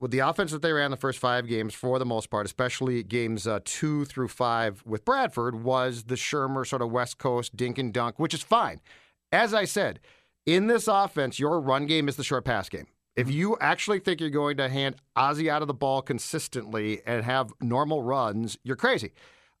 with 0.00 0.10
the 0.10 0.20
offense 0.20 0.50
that 0.50 0.62
they 0.62 0.72
ran 0.72 0.90
the 0.90 0.96
first 0.96 1.18
five 1.18 1.46
games, 1.46 1.74
for 1.74 1.98
the 1.98 2.06
most 2.06 2.30
part, 2.30 2.46
especially 2.46 3.02
games 3.02 3.46
uh, 3.46 3.60
two 3.64 4.06
through 4.06 4.28
five 4.28 4.82
with 4.86 5.04
Bradford, 5.04 5.62
was 5.62 6.04
the 6.04 6.14
Shurmur 6.14 6.66
sort 6.66 6.80
of 6.80 6.90
West 6.90 7.18
Coast 7.18 7.54
dink 7.54 7.78
and 7.78 7.92
dunk, 7.92 8.18
which 8.18 8.32
is 8.32 8.42
fine. 8.42 8.80
As 9.30 9.52
I 9.52 9.66
said, 9.66 10.00
in 10.46 10.66
this 10.66 10.88
offense, 10.88 11.38
your 11.38 11.60
run 11.60 11.86
game 11.86 12.08
is 12.08 12.16
the 12.16 12.24
short 12.24 12.44
pass 12.44 12.68
game. 12.68 12.86
If 13.14 13.30
you 13.30 13.58
actually 13.60 13.98
think 14.00 14.20
you're 14.20 14.30
going 14.30 14.56
to 14.56 14.68
hand 14.68 14.96
Asiata 15.16 15.66
the 15.66 15.74
ball 15.74 16.00
consistently 16.00 17.02
and 17.06 17.24
have 17.24 17.52
normal 17.60 18.02
runs, 18.02 18.56
you're 18.64 18.76
crazy. 18.76 19.12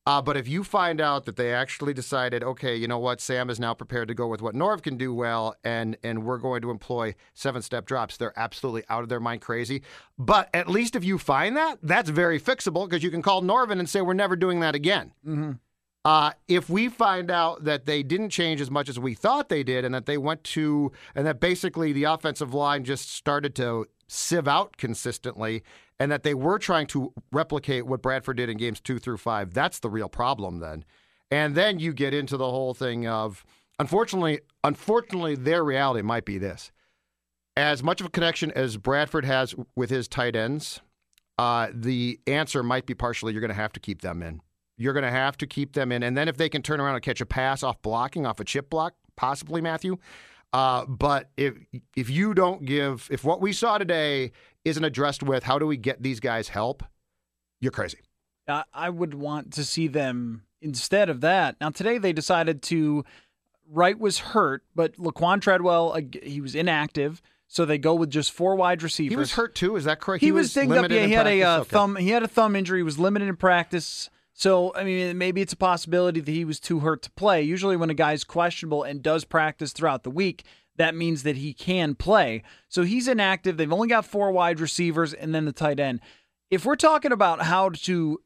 Uh, 0.06 0.22
but 0.22 0.36
if 0.36 0.48
you 0.48 0.64
find 0.64 1.00
out 1.00 1.26
that 1.26 1.36
they 1.36 1.52
actually 1.52 1.92
decided, 1.92 2.42
okay, 2.42 2.74
you 2.74 2.88
know 2.88 2.98
what, 2.98 3.20
Sam 3.20 3.50
is 3.50 3.60
now 3.60 3.74
prepared 3.74 4.08
to 4.08 4.14
go 4.14 4.26
with 4.26 4.40
what 4.40 4.54
Norv 4.54 4.82
can 4.82 4.96
do 4.96 5.12
well, 5.14 5.54
and 5.62 5.96
and 6.02 6.24
we're 6.24 6.38
going 6.38 6.62
to 6.62 6.70
employ 6.70 7.14
seven 7.34 7.60
step 7.60 7.84
drops, 7.84 8.16
they're 8.16 8.38
absolutely 8.38 8.82
out 8.88 9.02
of 9.02 9.10
their 9.10 9.20
mind 9.20 9.42
crazy. 9.42 9.82
But 10.18 10.48
at 10.54 10.68
least 10.68 10.96
if 10.96 11.04
you 11.04 11.18
find 11.18 11.56
that, 11.56 11.78
that's 11.82 12.08
very 12.08 12.40
fixable 12.40 12.88
because 12.88 13.02
you 13.02 13.10
can 13.10 13.20
call 13.20 13.42
Norvin 13.42 13.78
and 13.78 13.88
say 13.88 14.00
we're 14.00 14.14
never 14.14 14.36
doing 14.36 14.60
that 14.60 14.74
again. 14.74 15.12
Mm-hmm. 15.26 15.52
Uh, 16.02 16.32
if 16.48 16.70
we 16.70 16.88
find 16.88 17.30
out 17.30 17.64
that 17.64 17.84
they 17.84 18.02
didn't 18.02 18.30
change 18.30 18.62
as 18.62 18.70
much 18.70 18.88
as 18.88 18.98
we 18.98 19.12
thought 19.12 19.50
they 19.50 19.62
did, 19.62 19.84
and 19.84 19.94
that 19.94 20.06
they 20.06 20.16
went 20.16 20.42
to, 20.44 20.90
and 21.14 21.26
that 21.26 21.40
basically 21.40 21.92
the 21.92 22.04
offensive 22.04 22.54
line 22.54 22.84
just 22.84 23.12
started 23.12 23.54
to 23.54 23.86
sieve 24.08 24.48
out 24.48 24.78
consistently, 24.78 25.62
and 26.00 26.10
that 26.10 26.22
they 26.24 26.34
were 26.34 26.58
trying 26.58 26.86
to 26.88 27.12
replicate 27.30 27.86
what 27.86 28.02
Bradford 28.02 28.38
did 28.38 28.48
in 28.48 28.56
games 28.56 28.80
two 28.80 28.98
through 28.98 29.18
five, 29.18 29.54
that's 29.54 29.78
the 29.78 29.90
real 29.90 30.08
problem 30.08 30.58
then. 30.58 30.84
And 31.30 31.54
then 31.54 31.78
you 31.78 31.92
get 31.92 32.12
into 32.12 32.36
the 32.36 32.50
whole 32.50 32.74
thing 32.74 33.06
of, 33.06 33.44
unfortunately, 33.78 34.40
unfortunately, 34.64 35.36
their 35.36 35.62
reality 35.62 36.02
might 36.02 36.24
be 36.24 36.38
this: 36.38 36.72
as 37.56 37.82
much 37.82 38.00
of 38.00 38.06
a 38.06 38.10
connection 38.10 38.50
as 38.52 38.78
Bradford 38.78 39.26
has 39.26 39.54
with 39.76 39.90
his 39.90 40.08
tight 40.08 40.34
ends, 40.34 40.80
uh, 41.38 41.68
the 41.72 42.18
answer 42.26 42.62
might 42.62 42.86
be 42.86 42.94
partially 42.94 43.32
you're 43.32 43.40
going 43.40 43.48
to 43.50 43.54
have 43.54 43.72
to 43.74 43.80
keep 43.80 44.00
them 44.00 44.22
in. 44.22 44.40
You're 44.76 44.94
going 44.94 45.04
to 45.04 45.10
have 45.10 45.36
to 45.36 45.46
keep 45.46 45.74
them 45.74 45.92
in. 45.92 46.02
And 46.02 46.16
then 46.16 46.26
if 46.26 46.38
they 46.38 46.48
can 46.48 46.62
turn 46.62 46.80
around 46.80 46.94
and 46.94 47.04
catch 47.04 47.20
a 47.20 47.26
pass 47.26 47.62
off 47.62 47.82
blocking, 47.82 48.24
off 48.24 48.40
a 48.40 48.44
chip 48.44 48.70
block, 48.70 48.94
possibly, 49.14 49.60
Matthew. 49.60 49.98
Uh, 50.52 50.84
but 50.86 51.30
if 51.36 51.54
if 51.96 52.10
you 52.10 52.34
don't 52.34 52.64
give, 52.64 53.08
if 53.10 53.24
what 53.24 53.40
we 53.40 53.52
saw 53.52 53.78
today 53.78 54.32
isn't 54.64 54.84
addressed 54.84 55.22
with 55.22 55.44
how 55.44 55.58
do 55.58 55.66
we 55.66 55.76
get 55.76 56.02
these 56.02 56.20
guys 56.20 56.48
help, 56.48 56.82
you're 57.60 57.72
crazy. 57.72 57.98
I, 58.72 58.90
would 58.90 59.14
want 59.14 59.52
to 59.52 59.64
see 59.64 59.86
them 59.86 60.42
instead 60.60 61.08
of 61.08 61.20
that. 61.20 61.56
Now 61.60 61.70
today 61.70 61.98
they 61.98 62.12
decided 62.12 62.62
to. 62.62 63.04
Wright 63.72 63.96
was 63.96 64.18
hurt, 64.18 64.64
but 64.74 64.96
Laquan 64.96 65.40
Treadwell 65.40 65.96
he 66.24 66.40
was 66.40 66.56
inactive, 66.56 67.22
so 67.46 67.64
they 67.64 67.78
go 67.78 67.94
with 67.94 68.10
just 68.10 68.32
four 68.32 68.56
wide 68.56 68.82
receivers. 68.82 69.12
He 69.12 69.16
was 69.16 69.32
hurt 69.34 69.54
too. 69.54 69.76
Is 69.76 69.84
that 69.84 70.00
correct? 70.00 70.24
He, 70.24 70.32
was, 70.32 70.52
dinged 70.52 70.72
up. 70.72 70.90
Yeah, 70.90 71.06
he 71.06 71.12
had 71.12 71.28
a 71.28 71.42
uh. 71.42 71.60
Okay. 71.60 71.68
thumb. 71.68 71.94
He 71.94 72.10
had 72.10 72.24
a 72.24 72.28
thumb 72.28 72.56
injury. 72.56 72.80
He 72.80 72.82
was 72.82 72.98
limited 72.98 73.28
in 73.28 73.36
practice. 73.36 74.10
So 74.40 74.72
I 74.74 74.84
mean, 74.84 75.18
maybe 75.18 75.42
it's 75.42 75.52
a 75.52 75.56
possibility 75.56 76.18
that 76.20 76.32
he 76.32 76.46
was 76.46 76.58
too 76.58 76.80
hurt 76.80 77.02
to 77.02 77.10
play. 77.10 77.42
Usually, 77.42 77.76
when 77.76 77.90
a 77.90 77.94
guy's 77.94 78.24
questionable 78.24 78.82
and 78.84 79.02
does 79.02 79.26
practice 79.26 79.74
throughout 79.74 80.02
the 80.02 80.10
week, 80.10 80.44
that 80.76 80.94
means 80.94 81.24
that 81.24 81.36
he 81.36 81.52
can 81.52 81.94
play. 81.94 82.42
So 82.66 82.82
he's 82.82 83.06
inactive. 83.06 83.58
They've 83.58 83.70
only 83.70 83.88
got 83.88 84.06
four 84.06 84.32
wide 84.32 84.58
receivers 84.58 85.12
and 85.12 85.34
then 85.34 85.44
the 85.44 85.52
tight 85.52 85.78
end. 85.78 86.00
If 86.50 86.64
we're 86.64 86.76
talking 86.76 87.12
about 87.12 87.42
how 87.42 87.68
to 87.68 88.18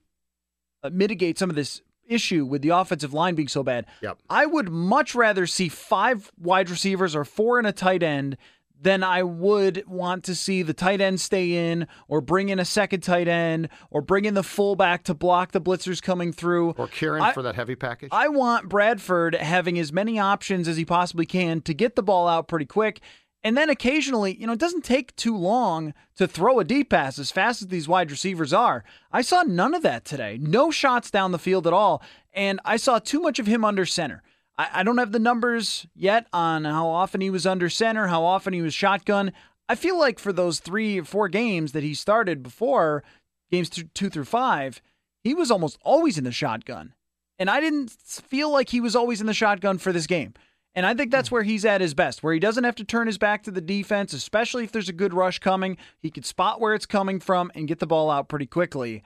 uh, 0.84 0.90
mitigate 0.92 1.36
some 1.36 1.50
of 1.50 1.56
this 1.56 1.82
issue 2.06 2.44
with 2.44 2.62
the 2.62 2.68
offensive 2.68 3.12
line 3.12 3.34
being 3.34 3.48
so 3.48 3.64
bad, 3.64 3.84
Yep. 4.00 4.18
I 4.30 4.46
would 4.46 4.70
much 4.70 5.16
rather 5.16 5.48
see 5.48 5.68
five 5.68 6.30
wide 6.38 6.70
receivers 6.70 7.16
or 7.16 7.24
four 7.24 7.58
in 7.58 7.66
a 7.66 7.72
tight 7.72 8.04
end 8.04 8.36
than 8.84 9.02
I 9.02 9.22
would 9.22 9.82
want 9.86 10.24
to 10.24 10.34
see 10.34 10.62
the 10.62 10.74
tight 10.74 11.00
end 11.00 11.18
stay 11.18 11.70
in 11.70 11.88
or 12.06 12.20
bring 12.20 12.50
in 12.50 12.58
a 12.58 12.66
second 12.66 13.00
tight 13.00 13.26
end 13.26 13.70
or 13.90 14.02
bring 14.02 14.26
in 14.26 14.34
the 14.34 14.42
fullback 14.42 15.04
to 15.04 15.14
block 15.14 15.52
the 15.52 15.60
blitzers 15.60 16.02
coming 16.02 16.32
through. 16.32 16.74
Or 16.76 16.86
Kieran 16.86 17.22
I- 17.22 17.32
for 17.32 17.42
that 17.42 17.54
heavy 17.54 17.76
package. 17.76 18.10
I 18.12 18.28
want 18.28 18.68
Bradford 18.68 19.34
having 19.36 19.78
as 19.78 19.90
many 19.90 20.18
options 20.18 20.68
as 20.68 20.76
he 20.76 20.84
possibly 20.84 21.24
can 21.24 21.62
to 21.62 21.72
get 21.72 21.96
the 21.96 22.02
ball 22.02 22.28
out 22.28 22.46
pretty 22.46 22.66
quick. 22.66 23.00
And 23.42 23.56
then 23.56 23.70
occasionally, 23.70 24.36
you 24.38 24.46
know, 24.46 24.52
it 24.52 24.58
doesn't 24.58 24.84
take 24.84 25.16
too 25.16 25.36
long 25.36 25.94
to 26.16 26.26
throw 26.26 26.58
a 26.58 26.64
deep 26.64 26.90
pass 26.90 27.18
as 27.18 27.30
fast 27.30 27.62
as 27.62 27.68
these 27.68 27.88
wide 27.88 28.10
receivers 28.10 28.52
are. 28.52 28.84
I 29.12 29.22
saw 29.22 29.42
none 29.42 29.74
of 29.74 29.82
that 29.82 30.04
today. 30.04 30.38
No 30.40 30.70
shots 30.70 31.10
down 31.10 31.32
the 31.32 31.38
field 31.38 31.66
at 31.66 31.72
all. 31.72 32.02
And 32.34 32.60
I 32.66 32.76
saw 32.76 32.98
too 32.98 33.20
much 33.20 33.38
of 33.38 33.46
him 33.46 33.64
under 33.64 33.86
center. 33.86 34.22
I, 34.56 34.68
I 34.72 34.82
don't 34.82 34.98
have 34.98 35.12
the 35.12 35.18
numbers 35.18 35.86
yet 35.94 36.26
on 36.32 36.64
how 36.64 36.88
often 36.88 37.20
he 37.20 37.30
was 37.30 37.46
under 37.46 37.68
center, 37.68 38.08
how 38.08 38.24
often 38.24 38.52
he 38.52 38.62
was 38.62 38.74
shotgun. 38.74 39.32
I 39.68 39.74
feel 39.74 39.98
like 39.98 40.18
for 40.18 40.32
those 40.32 40.60
three 40.60 41.00
or 41.00 41.04
four 41.04 41.28
games 41.28 41.72
that 41.72 41.82
he 41.82 41.94
started 41.94 42.42
before, 42.42 43.02
games 43.50 43.70
two, 43.70 43.84
two 43.94 44.10
through 44.10 44.24
five, 44.24 44.82
he 45.22 45.34
was 45.34 45.50
almost 45.50 45.78
always 45.82 46.18
in 46.18 46.24
the 46.24 46.32
shotgun. 46.32 46.94
And 47.38 47.50
I 47.50 47.60
didn't 47.60 47.90
feel 47.90 48.50
like 48.50 48.68
he 48.68 48.80
was 48.80 48.94
always 48.94 49.20
in 49.20 49.26
the 49.26 49.34
shotgun 49.34 49.78
for 49.78 49.92
this 49.92 50.06
game. 50.06 50.34
And 50.76 50.84
I 50.84 50.94
think 50.94 51.10
that's 51.10 51.28
hmm. 51.28 51.36
where 51.36 51.42
he's 51.44 51.64
at 51.64 51.80
his 51.80 51.94
best, 51.94 52.22
where 52.22 52.34
he 52.34 52.40
doesn't 52.40 52.64
have 52.64 52.74
to 52.76 52.84
turn 52.84 53.06
his 53.06 53.18
back 53.18 53.42
to 53.44 53.50
the 53.50 53.60
defense, 53.60 54.12
especially 54.12 54.64
if 54.64 54.72
there's 54.72 54.88
a 54.88 54.92
good 54.94 55.14
rush 55.14 55.38
coming. 55.38 55.76
He 55.98 56.10
could 56.10 56.26
spot 56.26 56.60
where 56.60 56.74
it's 56.74 56.86
coming 56.86 57.20
from 57.20 57.50
and 57.54 57.68
get 57.68 57.78
the 57.78 57.86
ball 57.86 58.10
out 58.10 58.28
pretty 58.28 58.46
quickly. 58.46 59.02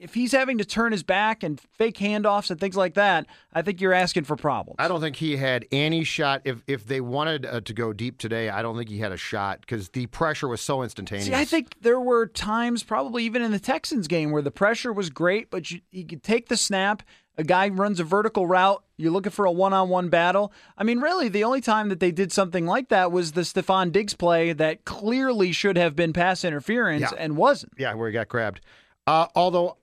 If 0.00 0.14
he's 0.14 0.32
having 0.32 0.58
to 0.58 0.64
turn 0.64 0.92
his 0.92 1.02
back 1.02 1.42
and 1.42 1.60
fake 1.60 1.98
handoffs 1.98 2.50
and 2.50 2.58
things 2.58 2.76
like 2.76 2.94
that, 2.94 3.26
I 3.52 3.62
think 3.62 3.80
you're 3.80 3.92
asking 3.92 4.24
for 4.24 4.34
problems. 4.36 4.76
I 4.78 4.88
don't 4.88 5.00
think 5.00 5.16
he 5.16 5.36
had 5.36 5.66
any 5.70 6.04
shot. 6.04 6.42
If 6.44 6.62
if 6.66 6.86
they 6.86 7.00
wanted 7.00 7.44
uh, 7.46 7.60
to 7.60 7.72
go 7.74 7.92
deep 7.92 8.18
today, 8.18 8.48
I 8.48 8.62
don't 8.62 8.76
think 8.76 8.88
he 8.88 8.98
had 8.98 9.12
a 9.12 9.16
shot 9.16 9.60
because 9.60 9.90
the 9.90 10.06
pressure 10.06 10.48
was 10.48 10.60
so 10.60 10.82
instantaneous. 10.82 11.26
See, 11.26 11.34
I 11.34 11.44
think 11.44 11.76
there 11.82 12.00
were 12.00 12.26
times, 12.26 12.82
probably 12.82 13.24
even 13.24 13.42
in 13.42 13.50
the 13.50 13.58
Texans 13.58 14.08
game, 14.08 14.30
where 14.30 14.42
the 14.42 14.50
pressure 14.50 14.92
was 14.92 15.10
great, 15.10 15.50
but 15.50 15.70
you, 15.70 15.80
you 15.90 16.06
could 16.06 16.22
take 16.22 16.48
the 16.48 16.56
snap. 16.56 17.02
A 17.38 17.44
guy 17.44 17.68
runs 17.68 18.00
a 18.00 18.04
vertical 18.04 18.46
route. 18.46 18.82
You're 18.98 19.12
looking 19.12 19.32
for 19.32 19.46
a 19.46 19.52
one-on-one 19.52 20.10
battle. 20.10 20.52
I 20.76 20.84
mean, 20.84 21.00
really, 21.00 21.28
the 21.30 21.44
only 21.44 21.62
time 21.62 21.88
that 21.88 21.98
they 22.00 22.10
did 22.10 22.32
something 22.32 22.66
like 22.66 22.88
that 22.90 23.12
was 23.12 23.32
the 23.32 23.42
Stefon 23.42 23.92
Diggs 23.92 24.12
play 24.14 24.52
that 24.52 24.84
clearly 24.84 25.52
should 25.52 25.78
have 25.78 25.96
been 25.96 26.12
pass 26.12 26.44
interference 26.44 27.00
Yeah. 27.02 27.16
and 27.18 27.36
wasn't. 27.38 27.72
Yeah, 27.78 27.94
where 27.94 28.08
he 28.08 28.12
got 28.12 28.28
grabbed. 28.28 28.60
Uh, 29.06 29.26
although 29.34 29.78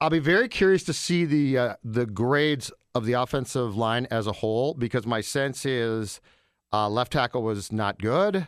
I'll 0.00 0.10
be 0.10 0.18
very 0.18 0.48
curious 0.48 0.82
to 0.84 0.92
see 0.92 1.24
the 1.24 1.58
uh, 1.58 1.74
the 1.82 2.06
grades 2.06 2.70
of 2.94 3.06
the 3.06 3.14
offensive 3.14 3.76
line 3.76 4.06
as 4.10 4.26
a 4.26 4.32
whole 4.32 4.74
because 4.74 5.06
my 5.06 5.20
sense 5.20 5.64
is 5.64 6.20
uh, 6.72 6.88
left 6.88 7.12
tackle 7.12 7.42
was 7.42 7.72
not 7.72 7.98
good. 7.98 8.46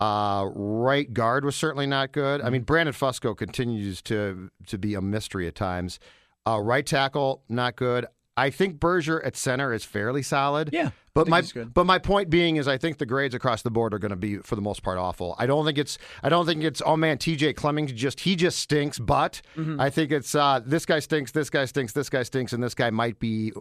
Uh, 0.00 0.48
right 0.54 1.12
guard 1.12 1.44
was 1.44 1.56
certainly 1.56 1.86
not 1.86 2.12
good. 2.12 2.40
I 2.40 2.50
mean, 2.50 2.62
Brandon 2.62 2.94
Fusco 2.94 3.36
continues 3.36 4.02
to 4.02 4.50
to 4.66 4.78
be 4.78 4.94
a 4.94 5.00
mystery 5.00 5.48
at 5.48 5.54
times. 5.54 5.98
Uh, 6.46 6.60
right 6.60 6.86
tackle 6.86 7.42
not 7.48 7.74
good. 7.74 8.06
I 8.36 8.50
think 8.50 8.80
Berger 8.80 9.24
at 9.24 9.36
center 9.36 9.72
is 9.72 9.84
fairly 9.84 10.22
solid. 10.22 10.70
Yeah, 10.72 10.90
but 11.14 11.28
my 11.28 11.42
but 11.72 11.84
my 11.84 11.98
point 11.98 12.30
being 12.30 12.56
is 12.56 12.66
I 12.66 12.78
think 12.78 12.98
the 12.98 13.06
grades 13.06 13.34
across 13.34 13.62
the 13.62 13.70
board 13.70 13.94
are 13.94 13.98
going 13.98 14.10
to 14.10 14.16
be 14.16 14.38
for 14.38 14.56
the 14.56 14.62
most 14.62 14.82
part 14.82 14.98
awful. 14.98 15.36
I 15.38 15.46
don't 15.46 15.64
think 15.64 15.78
it's 15.78 15.98
I 16.22 16.28
don't 16.28 16.44
think 16.44 16.64
it's 16.64 16.82
oh 16.84 16.96
man 16.96 17.18
TJ 17.18 17.54
Clemmings 17.56 17.92
just 17.92 18.20
he 18.20 18.34
just 18.36 18.58
stinks. 18.58 18.98
But 18.98 19.40
Mm-hmm. 19.56 19.80
I 19.80 19.90
think 19.90 20.10
it's 20.10 20.34
uh, 20.34 20.60
this 20.64 20.84
guy 20.84 20.98
stinks, 20.98 21.30
this 21.32 21.48
guy 21.50 21.64
stinks, 21.64 21.92
this 21.92 22.08
guy 22.10 22.24
stinks, 22.24 22.52
and 22.52 22.62
this 22.62 22.74
guy 22.74 22.90
might 22.90 23.18
be 23.20 23.52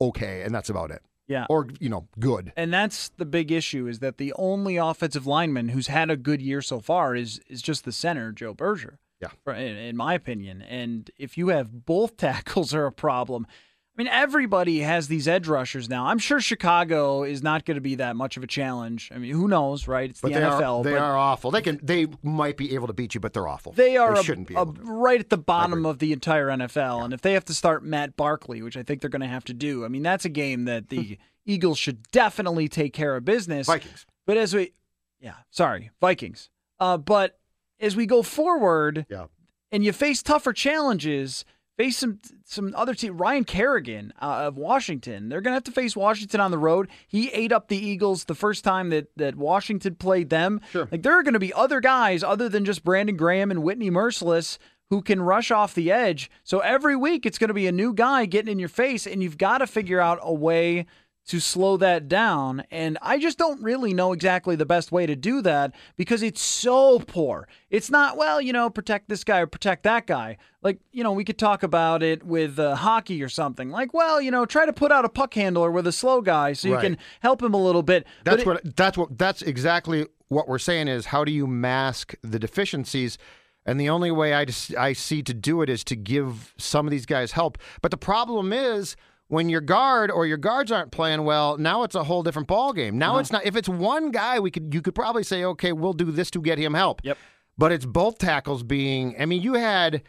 okay, 0.00 0.42
and 0.42 0.54
that's 0.54 0.70
about 0.70 0.90
it. 0.90 1.02
Yeah. 1.28 1.46
Or 1.48 1.68
you 1.78 1.88
know 1.88 2.08
good. 2.18 2.52
And 2.56 2.72
that's 2.72 3.10
the 3.10 3.24
big 3.26 3.52
issue 3.52 3.86
is 3.86 4.00
that 4.00 4.18
the 4.18 4.32
only 4.36 4.76
offensive 4.76 5.26
lineman 5.26 5.68
who's 5.68 5.86
had 5.86 6.10
a 6.10 6.16
good 6.16 6.40
year 6.42 6.62
so 6.62 6.80
far 6.80 7.14
is 7.14 7.40
is 7.48 7.60
just 7.62 7.84
the 7.84 7.92
center, 7.92 8.32
Joe 8.32 8.54
Berger. 8.54 8.98
Yeah. 9.20 9.54
In, 9.54 9.76
in 9.76 9.96
my 9.96 10.14
opinion. 10.14 10.62
And 10.62 11.10
if 11.16 11.38
you 11.38 11.48
have 11.48 11.84
both 11.86 12.16
tackles 12.28 12.74
are 12.74 12.86
a 12.86 12.92
problem. 12.92 13.46
I 13.94 14.02
mean, 14.02 14.08
everybody 14.10 14.78
has 14.80 15.08
these 15.08 15.28
edge 15.28 15.46
rushers 15.46 15.86
now. 15.88 16.06
I'm 16.06 16.18
sure 16.18 16.40
Chicago 16.40 17.24
is 17.24 17.42
not 17.42 17.66
going 17.66 17.74
to 17.74 17.80
be 17.82 17.96
that 17.96 18.16
much 18.16 18.38
of 18.38 18.42
a 18.42 18.46
challenge. 18.46 19.10
I 19.14 19.18
mean, 19.18 19.34
who 19.34 19.48
knows, 19.48 19.86
right? 19.86 20.08
It's 20.08 20.20
But 20.22 20.32
the 20.32 20.40
they 20.40 20.46
NFL. 20.46 20.80
are 20.80 20.84
they 20.84 20.96
are 20.96 21.16
awful. 21.16 21.50
They 21.50 21.60
can 21.60 21.78
they 21.82 22.06
might 22.22 22.56
be 22.56 22.74
able 22.74 22.86
to 22.86 22.94
beat 22.94 23.14
you, 23.14 23.20
but 23.20 23.34
they're 23.34 23.46
awful. 23.46 23.72
they 23.72 23.98
are 23.98 24.14
a- 24.14 24.22
shouldn't 24.22 24.48
be 24.48 24.54
a- 24.54 24.64
right 24.64 25.20
at 25.20 25.28
the 25.28 25.36
bottom 25.36 25.84
of 25.84 25.98
the 25.98 26.12
entire 26.14 26.48
NFL. 26.48 27.04
And 27.04 27.12
if 27.12 27.20
they 27.20 27.34
have 27.34 27.44
to 27.46 27.54
start 27.54 27.84
Matt 27.84 28.16
Barkley, 28.16 28.62
which 28.62 28.78
I 28.78 28.82
think 28.82 29.02
they're 29.02 29.10
going 29.10 29.20
to 29.20 29.26
have 29.28 29.44
to 29.44 29.54
do, 29.54 29.84
I 29.84 29.88
mean, 29.88 30.02
that's 30.02 30.24
a 30.24 30.30
game 30.30 30.64
that 30.64 30.88
the 30.88 31.18
Eagles 31.44 31.76
should 31.78 32.08
definitely 32.12 32.68
take 32.68 32.94
care 32.94 33.14
of 33.14 33.26
business. 33.26 33.66
Vikings. 33.66 34.06
But 34.24 34.38
as 34.38 34.54
we, 34.54 34.72
yeah, 35.20 35.34
sorry, 35.50 35.90
Vikings. 36.00 36.48
Uh, 36.80 36.96
but 36.96 37.38
as 37.78 37.94
we 37.94 38.06
go 38.06 38.22
forward, 38.22 39.04
Yeah. 39.10 39.26
and 39.70 39.84
you 39.84 39.92
face 39.92 40.22
tougher 40.22 40.52
challenges, 40.54 41.44
face 41.76 41.96
some 41.96 42.20
some 42.44 42.72
other 42.76 42.94
team. 42.94 43.16
Ryan 43.16 43.44
Kerrigan 43.44 44.12
uh, 44.20 44.44
of 44.46 44.56
Washington. 44.56 45.28
They're 45.28 45.40
gonna 45.40 45.56
have 45.56 45.64
to 45.64 45.72
face 45.72 45.96
Washington 45.96 46.40
on 46.40 46.50
the 46.50 46.58
road. 46.58 46.88
He 47.06 47.30
ate 47.30 47.52
up 47.52 47.68
the 47.68 47.76
Eagles 47.76 48.24
the 48.24 48.34
first 48.34 48.64
time 48.64 48.90
that 48.90 49.08
that 49.16 49.36
Washington 49.36 49.94
played 49.96 50.30
them. 50.30 50.60
Sure. 50.70 50.88
Like 50.90 51.02
there 51.02 51.18
are 51.18 51.22
gonna 51.22 51.38
be 51.38 51.52
other 51.54 51.80
guys 51.80 52.22
other 52.22 52.48
than 52.48 52.64
just 52.64 52.84
Brandon 52.84 53.16
Graham 53.16 53.50
and 53.50 53.62
Whitney 53.62 53.90
Mercilus. 53.90 54.58
Who 54.90 55.00
can 55.00 55.22
rush 55.22 55.50
off 55.50 55.74
the 55.74 55.90
edge? 55.90 56.30
So 56.44 56.58
every 56.58 56.96
week 56.96 57.24
it's 57.24 57.38
going 57.38 57.48
to 57.48 57.54
be 57.54 57.66
a 57.66 57.72
new 57.72 57.94
guy 57.94 58.26
getting 58.26 58.52
in 58.52 58.58
your 58.58 58.68
face, 58.68 59.06
and 59.06 59.22
you've 59.22 59.38
got 59.38 59.58
to 59.58 59.66
figure 59.66 60.00
out 60.00 60.18
a 60.20 60.34
way 60.34 60.84
to 61.28 61.38
slow 61.38 61.76
that 61.76 62.08
down. 62.08 62.64
And 62.70 62.98
I 63.00 63.18
just 63.18 63.38
don't 63.38 63.62
really 63.62 63.94
know 63.94 64.12
exactly 64.12 64.56
the 64.56 64.66
best 64.66 64.90
way 64.90 65.06
to 65.06 65.14
do 65.14 65.40
that 65.42 65.72
because 65.96 66.22
it's 66.22 66.42
so 66.42 66.98
poor. 66.98 67.46
It's 67.70 67.90
not, 67.90 68.16
well, 68.16 68.40
you 68.40 68.52
know, 68.52 68.68
protect 68.70 69.08
this 69.08 69.22
guy 69.22 69.38
or 69.38 69.46
protect 69.46 69.84
that 69.84 70.06
guy. 70.06 70.36
Like, 70.62 70.78
you 70.90 71.04
know, 71.04 71.12
we 71.12 71.24
could 71.24 71.38
talk 71.38 71.62
about 71.62 72.02
it 72.02 72.24
with 72.24 72.58
uh, 72.58 72.74
hockey 72.74 73.22
or 73.22 73.28
something. 73.28 73.70
Like, 73.70 73.94
well, 73.94 74.20
you 74.20 74.30
know, 74.32 74.44
try 74.46 74.66
to 74.66 74.72
put 74.72 74.90
out 74.90 75.04
a 75.04 75.08
puck 75.08 75.34
handler 75.34 75.70
with 75.70 75.86
a 75.86 75.92
slow 75.92 76.22
guy 76.22 76.54
so 76.54 76.66
you 76.68 76.74
Right. 76.74 76.82
can 76.82 76.98
help 77.20 77.40
him 77.42 77.54
a 77.54 77.62
little 77.62 77.82
bit. 77.84 78.04
That's 78.24 78.42
it- 78.42 78.46
what 78.46 78.76
that's 78.76 78.98
what 78.98 79.16
that's 79.16 79.42
exactly 79.42 80.06
what 80.28 80.48
we're 80.48 80.58
saying 80.58 80.88
is 80.88 81.06
how 81.06 81.24
do 81.24 81.30
you 81.30 81.46
mask 81.46 82.14
the 82.22 82.38
deficiencies? 82.38 83.16
And 83.64 83.78
the 83.80 83.88
only 83.90 84.10
way 84.10 84.34
I, 84.34 84.44
just- 84.44 84.76
I 84.76 84.92
see 84.92 85.22
to 85.22 85.32
do 85.34 85.62
it 85.62 85.70
is 85.70 85.84
to 85.84 85.94
give 85.94 86.52
some 86.58 86.84
of 86.84 86.90
these 86.90 87.06
guys 87.06 87.30
help. 87.32 87.58
But 87.80 87.92
the 87.92 87.96
problem 87.96 88.52
is 88.52 88.96
when 89.32 89.48
your 89.48 89.62
guard 89.62 90.10
or 90.10 90.26
your 90.26 90.36
guards 90.36 90.70
aren't 90.70 90.90
playing 90.90 91.24
well, 91.24 91.56
now 91.56 91.84
it's 91.84 91.94
a 91.94 92.04
whole 92.04 92.22
different 92.22 92.46
ball 92.48 92.74
game. 92.74 92.98
Now 92.98 93.16
it's 93.16 93.32
not. 93.32 93.46
If 93.46 93.56
it's 93.56 93.66
one 93.66 94.10
guy, 94.10 94.38
we 94.38 94.50
could 94.50 94.74
you 94.74 94.82
could 94.82 94.94
probably 94.94 95.22
say, 95.22 95.42
okay, 95.42 95.72
we'll 95.72 95.94
do 95.94 96.10
this 96.10 96.30
to 96.32 96.42
get 96.42 96.58
him 96.58 96.74
help. 96.74 97.00
Yep. 97.02 97.16
But 97.56 97.72
it's 97.72 97.86
both 97.86 98.18
tackles 98.18 98.62
being. 98.62 99.16
I 99.18 99.24
mean, 99.24 99.40
you 99.40 99.54
had 99.54 100.02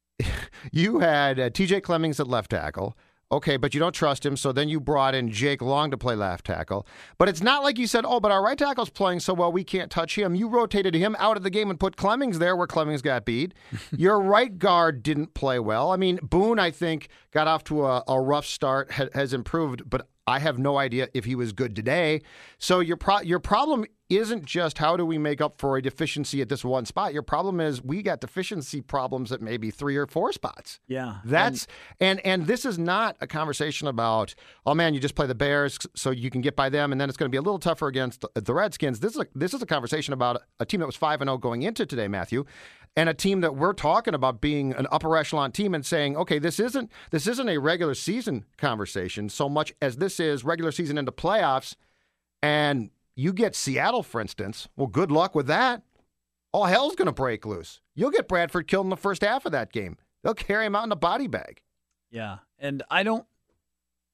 you 0.72 1.00
had 1.00 1.40
uh, 1.40 1.50
T.J. 1.50 1.80
Clemmings 1.80 2.20
at 2.20 2.28
left 2.28 2.52
tackle. 2.52 2.96
Okay, 3.32 3.56
but 3.56 3.72
you 3.72 3.80
don't 3.80 3.94
trust 3.94 4.26
him, 4.26 4.36
so 4.36 4.52
then 4.52 4.68
you 4.68 4.78
brought 4.78 5.14
in 5.14 5.30
Jake 5.30 5.62
Long 5.62 5.90
to 5.90 5.96
play 5.96 6.14
left 6.14 6.44
tackle. 6.44 6.86
But 7.16 7.30
it's 7.30 7.42
not 7.42 7.62
like 7.62 7.78
you 7.78 7.86
said, 7.86 8.04
oh, 8.06 8.20
but 8.20 8.30
our 8.30 8.44
right 8.44 8.58
tackle's 8.58 8.90
playing 8.90 9.20
so 9.20 9.32
well 9.32 9.50
we 9.50 9.64
can't 9.64 9.90
touch 9.90 10.18
him. 10.18 10.34
You 10.34 10.48
rotated 10.48 10.94
him 10.94 11.16
out 11.18 11.38
of 11.38 11.42
the 11.42 11.48
game 11.48 11.70
and 11.70 11.80
put 11.80 11.96
Clemmings 11.96 12.38
there 12.38 12.54
where 12.54 12.66
Clemmings 12.66 13.00
got 13.00 13.24
beat. 13.24 13.54
Your 13.96 14.20
right 14.20 14.58
guard 14.58 15.02
didn't 15.02 15.32
play 15.32 15.58
well. 15.58 15.90
I 15.90 15.96
mean, 15.96 16.18
Boone, 16.22 16.58
I 16.58 16.70
think, 16.70 17.08
got 17.32 17.48
off 17.48 17.64
to 17.64 17.86
a, 17.86 18.04
a 18.06 18.20
rough 18.20 18.44
start, 18.44 18.92
ha- 18.92 19.08
has 19.14 19.32
improved, 19.32 19.88
but 19.88 20.08
I 20.26 20.38
have 20.38 20.58
no 20.58 20.78
idea 20.78 21.08
if 21.14 21.24
he 21.24 21.34
was 21.34 21.52
good 21.52 21.74
today. 21.74 22.22
So 22.58 22.80
your 22.80 22.96
pro- 22.96 23.20
your 23.20 23.40
problem 23.40 23.84
isn't 24.08 24.44
just 24.44 24.78
how 24.78 24.96
do 24.96 25.06
we 25.06 25.18
make 25.18 25.40
up 25.40 25.58
for 25.58 25.76
a 25.76 25.82
deficiency 25.82 26.40
at 26.42 26.48
this 26.48 26.64
one 26.64 26.84
spot. 26.84 27.12
Your 27.12 27.22
problem 27.22 27.60
is 27.60 27.82
we 27.82 28.02
got 28.02 28.20
deficiency 28.20 28.80
problems 28.80 29.32
at 29.32 29.40
maybe 29.40 29.70
three 29.70 29.96
or 29.96 30.06
four 30.06 30.32
spots. 30.32 30.80
Yeah. 30.86 31.16
That's 31.24 31.66
and 31.98 32.20
and 32.20 32.46
this 32.46 32.64
is 32.64 32.78
not 32.78 33.16
a 33.20 33.26
conversation 33.26 33.88
about 33.88 34.34
oh 34.66 34.74
man 34.74 34.94
you 34.94 35.00
just 35.00 35.14
play 35.14 35.26
the 35.26 35.34
Bears 35.34 35.78
so 35.96 36.10
you 36.10 36.30
can 36.30 36.40
get 36.40 36.54
by 36.54 36.68
them 36.68 36.92
and 36.92 37.00
then 37.00 37.08
it's 37.08 37.16
going 37.16 37.28
to 37.30 37.34
be 37.34 37.38
a 37.38 37.42
little 37.42 37.58
tougher 37.58 37.88
against 37.88 38.20
the, 38.20 38.40
the 38.40 38.54
Redskins. 38.54 39.00
This 39.00 39.14
is 39.14 39.20
a, 39.20 39.26
this 39.34 39.54
is 39.54 39.62
a 39.62 39.66
conversation 39.66 40.12
about 40.12 40.42
a 40.60 40.66
team 40.66 40.80
that 40.80 40.86
was 40.86 40.96
five 40.96 41.20
and 41.20 41.28
zero 41.28 41.38
going 41.38 41.62
into 41.62 41.86
today, 41.86 42.08
Matthew, 42.08 42.44
and 42.96 43.08
a 43.08 43.14
team 43.14 43.40
that 43.40 43.56
we're 43.56 43.72
talking 43.72 44.14
about 44.14 44.40
being 44.40 44.72
an 44.74 44.86
upper 44.92 45.16
echelon 45.16 45.50
team 45.52 45.74
and 45.74 45.84
saying 45.86 46.16
okay 46.16 46.38
this 46.38 46.60
isn't 46.60 46.90
this 47.10 47.26
isn't 47.26 47.48
a 47.48 47.58
regular 47.58 47.94
season 47.94 48.44
conversation 48.58 49.28
so 49.28 49.48
much 49.48 49.72
as 49.80 49.96
this 49.96 50.20
is 50.20 50.44
regular 50.44 50.72
season 50.72 50.98
into 50.98 51.12
playoffs, 51.12 51.74
and 52.42 52.90
you 53.14 53.32
get 53.32 53.54
Seattle 53.54 54.02
for 54.02 54.20
instance. 54.20 54.68
Well, 54.76 54.86
good 54.86 55.10
luck 55.10 55.34
with 55.34 55.46
that. 55.46 55.82
All 56.52 56.64
hell's 56.64 56.96
going 56.96 57.06
to 57.06 57.12
break 57.12 57.46
loose. 57.46 57.80
You'll 57.94 58.10
get 58.10 58.28
Bradford 58.28 58.68
killed 58.68 58.86
in 58.86 58.90
the 58.90 58.96
first 58.96 59.22
half 59.22 59.46
of 59.46 59.52
that 59.52 59.72
game. 59.72 59.96
They'll 60.22 60.34
carry 60.34 60.66
him 60.66 60.76
out 60.76 60.84
in 60.84 60.92
a 60.92 60.96
body 60.96 61.26
bag. 61.26 61.62
Yeah. 62.10 62.38
And 62.58 62.82
I 62.90 63.02
don't 63.02 63.26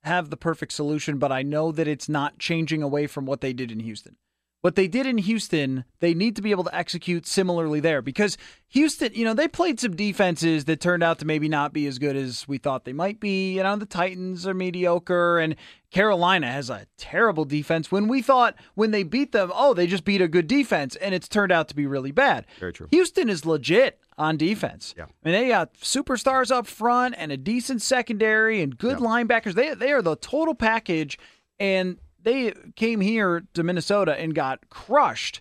have 0.04 0.30
the 0.30 0.36
perfect 0.36 0.72
solution, 0.72 1.18
but 1.18 1.32
I 1.32 1.42
know 1.42 1.72
that 1.72 1.88
it's 1.88 2.08
not 2.08 2.38
changing 2.38 2.82
away 2.82 3.06
from 3.06 3.26
what 3.26 3.40
they 3.40 3.52
did 3.52 3.72
in 3.72 3.80
Houston. 3.80 4.16
What 4.60 4.74
they 4.74 4.88
did 4.88 5.06
in 5.06 5.18
Houston, 5.18 5.84
they 6.00 6.14
need 6.14 6.34
to 6.34 6.42
be 6.42 6.50
able 6.50 6.64
to 6.64 6.74
execute 6.74 7.28
similarly 7.28 7.78
there 7.78 8.02
because 8.02 8.36
Houston, 8.70 9.12
you 9.14 9.24
know, 9.24 9.32
they 9.32 9.46
played 9.46 9.78
some 9.78 9.94
defenses 9.94 10.64
that 10.64 10.80
turned 10.80 11.04
out 11.04 11.20
to 11.20 11.24
maybe 11.24 11.48
not 11.48 11.72
be 11.72 11.86
as 11.86 12.00
good 12.00 12.16
as 12.16 12.48
we 12.48 12.58
thought 12.58 12.84
they 12.84 12.92
might 12.92 13.20
be. 13.20 13.54
You 13.54 13.62
know, 13.62 13.76
the 13.76 13.86
Titans 13.86 14.48
are 14.48 14.54
mediocre 14.54 15.38
and 15.38 15.54
Carolina 15.92 16.50
has 16.50 16.70
a 16.70 16.86
terrible 16.96 17.44
defense 17.44 17.92
when 17.92 18.08
we 18.08 18.20
thought 18.20 18.56
when 18.74 18.90
they 18.90 19.04
beat 19.04 19.30
them, 19.30 19.52
oh, 19.54 19.74
they 19.74 19.86
just 19.86 20.04
beat 20.04 20.20
a 20.20 20.26
good 20.26 20.48
defense 20.48 20.96
and 20.96 21.14
it's 21.14 21.28
turned 21.28 21.52
out 21.52 21.68
to 21.68 21.76
be 21.76 21.86
really 21.86 22.12
bad. 22.12 22.44
Very 22.58 22.72
true. 22.72 22.88
Houston 22.90 23.28
is 23.28 23.46
legit 23.46 24.00
on 24.18 24.36
defense. 24.36 24.92
Yeah. 24.98 25.04
I 25.04 25.28
mean, 25.28 25.40
they 25.40 25.48
got 25.48 25.74
superstars 25.74 26.50
up 26.50 26.66
front 26.66 27.14
and 27.16 27.30
a 27.30 27.36
decent 27.36 27.80
secondary 27.80 28.60
and 28.60 28.76
good 28.76 28.98
linebackers. 28.98 29.54
They 29.54 29.74
they 29.74 29.92
are 29.92 30.02
the 30.02 30.16
total 30.16 30.54
package, 30.54 31.16
and 31.60 31.98
they 32.22 32.52
came 32.76 33.00
here 33.00 33.44
to 33.54 33.62
Minnesota 33.62 34.18
and 34.18 34.34
got 34.34 34.68
crushed. 34.70 35.40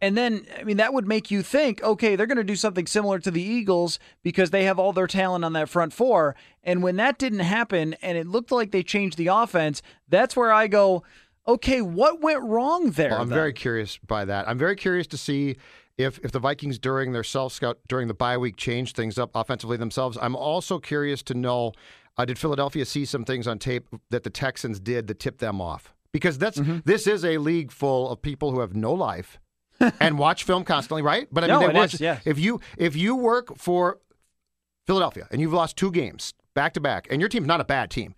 And 0.00 0.16
then, 0.16 0.46
I 0.58 0.64
mean, 0.64 0.76
that 0.76 0.94
would 0.94 1.06
make 1.06 1.30
you 1.30 1.42
think, 1.42 1.82
okay, 1.82 2.14
they're 2.16 2.26
going 2.26 2.36
to 2.36 2.44
do 2.44 2.56
something 2.56 2.86
similar 2.86 3.18
to 3.18 3.30
the 3.30 3.42
Eagles 3.42 3.98
because 4.22 4.50
they 4.50 4.64
have 4.64 4.78
all 4.78 4.92
their 4.92 5.06
talent 5.06 5.44
on 5.44 5.52
that 5.54 5.68
front 5.68 5.92
four. 5.92 6.36
And 6.62 6.82
when 6.82 6.96
that 6.96 7.18
didn't 7.18 7.40
happen, 7.40 7.94
and 8.02 8.16
it 8.16 8.26
looked 8.26 8.52
like 8.52 8.70
they 8.70 8.82
changed 8.82 9.16
the 9.16 9.28
offense, 9.28 9.82
that's 10.08 10.36
where 10.36 10.52
I 10.52 10.68
go, 10.68 11.02
okay, 11.46 11.80
what 11.82 12.20
went 12.20 12.42
wrong 12.42 12.90
there? 12.92 13.10
Well, 13.10 13.22
I'm 13.22 13.28
then? 13.28 13.38
very 13.38 13.52
curious 13.52 13.98
by 13.98 14.24
that. 14.24 14.48
I'm 14.48 14.58
very 14.58 14.76
curious 14.76 15.06
to 15.08 15.16
see 15.16 15.56
if 15.96 16.18
if 16.22 16.30
the 16.30 16.38
Vikings 16.38 16.78
during 16.78 17.12
their 17.12 17.24
self 17.24 17.52
scout 17.52 17.78
during 17.88 18.06
the 18.06 18.14
bye 18.14 18.38
week 18.38 18.56
changed 18.56 18.94
things 18.94 19.18
up 19.18 19.30
offensively 19.34 19.76
themselves. 19.76 20.16
I'm 20.20 20.36
also 20.36 20.78
curious 20.78 21.22
to 21.24 21.34
know 21.34 21.72
uh, 22.16 22.24
did 22.24 22.38
Philadelphia 22.38 22.84
see 22.84 23.04
some 23.04 23.24
things 23.24 23.46
on 23.46 23.58
tape 23.58 23.88
that 24.10 24.24
the 24.24 24.30
Texans 24.30 24.80
did 24.80 25.06
that 25.06 25.18
tipped 25.18 25.38
them 25.38 25.60
off? 25.60 25.94
Because 26.12 26.38
that's 26.38 26.58
Mm-hmm. 26.58 26.78
this 26.84 27.06
is 27.06 27.24
a 27.24 27.38
league 27.38 27.70
full 27.72 28.10
of 28.10 28.22
people 28.22 28.50
who 28.52 28.60
have 28.60 28.74
no 28.74 28.92
life 28.94 29.38
and 30.00 30.18
watch 30.18 30.44
film 30.44 30.64
constantly, 30.64 31.02
right? 31.02 31.28
But 31.30 31.44
I 31.44 31.46
mean, 31.48 31.60
No, 31.60 31.66
they 31.68 31.72
watch. 31.74 31.94
is, 31.94 32.00
yes. 32.00 32.22
If 32.24 32.38
you 32.38 32.60
if 32.76 32.96
you 32.96 33.14
work 33.16 33.56
for 33.56 33.98
Philadelphia, 34.86 35.28
and 35.30 35.40
you've 35.40 35.52
lost 35.52 35.76
two 35.76 35.90
games 35.90 36.32
back 36.54 36.72
to 36.74 36.80
back, 36.80 37.06
and 37.10 37.20
your 37.20 37.28
team's 37.28 37.46
not 37.46 37.60
a 37.60 37.64
bad 37.64 37.90
team. 37.90 38.14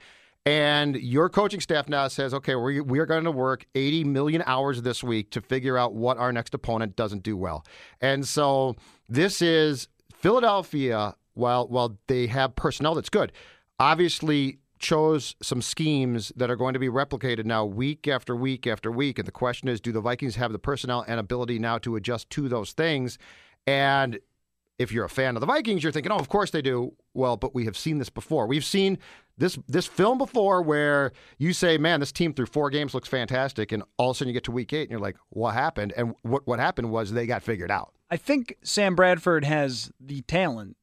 And 0.47 0.97
your 0.97 1.29
coaching 1.29 1.61
staff 1.61 1.89
now 1.89 2.09
says, 2.09 2.33
okay, 2.33 2.55
we, 2.55 2.81
we 2.81 2.99
are 2.99 3.05
going 3.07 3.25
to 3.25 3.31
work 3.31 3.67
80 3.75 4.05
million 4.05 4.43
hours 4.47 4.81
this 4.81 5.03
week 5.05 5.31
to 5.33 5.43
figure 5.43 5.77
out 5.77 5.93
what 5.95 6.17
our 6.17 6.33
next 6.33 6.55
opponent 6.55 6.97
doesn't 6.97 7.23
do 7.23 7.37
well. 7.37 7.67
And 8.01 8.27
so 8.27 8.77
this 9.07 9.43
is 9.43 9.89
Philadelphia, 10.15 11.15
while, 11.35 11.69
while 11.69 11.99
they 12.07 12.27
have 12.29 12.55
personnel 12.57 12.95
that's 12.95 13.11
good, 13.11 13.33
obviously 13.79 14.60
chose 14.81 15.37
some 15.43 15.63
schemes 15.63 16.33
that 16.35 16.51
are 16.51 16.57
going 16.57 16.73
to 16.73 16.81
be 16.81 16.89
replicated 16.89 17.45
now 17.45 17.65
week 17.65 18.09
after 18.09 18.35
week 18.35 18.67
after 18.67 18.91
week. 18.91 19.19
And 19.19 19.29
the 19.29 19.33
question 19.33 19.69
is, 19.69 19.81
do 19.81 19.93
the 19.93 20.01
Vikings 20.01 20.37
have 20.37 20.53
the 20.53 20.59
personnel 20.59 21.05
and 21.07 21.21
ability 21.21 21.59
now 21.59 21.79
to 21.79 21.97
adjust 21.97 22.31
to 22.31 22.49
those 22.49 22.73
things? 22.73 23.19
And 23.67 24.19
if 24.79 24.91
you're 24.91 25.05
a 25.05 25.11
fan 25.11 25.37
of 25.37 25.41
the 25.41 25.47
Vikings, 25.47 25.83
you're 25.83 25.93
thinking, 25.93 26.11
oh, 26.11 26.17
of 26.17 26.31
course 26.31 26.51
they 26.51 26.63
do. 26.63 26.95
Well, 27.13 27.37
but 27.37 27.55
we 27.55 27.67
have 27.67 27.77
seen 27.77 27.99
this 27.99 28.09
before. 28.09 28.47
We've 28.47 28.65
seen 28.65 28.99
this 29.37 29.59
this 29.69 29.87
film 29.87 30.17
before 30.17 30.63
where 30.63 31.13
you 31.39 31.53
say, 31.53 31.77
man, 31.77 32.01
this 32.01 32.13
team 32.13 32.33
through 32.33 32.47
four 32.47 32.71
games 32.71 32.95
looks 32.95 33.09
fantastic, 33.09 33.73
and 33.73 33.83
all 33.99 34.11
of 34.11 34.17
a 34.17 34.19
sudden 34.19 34.29
you 34.29 34.35
get 34.35 34.45
to 34.45 34.51
week 34.51 34.73
eight 34.73 34.83
and 34.83 34.91
you're 34.91 35.01
like, 35.01 35.17
what 35.29 35.53
happened? 35.53 35.93
And 35.97 36.15
what 36.23 36.47
what 36.47 36.59
happened 36.59 36.91
was 36.91 37.13
they 37.13 37.27
got 37.27 37.43
figured 37.43 37.71
out. 37.71 37.93
I 38.11 38.17
think 38.17 38.57
Sam 38.63 38.95
Bradford 38.95 39.45
has 39.45 39.93
the 40.01 40.23
talent 40.23 40.77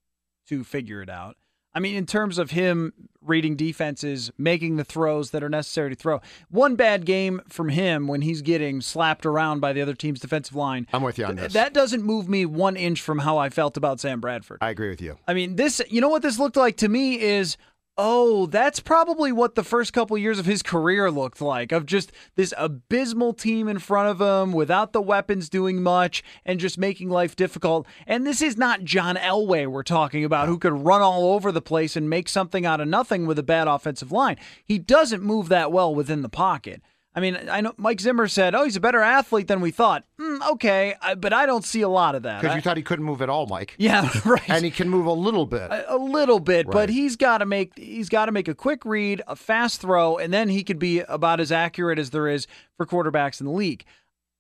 to 0.48 0.64
figure 0.64 1.02
it 1.02 1.10
out. 1.10 1.36
I 1.78 1.80
mean, 1.80 1.96
in 1.96 2.08
terms 2.08 2.40
of 2.40 2.50
him 2.50 2.92
reading 3.22 3.56
defenses, 3.56 4.32
making 4.36 4.78
the 4.78 4.84
throws 4.84 5.30
that 5.30 5.44
are 5.44 5.50
necessary 5.50 5.92
to 5.92 5.96
throw. 5.96 6.22
One 6.50 6.76
bad 6.76 7.06
game 7.06 7.40
from 7.48 7.70
him 7.70 8.08
when 8.08 8.22
he's 8.22 8.42
getting 8.42 8.82
slapped 8.82 9.28
around 9.28 9.60
by 9.60 9.74
the 9.74 9.82
other 9.84 9.94
team's 9.94 10.20
defensive 10.20 10.56
line. 10.56 10.88
I'm 10.92 11.04
with 11.04 11.20
you 11.20 11.26
on 11.26 11.36
this. 11.36 11.54
That 11.54 11.76
doesn't 11.76 12.02
move 12.02 12.28
me 12.28 12.48
one 12.48 12.78
inch 12.78 13.00
from 13.00 13.20
how 13.20 13.38
I 13.38 13.50
felt 13.50 13.78
about 13.78 14.00
Sam 14.00 14.20
Bradford. 14.20 14.58
I 14.60 14.72
agree 14.72 14.90
with 14.90 15.04
you. 15.04 15.20
I 15.28 15.36
mean, 15.36 15.56
this, 15.56 15.80
you 15.88 16.02
know 16.02 16.10
what 16.10 16.24
this 16.24 16.40
looked 16.40 16.58
like 16.58 16.78
to 16.78 16.90
me 16.90 17.22
is 17.22 17.58
Oh, 18.00 18.46
that's 18.46 18.80
probably 18.80 19.32
what 19.32 19.56
the 19.56 19.64
first 19.64 19.92
couple 19.92 20.16
years 20.20 20.38
of 20.38 20.46
his 20.46 20.62
career 20.62 21.10
looked 21.10 21.42
like 21.42 21.72
of 21.72 21.88
just 21.88 22.12
this 22.36 22.54
abysmal 22.56 23.34
team 23.34 23.68
in 23.68 23.80
front 23.80 24.10
of 24.10 24.22
him 24.22 24.54
without 24.54 24.94
the 24.94 25.02
weapons 25.02 25.50
doing 25.50 25.82
much 25.82 26.24
and 26.46 26.60
just 26.60 26.78
making 26.78 27.10
life 27.10 27.36
difficult. 27.36 27.88
And 28.06 28.24
this 28.24 28.40
is 28.40 28.56
not 28.56 28.84
John 28.84 29.16
Elway 29.16 29.66
we're 29.66 29.82
talking 29.82 30.24
about 30.24 30.48
who 30.48 30.60
could 30.60 30.86
run 30.86 31.02
all 31.02 31.34
over 31.34 31.52
the 31.52 31.60
place 31.60 31.96
and 31.96 32.08
make 32.08 32.30
something 32.30 32.68
out 32.68 32.80
of 32.80 32.88
nothing 32.88 33.26
with 33.26 33.40
a 33.40 33.44
bad 33.44 33.68
offensive 33.68 34.12
line. 34.12 34.38
He 34.64 34.78
doesn't 34.78 35.24
move 35.24 35.50
that 35.50 35.72
well 35.72 35.96
within 35.96 36.22
the 36.22 36.30
pocket. 36.30 36.84
I 37.18 37.20
mean, 37.20 37.36
I 37.50 37.62
know 37.62 37.74
Mike 37.78 38.00
Zimmer 38.00 38.28
said, 38.28 38.54
"Oh, 38.54 38.64
he's 38.64 38.76
a 38.76 38.80
better 38.80 39.02
athlete 39.02 39.48
than 39.48 39.60
we 39.60 39.72
thought." 39.72 40.06
Mm, 40.22 40.52
okay, 40.52 40.94
I, 41.02 41.16
but 41.16 41.34
I 41.34 41.48
don't 41.48 41.66
see 41.66 41.82
a 41.82 41.90
lot 41.90 42.14
of 42.14 42.22
that. 42.24 42.42
Because 42.42 42.56
you 42.56 42.62
thought 42.62 42.78
he 42.78 42.84
couldn't 42.84 43.06
move 43.06 43.24
at 43.24 43.30
all, 43.30 43.48
Mike. 43.48 43.74
yeah, 43.80 44.08
right. 44.26 44.48
And 44.48 44.64
he 44.64 44.70
can 44.70 44.88
move 44.88 45.08
a 45.08 45.12
little 45.12 45.48
bit. 45.48 45.72
a, 45.72 45.96
a 45.96 45.98
little 45.98 46.40
bit, 46.40 46.68
Right. 46.68 46.74
but 46.74 46.90
he's 46.90 47.16
got 47.16 47.40
to 47.40 47.48
make 47.48 47.76
he's 47.76 48.08
got 48.08 48.28
to 48.28 48.32
make 48.32 48.48
a 48.48 48.54
quick 48.54 48.86
read, 48.86 49.24
a 49.28 49.36
fast 49.36 49.82
throw, 49.82 50.18
and 50.18 50.32
then 50.32 50.48
he 50.50 50.64
could 50.64 50.78
be 50.78 51.00
about 51.00 51.40
as 51.40 51.52
accurate 51.52 51.98
as 51.98 52.12
there 52.12 52.28
is 52.28 52.46
for 52.78 52.86
quarterbacks 52.86 53.42
in 53.42 53.48
the 53.48 53.52
league. 53.52 53.84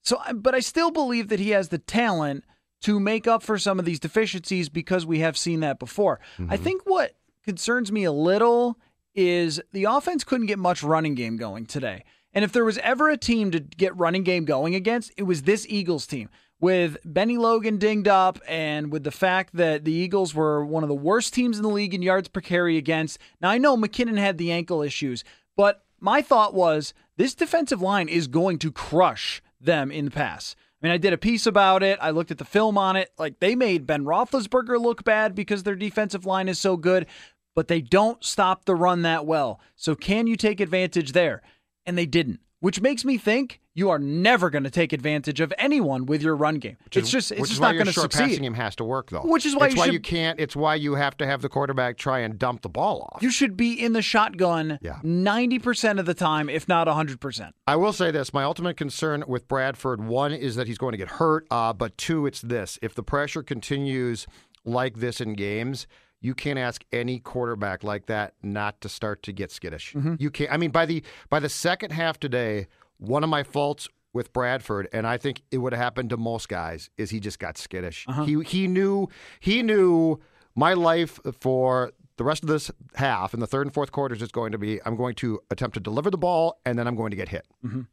So, 0.03 0.21
but 0.35 0.53
I 0.53 0.59
still 0.59 0.91
believe 0.91 1.29
that 1.29 1.39
he 1.39 1.49
has 1.49 1.69
the 1.69 1.79
talent 1.79 2.43
to 2.81 2.99
make 2.99 3.25
up 3.25 3.41
for 3.41 3.57
some 3.57 3.79
of 3.79 3.85
these 3.85 3.99
deficiencies 3.99 4.69
because 4.69 5.03
we 5.03 5.17
have 5.19 5.35
seen 5.35 5.61
that 5.61 5.79
before. 5.79 6.19
I 6.47 6.57
think 6.57 6.83
what 6.85 7.15
concerns 7.43 7.91
me 7.91 8.03
a 8.03 8.11
little 8.11 8.77
is 9.15 9.59
the 9.73 9.85
offense 9.85 10.23
couldn't 10.23 10.45
get 10.45 10.59
much 10.59 10.83
running 10.83 11.15
game 11.15 11.37
going 11.37 11.65
today. 11.65 12.03
And 12.33 12.43
if 12.43 12.51
there 12.51 12.65
was 12.65 12.77
ever 12.79 13.09
a 13.09 13.17
team 13.17 13.51
to 13.51 13.59
get 13.59 13.97
running 13.97 14.23
game 14.23 14.45
going 14.45 14.75
against, 14.75 15.11
it 15.17 15.23
was 15.23 15.43
this 15.43 15.65
Eagles 15.69 16.05
team. 16.05 16.29
With 16.59 16.97
Bennie 17.05 17.37
Logan 17.37 17.77
dinged 17.77 18.07
up 18.07 18.39
and 18.47 18.91
with 18.91 19.03
the 19.03 19.11
fact 19.11 19.55
that 19.55 19.85
the 19.85 19.91
Eagles 19.91 20.33
were 20.33 20.65
one 20.65 20.83
of 20.83 20.89
the 20.89 20.95
worst 20.95 21.33
teams 21.33 21.57
in 21.57 21.63
the 21.63 21.69
league 21.69 21.93
in 21.93 22.01
yards 22.01 22.27
per 22.27 22.41
carry 22.41 22.77
against. 22.77 23.19
Now, 23.39 23.49
I 23.49 23.59
know 23.59 23.77
McKinnon 23.77 24.17
had 24.17 24.37
the 24.37 24.51
ankle 24.51 24.81
issues, 24.81 25.23
but 25.55 25.83
my 25.99 26.21
thought 26.21 26.53
was 26.53 26.93
this 27.15 27.35
defensive 27.35 27.81
line 27.81 28.09
is 28.09 28.27
going 28.27 28.59
to 28.59 28.71
crush 28.71 29.41
them 29.61 29.91
in 29.91 30.05
the 30.05 30.11
pass. 30.11 30.55
I 30.81 30.85
mean, 30.85 30.93
I 30.93 30.97
did 30.97 31.13
a 31.13 31.17
piece 31.17 31.47
about 31.47 31.81
it. 31.81 31.97
I 32.01 32.11
looked 32.11 32.31
at 32.31 32.37
the 32.37 32.45
film 32.45 32.77
on 32.77 32.95
it. 32.95 33.11
Like, 33.17 33.39
they 33.39 33.55
made 33.55 33.87
Ben 33.87 34.03
Roethlisberger 34.03 34.79
look 34.79 35.03
bad 35.03 35.33
because 35.33 35.63
their 35.63 35.75
defensive 35.75 36.25
line 36.25 36.47
is 36.47 36.59
so 36.59 36.77
good, 36.77 37.07
but 37.55 37.67
they 37.67 37.81
don't 37.81 38.23
stop 38.23 38.65
the 38.65 38.75
run 38.75 39.01
that 39.01 39.25
well. 39.25 39.59
So, 39.75 39.95
can 39.95 40.27
you 40.27 40.35
take 40.35 40.59
advantage 40.59 41.13
there? 41.13 41.41
And 41.87 41.97
they 41.97 42.05
didn't, 42.05 42.41
which 42.59 42.81
makes 42.81 43.03
me 43.05 43.17
think 43.17 43.61
you 43.73 43.89
are 43.89 43.97
never 43.99 44.49
going 44.49 44.63
to 44.65 44.69
take 44.69 44.91
advantage 44.91 45.39
of 45.39 45.53
anyone 45.57 46.05
with 46.05 46.21
your 46.21 46.35
run 46.35 46.55
game. 46.55 46.75
Which 46.83 46.97
is- 46.97 47.03
it's 47.03 47.11
just, 47.11 47.31
it's 47.31 47.39
which 47.41 47.49
just 47.51 47.57
is 47.57 47.61
why 47.61 47.67
not 47.67 47.73
going 47.75 47.85
to 47.85 47.93
succeed. 47.93 48.19
passing 48.23 48.41
game 48.41 48.53
has 48.55 48.75
to 48.75 48.83
work, 48.83 49.09
though. 49.11 49.21
Which 49.21 49.45
is 49.45 49.55
why 49.55 49.67
it's 49.67 49.75
you 49.75 49.79
why 49.79 49.85
should- 49.85 49.93
you 49.93 49.99
can't. 50.01 50.39
It's 50.39 50.55
why 50.55 50.75
you 50.75 50.95
have 50.95 51.15
to 51.17 51.25
have 51.25 51.41
the 51.41 51.47
quarterback 51.49 51.97
try 51.97 52.19
and 52.19 52.37
dump 52.37 52.61
the 52.63 52.69
ball 52.69 53.07
off. 53.13 53.21
You 53.23 53.31
should 53.31 53.55
be 53.55 53.73
in 53.73 53.93
the 53.93 54.01
shotgun 54.01 54.79
Yeah. 54.81 54.99
90% 55.03 55.99
of 55.99 56.05
the 56.05 56.13
time, 56.13 56.49
if 56.49 56.67
not 56.67 56.87
100%. 56.87 57.51
I 57.67 57.75
will 57.77 57.93
say 57.93 58.11
this: 58.11 58.33
my 58.33 58.43
ultimate 58.43 58.75
concern 58.77 59.23
with 59.27 59.47
Bradford, 59.47 60.01
one 60.03 60.33
is 60.33 60.55
that 60.55 60.67
he's 60.67 60.77
going 60.77 60.91
to 60.93 60.97
get 60.97 61.09
hurt, 61.11 61.47
uh, 61.51 61.71
but 61.73 61.97
two, 61.97 62.25
it's 62.25 62.41
this: 62.41 62.77
if 62.81 62.93
the 62.95 63.03
pressure 63.03 63.43
continues 63.43 64.27
like 64.65 64.97
this 64.97 65.21
in 65.21 65.33
games. 65.35 65.87
You 66.19 66.33
can't 66.33 66.57
ask 66.57 66.83
any 66.91 67.19
quarterback 67.19 67.83
like 67.83 68.07
that 68.07 68.33
not 68.41 68.81
to 68.81 68.89
start 68.89 69.23
to 69.23 69.31
get 69.31 69.51
skittish. 69.51 69.93
Mm-hmm. 69.93 70.15
You 70.19 70.31
can't. 70.31 70.51
I 70.51 70.57
mean, 70.57 70.71
by 70.71 70.85
the 70.85 71.03
by 71.29 71.39
the 71.39 71.49
second 71.49 71.91
half 71.91 72.19
today, 72.19 72.67
one 72.97 73.23
of 73.23 73.29
my 73.29 73.43
faults 73.43 73.87
with 74.13 74.33
Bradford, 74.33 74.89
and 74.91 75.05
I 75.05 75.17
think 75.17 75.43
it 75.51 75.59
would 75.59 75.73
have 75.73 75.81
happened 75.81 76.09
to 76.09 76.17
most 76.17 76.49
guys, 76.49 76.89
is 76.97 77.11
he 77.11 77.19
just 77.19 77.37
got 77.39 77.57
skittish. 77.57 78.05
Uh-huh. 78.07 78.23
He 78.23 78.41
he 78.43 78.67
knew 78.67 79.09
he 79.39 79.61
knew 79.61 80.19
my 80.55 80.73
life 80.73 81.19
for 81.39 81.91
the 82.17 82.23
rest 82.23 82.41
of 82.41 82.49
this 82.49 82.71
half 82.95 83.35
in 83.35 83.39
the 83.39 83.45
third 83.47 83.67
and 83.67 83.73
fourth 83.73 83.91
quarters 83.91 84.23
is 84.23 84.31
going 84.31 84.51
to 84.51 84.57
be 84.57 84.79
I'm 84.85 84.95
going 84.95 85.13
to 85.15 85.39
attempt 85.51 85.75
to 85.75 85.79
deliver 85.79 86.09
the 86.09 86.17
ball 86.17 86.59
and 86.65 86.77
then 86.77 86.87
I'm 86.87 86.95
going 86.95 87.11
to 87.11 87.15
get 87.17 87.29
hit. 87.29 87.45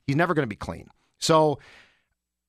He's 0.07 0.17
never 0.17 0.33
going 0.33 0.45
to 0.45 0.49
be 0.49 0.57
clean. 0.57 0.89
So 1.19 1.59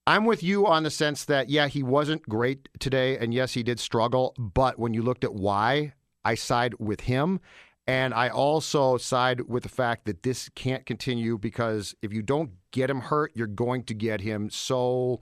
I'm 0.06 0.24
with 0.24 0.42
you 0.42 0.66
on 0.66 0.84
the 0.84 0.90
sense 0.90 1.24
that 1.24 1.50
yeah, 1.50 1.66
he 1.66 1.82
wasn't 1.82 2.28
great 2.28 2.68
today 2.78 3.18
and 3.18 3.34
yes, 3.34 3.54
he 3.54 3.64
did 3.64 3.80
struggle, 3.80 4.34
but 4.38 4.78
when 4.78 4.94
you 4.94 5.02
looked 5.02 5.24
at 5.24 5.34
why, 5.34 5.94
I 6.24 6.36
side 6.36 6.74
with 6.78 7.02
him. 7.02 7.40
And 7.88 8.14
I 8.14 8.28
also 8.28 8.98
side 8.98 9.42
with 9.42 9.64
the 9.64 9.68
fact 9.68 10.06
that 10.06 10.22
this 10.22 10.48
can't 10.50 10.86
continue 10.86 11.38
because 11.38 11.94
if 12.02 12.12
you 12.12 12.22
don't 12.22 12.50
get 12.72 12.90
him 12.90 13.00
hurt, 13.00 13.32
you're 13.34 13.46
going 13.46 13.84
to 13.84 13.94
get 13.94 14.20
him 14.20 14.50
so 14.50 15.20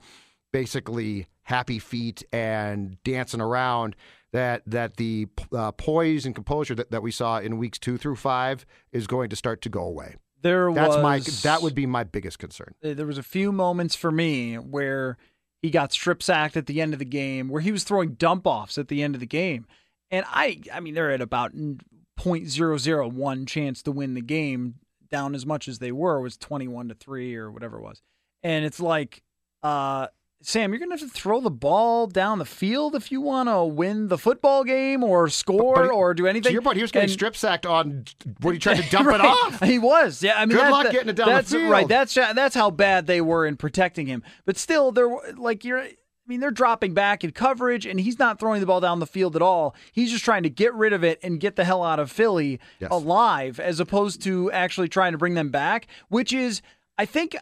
basically 0.51 1.27
happy 1.43 1.79
feet 1.79 2.23
and 2.31 3.01
dancing 3.03 3.41
around 3.41 3.95
that 4.33 4.63
that 4.65 4.97
the 4.97 5.27
uh, 5.53 5.71
poise 5.71 6.25
and 6.25 6.33
composure 6.35 6.75
that, 6.75 6.91
that 6.91 7.01
we 7.01 7.11
saw 7.11 7.39
in 7.39 7.57
weeks 7.57 7.77
two 7.77 7.97
through 7.97 8.15
five 8.15 8.65
is 8.91 9.07
going 9.07 9.29
to 9.29 9.35
start 9.35 9.61
to 9.61 9.69
go 9.69 9.83
away. 9.83 10.15
There 10.45 10.71
That's 10.71 10.95
was 10.95 11.03
my 11.03 11.19
that 11.41 11.63
would 11.63 11.73
be 11.73 11.87
my 11.87 12.03
biggest 12.03 12.37
concern. 12.37 12.75
there 12.81 13.07
was 13.07 13.17
a 13.17 13.23
few 13.23 13.51
moments 13.51 13.95
for 13.95 14.11
me 14.11 14.55
where 14.59 15.17
he 15.63 15.71
got 15.71 15.91
strip 15.91 16.21
sacked 16.21 16.55
at 16.55 16.67
the 16.67 16.81
end 16.81 16.93
of 16.93 16.99
the 16.99 17.05
game, 17.05 17.49
where 17.49 17.61
he 17.61 17.71
was 17.71 17.83
throwing 17.83 18.11
dump 18.13 18.45
offs 18.45 18.77
at 18.77 18.87
the 18.87 19.01
end 19.01 19.15
of 19.15 19.19
the 19.21 19.25
game, 19.25 19.65
and 20.11 20.23
I 20.29 20.61
I 20.71 20.81
mean 20.81 20.93
they're 20.93 21.09
at 21.09 21.19
about 21.19 21.53
0.001 21.55 23.47
chance 23.47 23.81
to 23.81 23.91
win 23.91 24.13
the 24.13 24.21
game, 24.21 24.75
down 25.09 25.33
as 25.33 25.47
much 25.47 25.67
as 25.67 25.79
they 25.79 25.91
were 25.91 26.21
was 26.21 26.37
21 26.37 26.89
to 26.89 26.93
three 26.93 27.35
or 27.35 27.51
whatever 27.51 27.79
it 27.79 27.83
was, 27.83 28.03
and 28.43 28.65
it's 28.65 28.79
like. 28.79 29.23
uh 29.63 30.07
Sam, 30.47 30.71
you're 30.71 30.79
going 30.79 30.91
to 30.91 30.97
have 30.97 31.11
to 31.11 31.13
throw 31.13 31.41
the 31.41 31.49
ball 31.49 32.05
down 32.07 32.37
the 32.39 32.45
field 32.45 32.93
if 32.95 33.11
you 33.11 33.19
want 33.19 33.49
to 33.49 33.63
win 33.63 34.09
the 34.09 34.17
football 34.17 34.63
game 34.63 35.03
or 35.03 35.27
score 35.27 35.75
But 35.75 35.83
he- 35.85 35.89
or 35.89 36.13
do 36.13 36.27
anything. 36.27 36.49
To 36.49 36.53
your 36.53 36.61
point, 36.61 36.75
he 36.77 36.83
was 36.83 36.91
getting 36.91 37.05
And- 37.05 37.11
strip 37.13 37.35
sacked 37.35 37.65
on 37.65 38.05
when 38.41 38.53
he 38.53 38.59
tried 38.59 38.77
to 38.77 38.89
dump 38.91 39.09
it 39.09 39.21
off. 39.21 39.59
He 39.63 39.79
was. 39.79 40.21
Yeah, 40.21 40.33
I 40.37 40.45
mean, 40.45 40.55
Good 40.57 40.65
that- 40.65 40.71
luck 40.71 40.83
that- 40.83 40.91
getting 40.93 41.09
it 41.09 41.15
down 41.15 41.27
the 41.29 41.33
that's, 41.33 41.51
field. 41.51 41.71
Right. 41.71 41.87
That's 41.87 42.13
that's 42.13 42.53
how 42.55 42.69
bad 42.71 43.07
they 43.07 43.21
were 43.21 43.45
in 43.45 43.57
protecting 43.57 44.05
him. 44.07 44.23
But 44.45 44.57
still, 44.57 44.91
they're 44.91 45.09
like 45.35 45.65
you're. 45.65 45.79
I 45.79 46.27
mean, 46.27 46.39
they're 46.39 46.49
dropping 46.49 46.95
back 46.95 47.23
in 47.23 47.31
coverage, 47.31 47.85
and 47.85 47.99
he's 47.99 48.17
not 48.17 48.39
throwing 48.39 48.59
the 48.59 48.65
ball 48.65 48.79
down 48.81 48.99
the 48.99 49.05
field 49.05 49.35
at 49.35 49.43
all. 49.43 49.75
He's 49.91 50.11
just 50.11 50.25
trying 50.25 50.41
to 50.41 50.49
get 50.49 50.73
rid 50.73 50.91
of 50.91 51.03
it 51.03 51.19
and 51.21 51.39
get 51.39 51.55
the 51.55 51.63
hell 51.63 51.83
out 51.83 51.99
of 51.99 52.11
Philly 52.11 52.59
Yes. 52.79 52.89
alive, 52.91 53.59
as 53.59 53.79
opposed 53.79 54.23
to 54.23 54.51
actually 54.51 54.89
trying 54.89 55.11
to 55.11 55.19
bring 55.19 55.35
them 55.35 55.49
back. 55.51 55.85
Which 56.09 56.33
is, 56.33 56.63
I 56.97 57.05
think, 57.05 57.35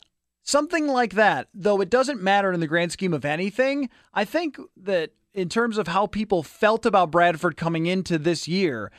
something 0.43 0.87
like 0.87 1.13
that. 1.13 1.47
Though 1.53 1.81
it 1.81 1.89
doesn't 1.89 2.21
matter 2.21 2.51
in 2.53 2.59
the 2.59 2.67
grand 2.67 2.91
scheme 2.91 3.13
of 3.13 3.25
anything. 3.25 3.89
I 4.13 4.25
think 4.25 4.59
that 4.77 5.11
in 5.33 5.49
terms 5.49 5.77
of 5.77 5.87
how 5.87 6.05
people 6.05 6.43
felt 6.43 6.85
about 6.85 7.11
Bradford 7.11 7.57
coming 7.57 7.85
into 7.87 8.17
this 8.17 8.47
year 8.47 8.91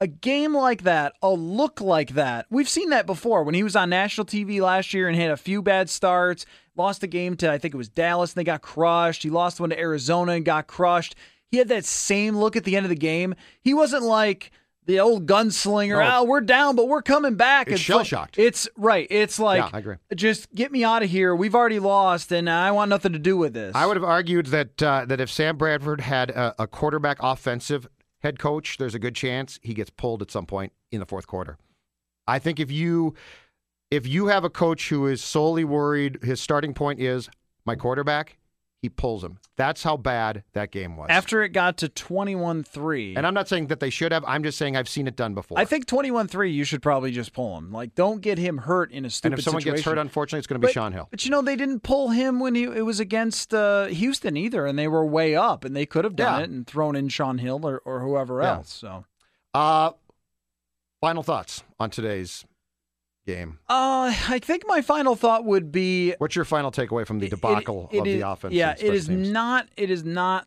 a 0.00 0.06
game 0.06 0.54
like 0.54 0.82
that, 0.82 1.14
a 1.22 1.30
look 1.30 1.80
like 1.80 2.10
that. 2.10 2.46
We've 2.50 2.68
seen 2.68 2.90
that 2.90 3.06
before 3.06 3.42
when 3.44 3.54
he 3.54 3.62
was 3.62 3.76
on 3.76 3.88
national 3.90 4.26
TV 4.26 4.60
last 4.60 4.92
year 4.92 5.08
and 5.08 5.16
had 5.16 5.30
a 5.30 5.36
few 5.36 5.62
bad 5.62 5.88
starts. 5.88 6.44
Lost 6.76 7.02
a 7.02 7.06
game 7.06 7.36
to 7.36 7.50
I 7.50 7.58
think 7.58 7.72
it 7.72 7.78
was 7.78 7.88
Dallas 7.88 8.32
and 8.32 8.40
they 8.40 8.44
got 8.44 8.60
crushed. 8.60 9.22
He 9.22 9.30
lost 9.30 9.60
one 9.60 9.70
to 9.70 9.78
Arizona 9.78 10.32
and 10.32 10.44
got 10.44 10.66
crushed. 10.66 11.14
He 11.50 11.56
had 11.56 11.68
that 11.68 11.84
same 11.84 12.36
look 12.36 12.56
at 12.56 12.64
the 12.64 12.76
end 12.76 12.84
of 12.84 12.90
the 12.90 12.96
game. 12.96 13.34
He 13.62 13.72
wasn't 13.72 14.02
like 14.02 14.50
the 14.86 15.00
old 15.00 15.26
gunslinger. 15.26 15.98
No. 16.02 16.20
Oh, 16.20 16.24
we're 16.24 16.40
down, 16.40 16.76
but 16.76 16.88
we're 16.88 17.02
coming 17.02 17.34
back. 17.34 17.66
It's 17.66 17.72
like- 17.74 17.80
shell-shocked. 17.80 18.38
It's 18.38 18.68
right. 18.76 19.06
It's 19.10 19.38
like 19.38 19.58
Yeah, 19.58 19.70
I 19.72 19.78
agree. 19.78 19.96
just 20.14 20.52
get 20.54 20.72
me 20.72 20.84
out 20.84 21.02
of 21.02 21.10
here. 21.10 21.34
We've 21.34 21.54
already 21.54 21.78
lost, 21.80 22.32
and 22.32 22.48
I 22.48 22.70
want 22.70 22.88
nothing 22.88 23.12
to 23.12 23.18
do 23.18 23.36
with 23.36 23.52
this. 23.54 23.74
I 23.74 23.84
would 23.86 23.96
have 23.96 24.04
argued 24.04 24.46
that 24.46 24.82
uh, 24.82 25.04
that 25.06 25.20
if 25.20 25.30
Sam 25.30 25.56
Bradford 25.56 26.00
had 26.00 26.30
a, 26.30 26.54
a 26.62 26.66
quarterback 26.66 27.18
offensive 27.20 27.86
head 28.20 28.38
coach, 28.38 28.78
there's 28.78 28.94
a 28.94 28.98
good 28.98 29.14
chance 29.14 29.58
he 29.62 29.74
gets 29.74 29.90
pulled 29.90 30.22
at 30.22 30.30
some 30.30 30.46
point 30.46 30.72
in 30.90 31.00
the 31.00 31.06
fourth 31.06 31.26
quarter. 31.26 31.58
I 32.26 32.38
think 32.38 32.58
if 32.58 32.70
you 32.70 33.14
if 33.90 34.06
you 34.06 34.26
have 34.28 34.42
a 34.44 34.50
coach 34.50 34.88
who 34.88 35.06
is 35.06 35.22
solely 35.22 35.64
worried, 35.64 36.18
his 36.22 36.40
starting 36.40 36.74
point 36.74 37.00
is 37.00 37.28
my 37.64 37.74
quarterback, 37.76 38.38
he 38.82 38.88
pulls 38.90 39.24
him. 39.24 39.38
That's 39.56 39.82
how 39.82 39.96
bad 39.96 40.44
that 40.52 40.70
game 40.70 40.96
was. 40.96 41.06
After 41.10 41.42
it 41.42 41.48
got 41.50 41.78
to 41.78 41.88
21 41.88 42.62
3. 42.62 43.16
and 43.16 43.26
I'm 43.26 43.32
not 43.34 43.48
saying 43.48 43.68
that 43.68 43.80
they 43.80 43.90
should 43.90 44.12
have. 44.12 44.22
I'm 44.26 44.42
just 44.42 44.58
saying 44.58 44.76
I've 44.76 44.88
seen 44.88 45.06
it 45.08 45.16
done 45.16 45.34
before. 45.34 45.58
I 45.58 45.64
think 45.64 45.86
21 45.86 46.28
3, 46.28 46.50
you 46.52 46.62
should 46.64 46.82
probably 46.82 47.10
just 47.10 47.32
pull 47.32 47.56
him. 47.56 47.72
Like, 47.72 47.94
don't 47.94 48.20
get 48.20 48.38
him 48.38 48.58
hurt 48.58 48.92
in 48.92 49.04
a 49.04 49.10
stupid 49.10 49.32
and 49.32 49.38
if 49.38 49.44
someone 49.44 49.62
situation. 49.62 49.76
gets 49.76 49.84
hurt, 49.86 49.98
unfortunately, 49.98 50.38
it's 50.40 50.46
going 50.46 50.60
to 50.60 50.66
be 50.66 50.68
but, 50.68 50.74
Shaun 50.74 50.92
Hill. 50.92 51.08
But 51.10 51.24
you 51.24 51.30
know, 51.30 51.42
they 51.42 51.56
didn't 51.56 51.80
pull 51.80 52.10
him 52.10 52.38
when 52.38 52.54
he, 52.54 52.64
it 52.64 52.84
was 52.84 53.00
against 53.00 53.54
uh, 53.54 53.86
Houston 53.86 54.36
either, 54.36 54.66
and 54.66 54.78
they 54.78 54.88
were 54.88 55.04
way 55.06 55.34
up, 55.34 55.64
and 55.64 55.74
they 55.74 55.86
could 55.86 56.04
have 56.04 56.14
done 56.14 56.38
Yeah. 56.38 56.44
it 56.44 56.50
and 56.50 56.66
thrown 56.66 56.94
in 56.94 57.08
Shaun 57.08 57.38
Hill 57.38 57.66
or, 57.66 57.78
or 57.84 58.00
whoever 58.00 58.42
Yeah. 58.42 58.56
else. 58.56 58.72
So, 58.72 59.04
Uh, 59.54 59.92
final 61.00 61.22
thoughts 61.22 61.62
on 61.80 61.88
today's 61.90 62.44
game. 63.26 63.58
uh, 63.68 64.14
I 64.28 64.38
think 64.42 64.62
my 64.66 64.80
final 64.82 65.16
thought 65.16 65.44
would 65.44 65.70
be 65.72 66.14
What's 66.18 66.36
your 66.36 66.44
final 66.44 66.70
takeaway 66.70 67.06
from 67.06 67.18
the 67.18 67.26
It- 67.26 67.30
debacle 67.30 67.88
it 67.92 67.98
of 68.00 68.06
is- 68.06 68.20
the 68.20 68.28
offense? 68.28 68.54
Yeah, 68.54 68.74
it 68.78 68.94
is 68.94 69.08
teams? 69.08 69.30
not. 69.30 69.68
It 69.76 69.90
is 69.90 70.04
not. 70.04 70.46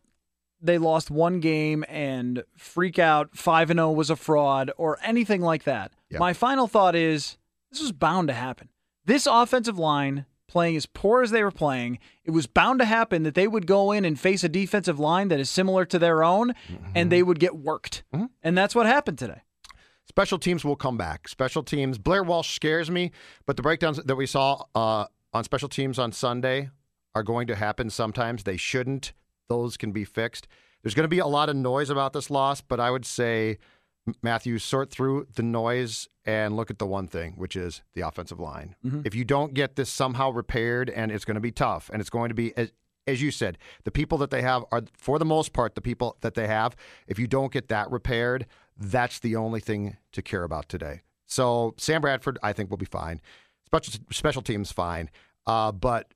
They 0.62 0.76
lost 0.78 1.10
one 1.10 1.40
game 1.40 1.84
and 1.88 2.42
freak 2.56 2.98
out. 2.98 3.30
Five 3.36 3.70
and 3.70 3.78
zero 3.78 3.92
was 3.92 4.10
a 4.10 4.16
fraud 4.16 4.70
or 4.76 4.98
anything 5.02 5.40
like 5.40 5.64
that. 5.64 5.92
Yeah. 6.10 6.18
My 6.18 6.32
final 6.32 6.66
thought 6.66 6.94
is 6.94 7.38
this 7.70 7.80
was 7.80 7.92
bound 7.92 8.28
to 8.28 8.34
happen. 8.34 8.68
This 9.06 9.26
offensive 9.26 9.78
line 9.78 10.26
playing 10.48 10.74
as 10.76 10.84
poor 10.84 11.22
as 11.22 11.30
they 11.30 11.42
were 11.44 11.50
playing, 11.52 11.98
it 12.24 12.32
was 12.32 12.46
bound 12.48 12.80
to 12.80 12.84
happen 12.84 13.22
that 13.22 13.34
they 13.34 13.46
would 13.46 13.66
go 13.68 13.92
in 13.92 14.04
and 14.04 14.18
face 14.18 14.42
a 14.44 14.48
defensive 14.48 14.98
line 14.98 15.28
that 15.28 15.38
is 15.40 15.48
similar 15.48 15.84
to 15.84 15.96
their 15.98 16.24
own, 16.24 16.48
Mm-hmm. 16.68 16.92
and 16.96 17.10
they 17.12 17.22
would 17.22 17.38
get 17.38 17.56
worked. 17.56 18.02
And 18.42 18.58
that's 18.58 18.74
what 18.74 18.84
happened 18.86 19.16
today. 19.18 19.42
Special 20.08 20.38
teams 20.38 20.64
will 20.64 20.76
come 20.76 20.96
back. 20.96 21.28
Special 21.28 21.62
teams. 21.62 21.98
Blair 21.98 22.22
Walsh 22.22 22.54
scares 22.54 22.90
me, 22.90 23.12
but 23.46 23.56
the 23.56 23.62
breakdowns 23.62 23.98
that 23.98 24.16
we 24.16 24.26
saw 24.26 24.64
uh, 24.74 25.06
on 25.32 25.44
special 25.44 25.68
teams 25.68 25.98
on 25.98 26.12
Sunday 26.12 26.70
are 27.14 27.22
going 27.22 27.46
to 27.46 27.54
happen 27.54 27.90
sometimes. 27.90 28.42
They 28.42 28.56
shouldn't. 28.56 29.12
Those 29.48 29.76
can 29.76 29.92
be 29.92 30.04
fixed. 30.04 30.48
There's 30.82 30.94
going 30.94 31.04
to 31.04 31.08
be 31.08 31.18
a 31.18 31.26
lot 31.26 31.48
of 31.48 31.56
noise 31.56 31.90
about 31.90 32.12
this 32.12 32.30
loss, 32.30 32.60
but 32.60 32.80
I 32.80 32.90
would 32.90 33.04
say, 33.04 33.58
Matthew, 34.22 34.58
sort 34.58 34.90
through 34.90 35.26
the 35.34 35.42
noise 35.42 36.08
and 36.24 36.56
look 36.56 36.70
at 36.70 36.78
the 36.78 36.86
one 36.86 37.06
thing, 37.06 37.34
which 37.36 37.54
is 37.54 37.82
the 37.94 38.00
offensive 38.00 38.40
line. 38.40 38.74
If 39.04 39.14
you 39.14 39.24
don't 39.24 39.52
get 39.54 39.76
this 39.76 39.90
somehow 39.90 40.30
repaired, 40.30 40.88
and 40.90 41.12
it's 41.12 41.24
going 41.24 41.34
to 41.34 41.40
be 41.40 41.52
tough, 41.52 41.90
and 41.92 42.00
it's 42.00 42.10
going 42.10 42.30
to 42.30 42.34
be, 42.34 42.56
as, 42.56 42.72
as 43.06 43.20
you 43.20 43.30
said, 43.30 43.58
the 43.84 43.90
people 43.90 44.16
that 44.18 44.30
they 44.30 44.42
have 44.42 44.64
are, 44.72 44.82
for 44.94 45.18
the 45.18 45.24
most 45.24 45.52
part, 45.52 45.74
the 45.74 45.80
people 45.82 46.16
that 46.22 46.34
they 46.34 46.46
have. 46.46 46.74
If 47.06 47.18
you 47.18 47.26
don't 47.26 47.52
get 47.52 47.68
that 47.68 47.90
repaired, 47.90 48.46
that's 48.80 49.18
the 49.20 49.36
only 49.36 49.60
thing 49.60 49.96
to 50.12 50.22
care 50.22 50.42
about 50.42 50.68
today. 50.68 51.02
So 51.26 51.74
Sam 51.76 52.00
Bradford, 52.00 52.38
I 52.42 52.52
think, 52.52 52.70
will 52.70 52.76
be 52.78 52.86
fine. 52.86 53.20
Special 53.66 54.02
special 54.10 54.42
teams, 54.42 54.72
fine. 54.72 55.10
Uh, 55.46 55.70
but 55.70 56.12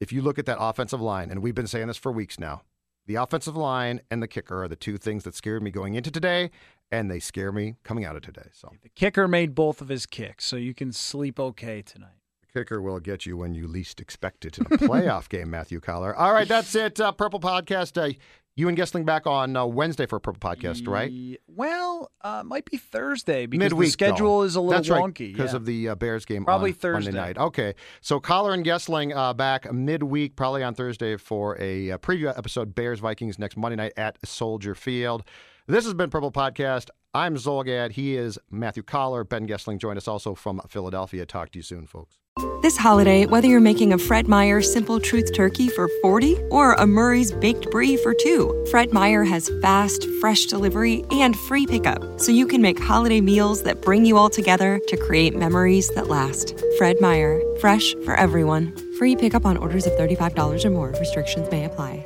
if 0.00 0.12
you 0.12 0.20
look 0.20 0.38
at 0.38 0.46
that 0.46 0.58
offensive 0.60 1.00
line, 1.00 1.30
and 1.30 1.42
we've 1.42 1.54
been 1.54 1.66
saying 1.66 1.86
this 1.86 1.96
for 1.96 2.12
weeks 2.12 2.38
now, 2.38 2.62
the 3.06 3.14
offensive 3.14 3.56
line 3.56 4.00
and 4.10 4.22
the 4.22 4.28
kicker 4.28 4.62
are 4.62 4.68
the 4.68 4.76
two 4.76 4.98
things 4.98 5.24
that 5.24 5.34
scared 5.34 5.62
me 5.62 5.70
going 5.70 5.94
into 5.94 6.10
today, 6.10 6.50
and 6.90 7.10
they 7.10 7.20
scare 7.20 7.52
me 7.52 7.76
coming 7.84 8.04
out 8.04 8.16
of 8.16 8.22
today. 8.22 8.48
So 8.52 8.70
The 8.82 8.88
kicker 8.90 9.26
made 9.28 9.54
both 9.54 9.80
of 9.80 9.88
his 9.88 10.04
kicks, 10.06 10.44
so 10.44 10.56
you 10.56 10.74
can 10.74 10.92
sleep 10.92 11.40
okay 11.40 11.80
tonight. 11.82 12.18
the 12.42 12.60
kicker 12.60 12.82
will 12.82 13.00
get 13.00 13.24
you 13.26 13.36
when 13.36 13.54
you 13.54 13.66
least 13.66 14.00
expect 14.00 14.44
it 14.44 14.58
in 14.58 14.66
a 14.66 14.70
playoff 14.70 15.28
game, 15.30 15.50
Matthew 15.50 15.80
Coller. 15.80 16.14
All 16.14 16.32
right, 16.34 16.48
that's 16.48 16.74
it. 16.74 17.00
Uh, 17.00 17.12
Purple 17.12 17.40
Podcast. 17.40 17.96
Uh, 18.00 18.14
you 18.60 18.68
and 18.68 18.76
Goessling 18.76 19.06
back 19.06 19.26
on 19.26 19.56
uh, 19.56 19.64
Wednesday 19.64 20.04
for 20.04 20.16
a 20.16 20.20
Purple 20.20 20.38
Podcast, 20.38 20.86
right? 20.86 21.10
Well, 21.48 22.12
uh, 22.20 22.42
might 22.44 22.66
be 22.66 22.76
Thursday 22.76 23.46
because 23.46 23.70
Midweek 23.70 23.88
the 23.88 23.92
schedule 23.92 24.40
though. 24.40 24.44
is 24.44 24.54
a 24.54 24.60
little 24.60 24.72
That's 24.72 24.90
right, 24.90 25.02
wonky 25.02 25.32
because 25.32 25.52
yeah. 25.52 25.56
of 25.56 25.64
the 25.64 25.88
uh, 25.88 25.94
Bears 25.94 26.26
game. 26.26 26.44
Probably 26.44 26.70
on 26.70 26.76
Thursday. 26.76 27.10
Monday 27.10 27.32
night. 27.32 27.38
Okay, 27.38 27.74
so 28.02 28.20
Coller 28.20 28.52
and 28.52 28.64
Goessling 28.64 29.16
uh, 29.16 29.32
back 29.32 29.72
midweek, 29.72 30.36
probably 30.36 30.62
on 30.62 30.74
Thursday 30.74 31.16
for 31.16 31.60
a 31.60 31.92
uh, 31.92 31.98
preview 31.98 32.36
episode. 32.36 32.74
Bears 32.74 33.00
Vikings 33.00 33.38
next 33.38 33.56
Monday 33.56 33.76
night 33.76 33.92
at 33.96 34.18
Soldier 34.26 34.74
Field. 34.74 35.24
This 35.70 35.84
has 35.84 35.94
been 35.94 36.10
Purple 36.10 36.32
Podcast. 36.32 36.88
I'm 37.14 37.36
Zulgad. 37.36 37.92
He 37.92 38.16
is 38.16 38.40
Matthew 38.50 38.82
Coller. 38.82 39.22
Ben 39.22 39.46
Goessling 39.46 39.78
joined 39.78 39.98
us 39.98 40.08
also 40.08 40.34
from 40.34 40.60
Philadelphia. 40.68 41.24
Talk 41.24 41.52
to 41.52 41.60
you 41.60 41.62
soon, 41.62 41.86
folks. 41.86 42.18
This 42.60 42.76
holiday, 42.76 43.24
whether 43.24 43.46
you're 43.46 43.60
making 43.60 43.92
a 43.92 43.98
Fred 43.98 44.26
Meyer 44.26 44.62
Simple 44.62 44.98
Truth 44.98 45.32
Turkey 45.32 45.68
for 45.68 45.88
40 46.02 46.38
or 46.50 46.72
a 46.72 46.88
Murray's 46.88 47.30
Baked 47.30 47.70
Brie 47.70 47.96
for 47.96 48.12
two, 48.14 48.66
Fred 48.72 48.92
Meyer 48.92 49.22
has 49.22 49.48
fast, 49.62 50.08
fresh 50.20 50.46
delivery 50.46 51.04
and 51.12 51.36
free 51.36 51.68
pickup, 51.68 52.18
so 52.18 52.32
you 52.32 52.48
can 52.48 52.60
make 52.60 52.80
holiday 52.80 53.20
meals 53.20 53.62
that 53.62 53.80
bring 53.80 54.04
you 54.04 54.16
all 54.16 54.28
together 54.28 54.80
to 54.88 54.96
create 54.96 55.36
memories 55.36 55.88
that 55.90 56.08
last. 56.08 56.60
Fred 56.78 57.00
Meyer, 57.00 57.40
fresh 57.60 57.94
for 58.04 58.16
everyone. 58.16 58.74
Free 58.98 59.14
pickup 59.14 59.46
on 59.46 59.56
orders 59.56 59.86
of 59.86 59.92
$35 59.92 60.64
or 60.64 60.70
more. 60.70 60.88
Restrictions 60.98 61.48
may 61.52 61.64
apply. 61.64 62.04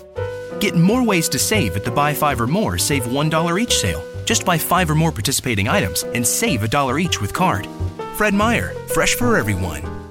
Get 0.60 0.74
more 0.76 1.04
ways 1.04 1.28
to 1.30 1.38
save 1.38 1.76
at 1.76 1.84
the 1.84 1.90
Buy 1.90 2.14
Five 2.14 2.40
or 2.40 2.46
More 2.46 2.78
Save 2.78 3.04
$1 3.04 3.60
each 3.60 3.78
sale. 3.78 4.02
Just 4.24 4.44
buy 4.44 4.58
five 4.58 4.90
or 4.90 4.94
more 4.94 5.12
participating 5.12 5.68
items 5.68 6.02
and 6.02 6.26
save 6.26 6.62
a 6.62 6.68
dollar 6.68 6.98
each 6.98 7.20
with 7.20 7.32
card. 7.32 7.68
Fred 8.14 8.34
Meyer, 8.34 8.72
fresh 8.88 9.14
for 9.14 9.36
everyone. 9.36 10.03